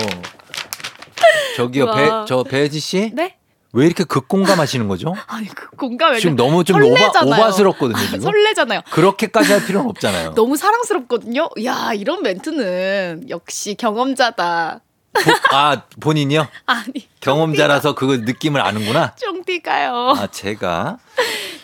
저기요. 1.58 1.86
배 1.94 2.08
저 2.26 2.42
배지 2.44 2.80
씨. 2.80 3.10
네? 3.14 3.34
왜 3.74 3.84
이렇게 3.84 4.04
극공감하시는 4.04 4.88
거죠? 4.88 5.14
아니, 5.26 5.46
그 5.48 5.68
공감을. 5.76 6.20
지금 6.20 6.36
너무 6.36 6.64
좀 6.64 6.82
오바. 6.82 7.22
오바스럽거든요, 7.24 7.98
지금. 8.06 8.20
설레잖아요. 8.20 8.80
그렇게까지 8.90 9.52
할 9.52 9.66
필요는 9.66 9.90
없잖아요. 9.90 10.32
너무 10.36 10.56
사랑스럽거든요. 10.56 11.50
야, 11.64 11.92
이런 11.94 12.22
멘트는 12.22 13.26
역시 13.28 13.74
경험자다. 13.74 14.80
보- 15.12 15.56
아, 15.56 15.82
본인이요? 16.00 16.46
아니, 16.66 17.08
경험자라서 17.20 17.94
그 17.94 18.22
느낌을 18.24 18.60
아는구나. 18.62 19.14
쫑띠가요. 19.16 20.14
아, 20.16 20.26
제가. 20.28 20.96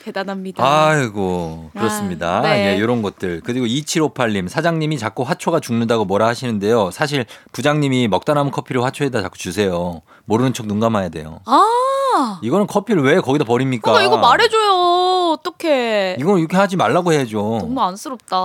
대단합니다. 0.05 0.63
아이고, 0.63 1.71
그렇습니다. 1.73 2.41
아, 2.41 2.43
네. 2.43 2.73
예, 2.73 2.77
이런 2.77 3.01
것들. 3.01 3.41
그리고 3.43 3.65
2758님, 3.65 4.49
사장님이 4.49 4.99
자꾸 4.99 5.23
화초가 5.23 5.61
죽는다고 5.61 6.05
뭐라 6.05 6.27
하시는데요. 6.27 6.91
사실 6.91 7.25
부장님이 7.53 8.09
먹다 8.09 8.35
남은 8.35 8.51
커피를 8.51 8.83
화초에다 8.85 9.23
자꾸 9.23 9.39
주세요. 9.39 10.03
모르는 10.27 10.53
척 10.55 10.65
눈 10.67 10.81
감아야 10.81 11.11
돼요. 11.11 11.41
아, 11.45 12.39
이거는 12.43 12.67
커피를 12.67 13.03
왜 13.03 13.21
거기다 13.21 13.45
버립니까? 13.45 13.91
어, 13.93 13.95
나 13.99 14.03
이거 14.03 14.17
말해줘요. 14.17 15.35
어떡해. 15.35 16.17
이건 16.21 16.39
이렇게 16.39 16.57
하지 16.57 16.77
말라고 16.77 17.13
해야죠. 17.13 17.59
너무 17.61 17.81
안쓰럽다. 17.83 18.37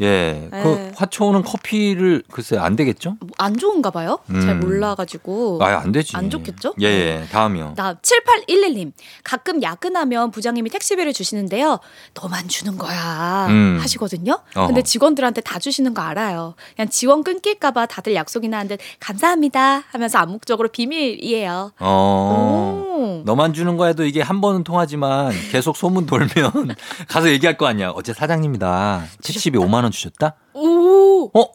예. 0.00 0.48
네. 0.50 0.62
그 0.62 0.92
화초는 0.96 1.42
커피를 1.42 2.22
글쎄 2.32 2.56
안 2.56 2.74
되겠죠? 2.74 3.16
뭐안 3.20 3.56
좋은가 3.58 3.90
봐요. 3.90 4.18
잘 4.28 4.50
음. 4.56 4.60
몰라가지고. 4.60 5.58
아, 5.62 5.66
안 5.78 5.92
되지. 5.92 6.16
안 6.16 6.30
좋겠죠? 6.30 6.74
예, 6.80 6.86
예. 6.86 7.26
다음이요. 7.30 7.74
나 7.76 7.94
7811님 7.94 8.92
가끔 9.22 9.62
야근하면 9.62 10.30
부장님이 10.30 10.70
택시비를 10.70 11.12
주시는데요 11.12 11.78
너만 12.20 12.48
주는 12.48 12.76
거야 12.78 13.46
음. 13.50 13.78
하시거든요 13.80 14.38
어허. 14.54 14.66
근데 14.68 14.82
직원들한테 14.82 15.40
다 15.42 15.58
주시는 15.58 15.94
거 15.94 16.02
알아요 16.02 16.54
그냥 16.76 16.88
지원 16.88 17.22
끊길까봐 17.24 17.86
다들 17.86 18.14
약속이나 18.14 18.58
한듯 18.58 18.80
감사합니다 19.00 19.84
하면서 19.90 20.18
암묵적으로 20.18 20.68
비밀 20.68 21.11
이에요 21.20 21.72
어. 21.80 22.84
오. 22.86 23.22
너만 23.24 23.52
주는 23.52 23.76
거에도 23.76 24.04
이게 24.04 24.20
한 24.22 24.40
번은 24.40 24.64
통하지만 24.64 25.32
계속 25.50 25.76
소문 25.76 26.06
돌면 26.06 26.30
가서 27.08 27.30
얘기할 27.30 27.56
거 27.56 27.66
아니야. 27.66 27.90
어제 27.94 28.12
사장님이다. 28.12 29.04
택시비 29.22 29.58
5만 29.58 29.82
원 29.82 29.90
주셨다? 29.90 30.34
오. 30.54 31.30
어? 31.38 31.46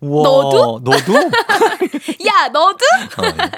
우와, 0.00 0.22
너도? 0.22 0.80
너도? 0.82 1.14
야 2.26 2.48
너도? 2.52 2.78
어, 3.18 3.48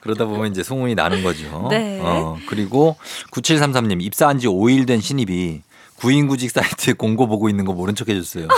그러다 0.00 0.24
보면 0.24 0.50
이제 0.50 0.62
소문이 0.62 0.94
나는 0.94 1.22
거죠. 1.22 1.68
네. 1.70 2.00
어, 2.02 2.36
그리고 2.46 2.96
9733님 3.32 4.02
입사한 4.02 4.38
지 4.38 4.46
5일 4.46 4.86
된 4.86 5.00
신입이 5.00 5.62
구인구직 5.96 6.50
사이트에 6.50 6.94
공고 6.98 7.26
보고 7.26 7.48
있는 7.48 7.64
거 7.64 7.72
모른 7.72 7.94
척 7.94 8.08
해줬어요. 8.08 8.48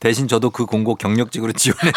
대신 0.00 0.28
저도 0.28 0.50
그 0.50 0.66
공고 0.66 0.94
경력직으로 0.94 1.52
지원했어요. 1.52 1.92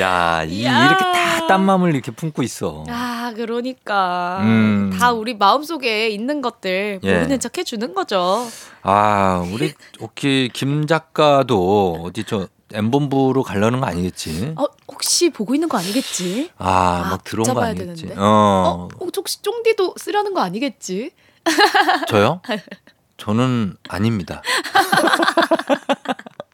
야, 0.00 0.44
이, 0.44 0.64
야. 0.64 0.86
이렇게 0.86 1.04
다 1.04 1.46
딴맘을 1.46 1.94
이렇게 1.94 2.10
품고 2.10 2.42
있어. 2.42 2.84
아 2.88 3.32
그러니까 3.36 4.38
음. 4.42 4.90
다 4.98 5.12
우리 5.12 5.34
마음속에 5.34 6.08
있는 6.08 6.42
것들 6.42 7.00
예. 7.02 7.14
모르는 7.14 7.40
척 7.40 7.56
해주는 7.58 7.94
거죠. 7.94 8.46
아, 8.82 9.44
우리 9.52 9.72
혹시 10.00 10.50
김 10.52 10.86
작가도 10.86 12.02
어디 12.04 12.24
저 12.24 12.48
M본부로 12.72 13.42
가려는 13.42 13.80
거 13.80 13.86
아니겠지? 13.86 14.54
어 14.56 14.64
혹시 14.88 15.30
보고 15.30 15.54
있는 15.54 15.68
거 15.68 15.78
아니겠지? 15.78 16.50
아, 16.58 17.04
아, 17.06 17.10
막 17.10 17.24
들어온 17.24 17.54
거 17.54 17.62
아니겠지? 17.62 18.02
되는데. 18.02 18.20
어, 18.20 18.88
어 18.92 19.08
혹시 19.16 19.40
쫑디도 19.42 19.94
쓰려는 19.98 20.34
거 20.34 20.40
아니겠지? 20.40 21.12
저요? 22.08 22.40
저는 23.16 23.76
아닙니다. 23.88 24.42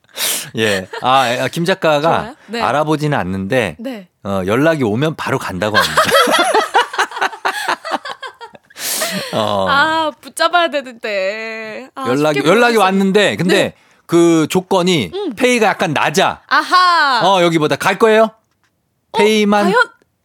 예. 0.56 0.86
아, 1.02 1.22
아, 1.40 1.48
김 1.48 1.64
작가가. 1.64 2.34
네. 2.46 2.60
알아보지는 2.60 3.16
않는데 3.18 3.76
네. 3.78 4.08
어, 4.24 4.42
연락이 4.46 4.84
오면 4.84 5.16
바로 5.16 5.38
간다고 5.38 5.76
합니다. 5.76 6.02
어, 9.34 9.66
아 9.68 10.10
붙잡아야 10.20 10.68
되는데. 10.68 11.88
아, 11.94 12.06
연락이 12.06 12.40
연락이. 12.44 12.76
왔는데 12.76 13.36
근데 13.36 13.54
네. 13.54 13.74
그 14.06 14.46
조건이 14.50 15.10
음. 15.14 15.34
페이가 15.34 15.66
약간 15.66 15.92
낮아. 15.92 16.42
아하. 16.46 17.20
어, 17.26 17.42
여기보다 17.42 17.76
갈 17.76 17.98
거예요? 17.98 18.30
페이만 19.16 19.64
과연 19.64 19.76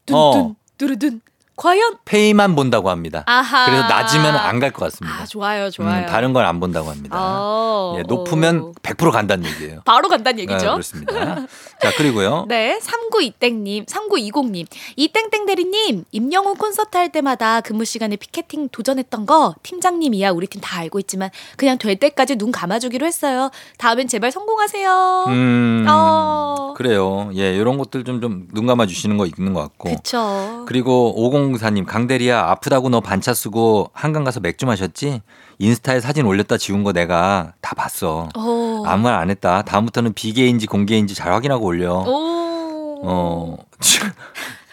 둔둔 0.05 0.15
어. 0.41 0.55
두루둔 0.77 1.21
과연 1.57 1.97
페이만 2.05 2.55
본다고 2.55 2.89
합니다. 2.89 3.23
아하. 3.25 3.65
그래서 3.65 3.87
낮으면 3.87 4.35
안 4.35 4.59
갈 4.59 4.71
것 4.71 4.85
같습니다. 4.85 5.21
아 5.21 5.25
좋아요 5.25 5.69
좋아요. 5.71 6.03
음, 6.03 6.05
다른 6.05 6.31
걸 6.33 6.45
안 6.45 6.59
본다고 6.59 6.89
합니다. 6.91 7.17
어, 7.19 7.95
예, 7.97 8.03
높으면 8.03 8.59
어. 8.59 8.71
100% 8.83 9.11
간다는 9.11 9.45
얘기예요. 9.45 9.81
바로 9.83 10.07
간다는 10.07 10.37
아, 10.39 10.41
얘기죠. 10.43 10.71
그렇습니다. 10.71 11.13
자, 11.81 11.91
그리고요. 11.95 12.45
네, 12.49 12.79
39이땡님, 12.81 13.85
3920님, 13.87 14.65
이땡땡 14.95 15.45
대리님, 15.45 16.05
임영웅 16.11 16.55
콘서트 16.55 16.97
할 16.97 17.11
때마다 17.11 17.61
근무 17.61 17.85
시간에 17.85 18.15
피켓팅 18.15 18.69
도전했던 18.69 19.25
거 19.25 19.53
팀장님이야 19.63 20.31
우리 20.31 20.47
팀 20.47 20.57
다 20.61 20.79
알고 20.79 20.97
있지만 20.99 21.29
그냥 21.55 21.77
될 21.77 21.95
때까지 21.97 22.35
눈 22.35 22.51
감아주기로 22.51 23.05
했어요. 23.05 23.51
다음엔 23.77 24.07
제발 24.07 24.31
성공하세요. 24.31 25.25
음. 25.27 25.85
어. 25.87 26.73
그래요. 26.75 27.29
예, 27.35 27.55
이런 27.55 27.77
것들 27.77 28.03
좀 28.03 28.19
좀 28.21 28.47
눈 28.53 28.65
감아 28.65 28.87
주시는 28.87 29.17
거 29.17 29.25
있는 29.27 29.53
것 29.53 29.61
같고. 29.61 29.89
그쵸. 29.95 30.65
그리고 30.67 31.13
5004님, 31.17 31.85
강대리야, 31.85 32.39
아프다고 32.49 32.89
너 32.89 33.01
반차 33.01 33.33
쓰고 33.35 33.91
한강 33.93 34.23
가서 34.23 34.39
맥주 34.39 34.65
마셨지? 34.65 35.21
인스타에 35.59 35.99
사진 36.01 36.25
올렸다 36.25 36.57
지운 36.57 36.83
거 36.83 36.93
내가 36.93 37.53
다 37.61 37.73
봤어. 37.75 38.29
어. 38.35 38.83
아무 38.85 39.03
말 39.03 39.15
안 39.15 39.29
했다. 39.29 39.63
다음부터는 39.63 40.13
비계인지 40.13 40.67
공개인지 40.67 41.15
잘 41.15 41.33
확인하고 41.33 41.65
올려. 41.65 41.93
오. 42.05 43.01
어, 43.03 43.57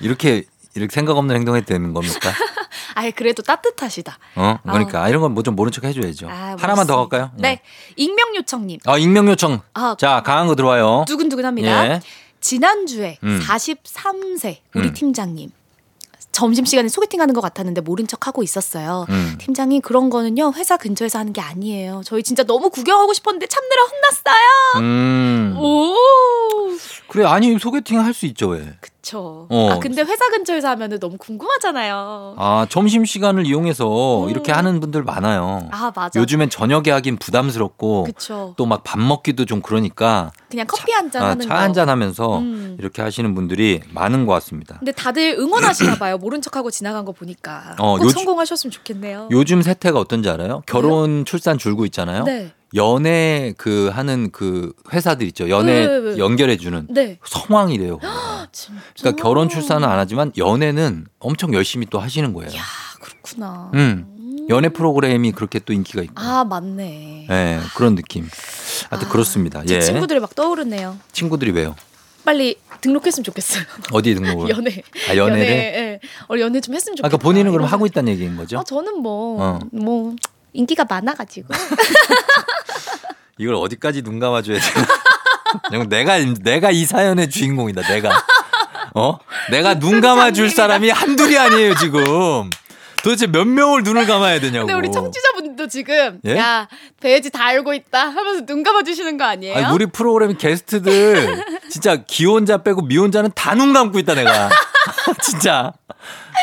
이렇게, 0.01 0.45
이렇게 0.75 0.93
생각 0.95 1.17
없는 1.17 1.37
행동해도 1.37 1.67
되는 1.67 1.93
겁니까? 1.95 2.31
아예 2.97 3.11
그래도 3.11 3.43
따뜻하시다. 3.43 4.17
어? 4.37 4.59
그러니까. 4.63 5.09
이런 5.09 5.21
건 5.21 5.33
뭐 5.35 5.43
좀 5.43 5.57
모른 5.57 5.73
척 5.73 5.85
해줘야죠. 5.85 6.29
아, 6.31 6.57
하나만 6.59 6.87
더. 6.87 6.97
갈까요? 7.09 7.33
네, 7.37 7.61
익명 7.97 8.37
요청님. 8.37 8.79
아, 8.87 8.97
익명 8.99 9.27
요청. 9.29 9.61
아, 9.75 9.97
자, 9.99 10.23
강한 10.25 10.47
거 10.47 10.55
들어와요. 10.55 11.05
두근두근합니다. 11.09 11.87
예. 11.89 12.01
지난주에 12.41 13.19
음. 13.25 13.41
43세 13.43 14.59
우리 14.75 14.89
음. 14.89 14.93
팀장님 14.95 15.51
점심시간에 16.35 16.89
소개팅 16.89 17.21
하는 17.21 17.33
것 17.33 17.41
같았는데 17.41 17.81
모른 17.81 18.07
척 18.07 18.27
하고 18.27 18.43
있었어요. 18.43 19.07
음. 19.09 19.37
팀장이 19.39 19.81
그런 19.81 20.11
거는요 20.11 20.53
회사 20.57 20.77
근처에서 20.77 21.19
하는 21.21 21.33
게 21.33 21.41
아니에요. 21.41 22.03
저희 22.05 22.23
진짜 22.23 22.43
너무 22.43 22.69
구경하고 22.71 23.13
싶었는데 23.15 23.47
참느라 23.47 23.83
혼났어요. 23.85 24.85
음. 24.85 25.57
오, 25.59 25.95
그래, 27.09 27.25
아니, 27.25 27.59
소개팅 27.59 28.01
할 28.01 28.13
수 28.13 28.27
있죠, 28.27 28.49
왜? 28.49 28.75
그 28.81 28.91
쵸. 29.05 29.47
어. 29.51 29.69
아 29.71 29.79
근데 29.79 30.03
회사 30.03 30.29
근처에서 30.31 30.69
하면은 30.71 30.99
너무 30.99 31.19
궁금하잖아요. 31.19 32.35
아, 32.39 32.67
점심시간을 32.71 33.47
이용해서 33.47 34.25
음. 34.25 34.31
이렇게 34.31 34.51
하는 34.51 34.81
분들 34.81 35.03
많아요. 35.05 35.69
아 35.71 35.93
맞아. 35.95 36.19
요즘엔 36.19 36.49
저녁에 36.51 36.91
하긴 36.91 37.19
부담스럽고 37.19 38.05
그쵸. 38.05 38.55
또막 38.57 38.83
밥 38.83 38.99
먹기도 38.99 39.45
좀 39.45 39.61
그러니까 39.61 40.33
그냥 40.51 40.67
커피 40.67 40.93
한잔 40.93 41.23
아, 41.23 41.27
하는 41.31 41.47
거. 41.47 41.55
차 41.55 41.61
한잔 41.61 41.89
하면서 41.89 42.39
음. 42.39 42.77
이렇게 42.81 43.03
하시는 43.03 43.35
분들이 43.35 43.81
많은 43.93 44.25
것 44.27 44.33
같습니다. 44.35 44.77
근데 44.79 44.93
다들 44.93 45.37
응원하시나 45.39 45.97
봐요. 45.97 46.17
모른 46.17 46.41
척하고 46.41 46.71
지나간 46.71 47.05
거 47.05 47.13
보니까. 47.13 47.77
어, 47.79 47.97
꼭 47.99 48.05
요즘- 48.05 48.15
성공하셨으면 48.21 48.71
좋겠네요. 48.71 49.29
요즘 49.31 49.61
세태가 49.63 49.99
어떤지 50.01 50.31
알아요? 50.31 50.63
결혼 50.67 51.25
출산 51.27 51.59
줄고 51.59 51.85
있잖아요. 51.85 52.25
네. 52.25 52.53
연애 52.75 53.55
그 53.57 53.91
하는 53.93 54.31
그 54.33 54.73
회사들 54.93 55.27
있죠. 55.29 55.49
연애 55.49 55.87
네, 55.87 56.01
네, 56.01 56.11
네. 56.13 56.19
연결해 56.19 56.57
주는 56.57 56.87
네. 56.91 57.19
성황이래요. 57.25 57.99
그러니까 58.99 59.23
결혼 59.23 59.49
출산은 59.49 59.89
안 59.89 59.99
하지만 59.99 60.33
연애는 60.37 61.07
엄청 61.19 61.55
열심히 61.55 61.87
또 61.89 61.99
하시는 61.99 62.33
거예요. 62.33 62.51
야 62.57 62.63
그렇구나. 63.01 63.71
음. 63.75 64.47
연애 64.51 64.69
프로그램이 64.69 65.33
그렇게 65.33 65.59
또 65.59 65.73
인기가 65.73 66.03
있고. 66.03 66.15
아 66.17 66.45
맞네. 66.45 67.29
예, 67.31 67.61
그런 67.77 67.95
느낌. 67.95 68.29
하여튼 68.91 69.09
아, 69.09 69.11
그렇습니다. 69.11 69.65
제 69.65 69.77
예. 69.77 69.81
친구들이 69.81 70.21
막 70.21 70.35
떠오르네요. 70.35 70.99
친구들이 71.13 71.53
왜요? 71.53 71.75
빨리 72.25 72.57
등록했으면 72.81 73.25
좋겠어요. 73.25 73.65
어디에 73.93 74.15
등록을? 74.15 74.51
연애. 74.51 74.83
아, 75.11 75.17
연애를? 75.17 75.47
예. 75.47 76.01
어, 76.29 76.39
연애 76.39 76.61
좀 76.61 76.75
했으면 76.75 76.97
좋겠다. 76.97 77.07
아까 77.07 77.17
본인은 77.19 77.53
그럼 77.53 77.67
하고 77.67 77.87
있다는 77.87 78.13
얘기인 78.13 78.37
거죠? 78.37 78.59
아, 78.59 78.65
저는 78.65 79.03
뭐, 79.03 79.43
어. 79.43 79.59
뭐, 79.73 80.15
인기가 80.55 80.85
많아가지고. 80.89 81.49
이걸 83.39 83.55
어디까지 83.57 84.03
눈 84.03 84.19
감아줘야 84.21 84.59
되나? 84.61 85.85
내가 85.89 86.19
내가 86.43 86.71
이 86.71 86.85
사연의 86.85 87.29
주인공이다. 87.31 87.83
내가 87.83 88.23
어? 88.95 89.19
내가 89.51 89.79
눈 89.79 90.01
감아줄 90.01 90.51
사람이 90.51 90.89
한둘이 90.91 91.37
아니에요 91.37 91.75
지금. 91.77 92.51
도대체 93.03 93.27
몇 93.27 93.45
명을 93.45 93.83
눈을 93.83 94.07
감아야 94.07 94.41
되냐고. 94.41 94.67
근데 94.67 94.73
우리 94.79 94.91
청취자분도 94.91 95.69
지금, 95.69 96.21
예? 96.27 96.39
야, 96.39 96.67
돼지 97.01 97.29
다 97.29 97.45
알고 97.45 97.75
있다 97.75 98.09
하면서 98.09 98.47
눈 98.47 98.63
감아주시는 98.63 99.19
거 99.19 99.25
아니에요? 99.25 99.55
아니, 99.57 99.75
우리 99.75 99.85
프로그램 99.85 100.39
게스트들 100.39 101.45
진짜 101.69 101.97
기혼자 102.07 102.63
빼고 102.63 102.81
미혼자는 102.83 103.33
다 103.35 103.55
눈 103.57 103.75
감고 103.75 103.99
있다 103.99 104.15
내가. 104.15 104.49
진짜. 105.23 105.73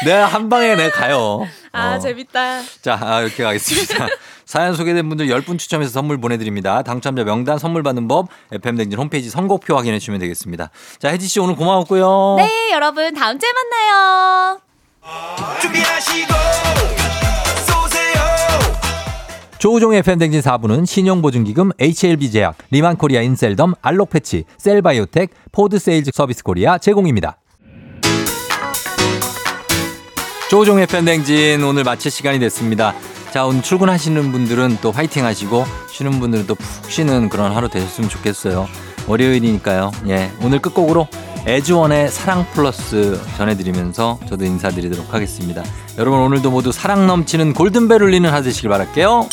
내가 0.05 0.26
한 0.26 0.49
방에 0.49 0.76
내가 0.76 0.89
가요. 0.95 1.47
아, 1.72 1.95
어. 1.95 1.99
재밌다. 1.99 2.61
자, 2.81 2.97
아, 3.01 3.22
이렇게 3.22 3.43
가겠습니다. 3.43 4.07
사연 4.45 4.76
소개된 4.76 5.07
분들 5.07 5.27
10분 5.27 5.57
추첨해서 5.57 5.91
선물 5.91 6.19
보내드립니다. 6.19 6.81
당첨자 6.81 7.23
명단 7.23 7.57
선물 7.57 7.84
받는 7.84 8.07
법 8.07 8.27
FM댕진 8.51 8.99
홈페이지 8.99 9.30
선곡표 9.30 9.77
확인해 9.77 9.97
주시면 9.99 10.19
되겠습니다. 10.19 10.69
자, 10.99 11.09
혜지 11.09 11.27
씨 11.27 11.39
오늘 11.39 11.55
고마웠고요. 11.55 12.35
네, 12.38 12.72
여러분, 12.73 13.13
다음 13.13 13.39
주에 13.39 13.49
만나요. 13.53 14.59
조우종의 19.61 19.99
FM대행진 19.99 20.41
4부는 20.41 20.88
신용보증기금 20.88 21.72
HLB제약, 21.80 22.57
리만코리아 22.72 23.22
인셀덤, 23.22 23.76
알록패치, 23.84 24.45
셀바이오텍, 24.57 25.30
포드세일즈 25.51 26.09
서비스코리아 26.15 26.80
제공입니다. 26.80 27.38
조우종의 30.51 30.85
FM대행진 30.88 31.63
오늘 31.63 31.85
마칠 31.85 32.11
시간이 32.11 32.37
됐습니다. 32.39 32.93
자, 33.31 33.45
오늘 33.45 33.61
출근하시는 33.61 34.33
분들은 34.33 34.79
또 34.81 34.91
화이팅 34.91 35.23
하시고 35.23 35.63
쉬는 35.89 36.19
분들은 36.19 36.45
또 36.45 36.55
푹 36.55 36.91
쉬는 36.91 37.29
그런 37.29 37.55
하루 37.55 37.69
되셨으면 37.69 38.09
좋겠어요. 38.09 38.67
월요일이니까요. 39.07 39.91
예. 40.09 40.29
오늘 40.43 40.59
끝곡으로 40.59 41.07
에즈원의 41.47 42.09
사랑 42.09 42.45
플러스 42.51 43.17
전해드리면서 43.37 44.19
저도 44.27 44.43
인사드리도록 44.43 45.13
하겠습니다. 45.13 45.63
여러분 45.97 46.19
오늘도 46.19 46.51
모두 46.51 46.73
사랑 46.73 47.07
넘치는 47.07 47.53
골든벨 47.53 48.03
울리는 48.03 48.29
하루 48.29 48.43
되시길 48.43 48.69
바랄게요. 48.69 49.29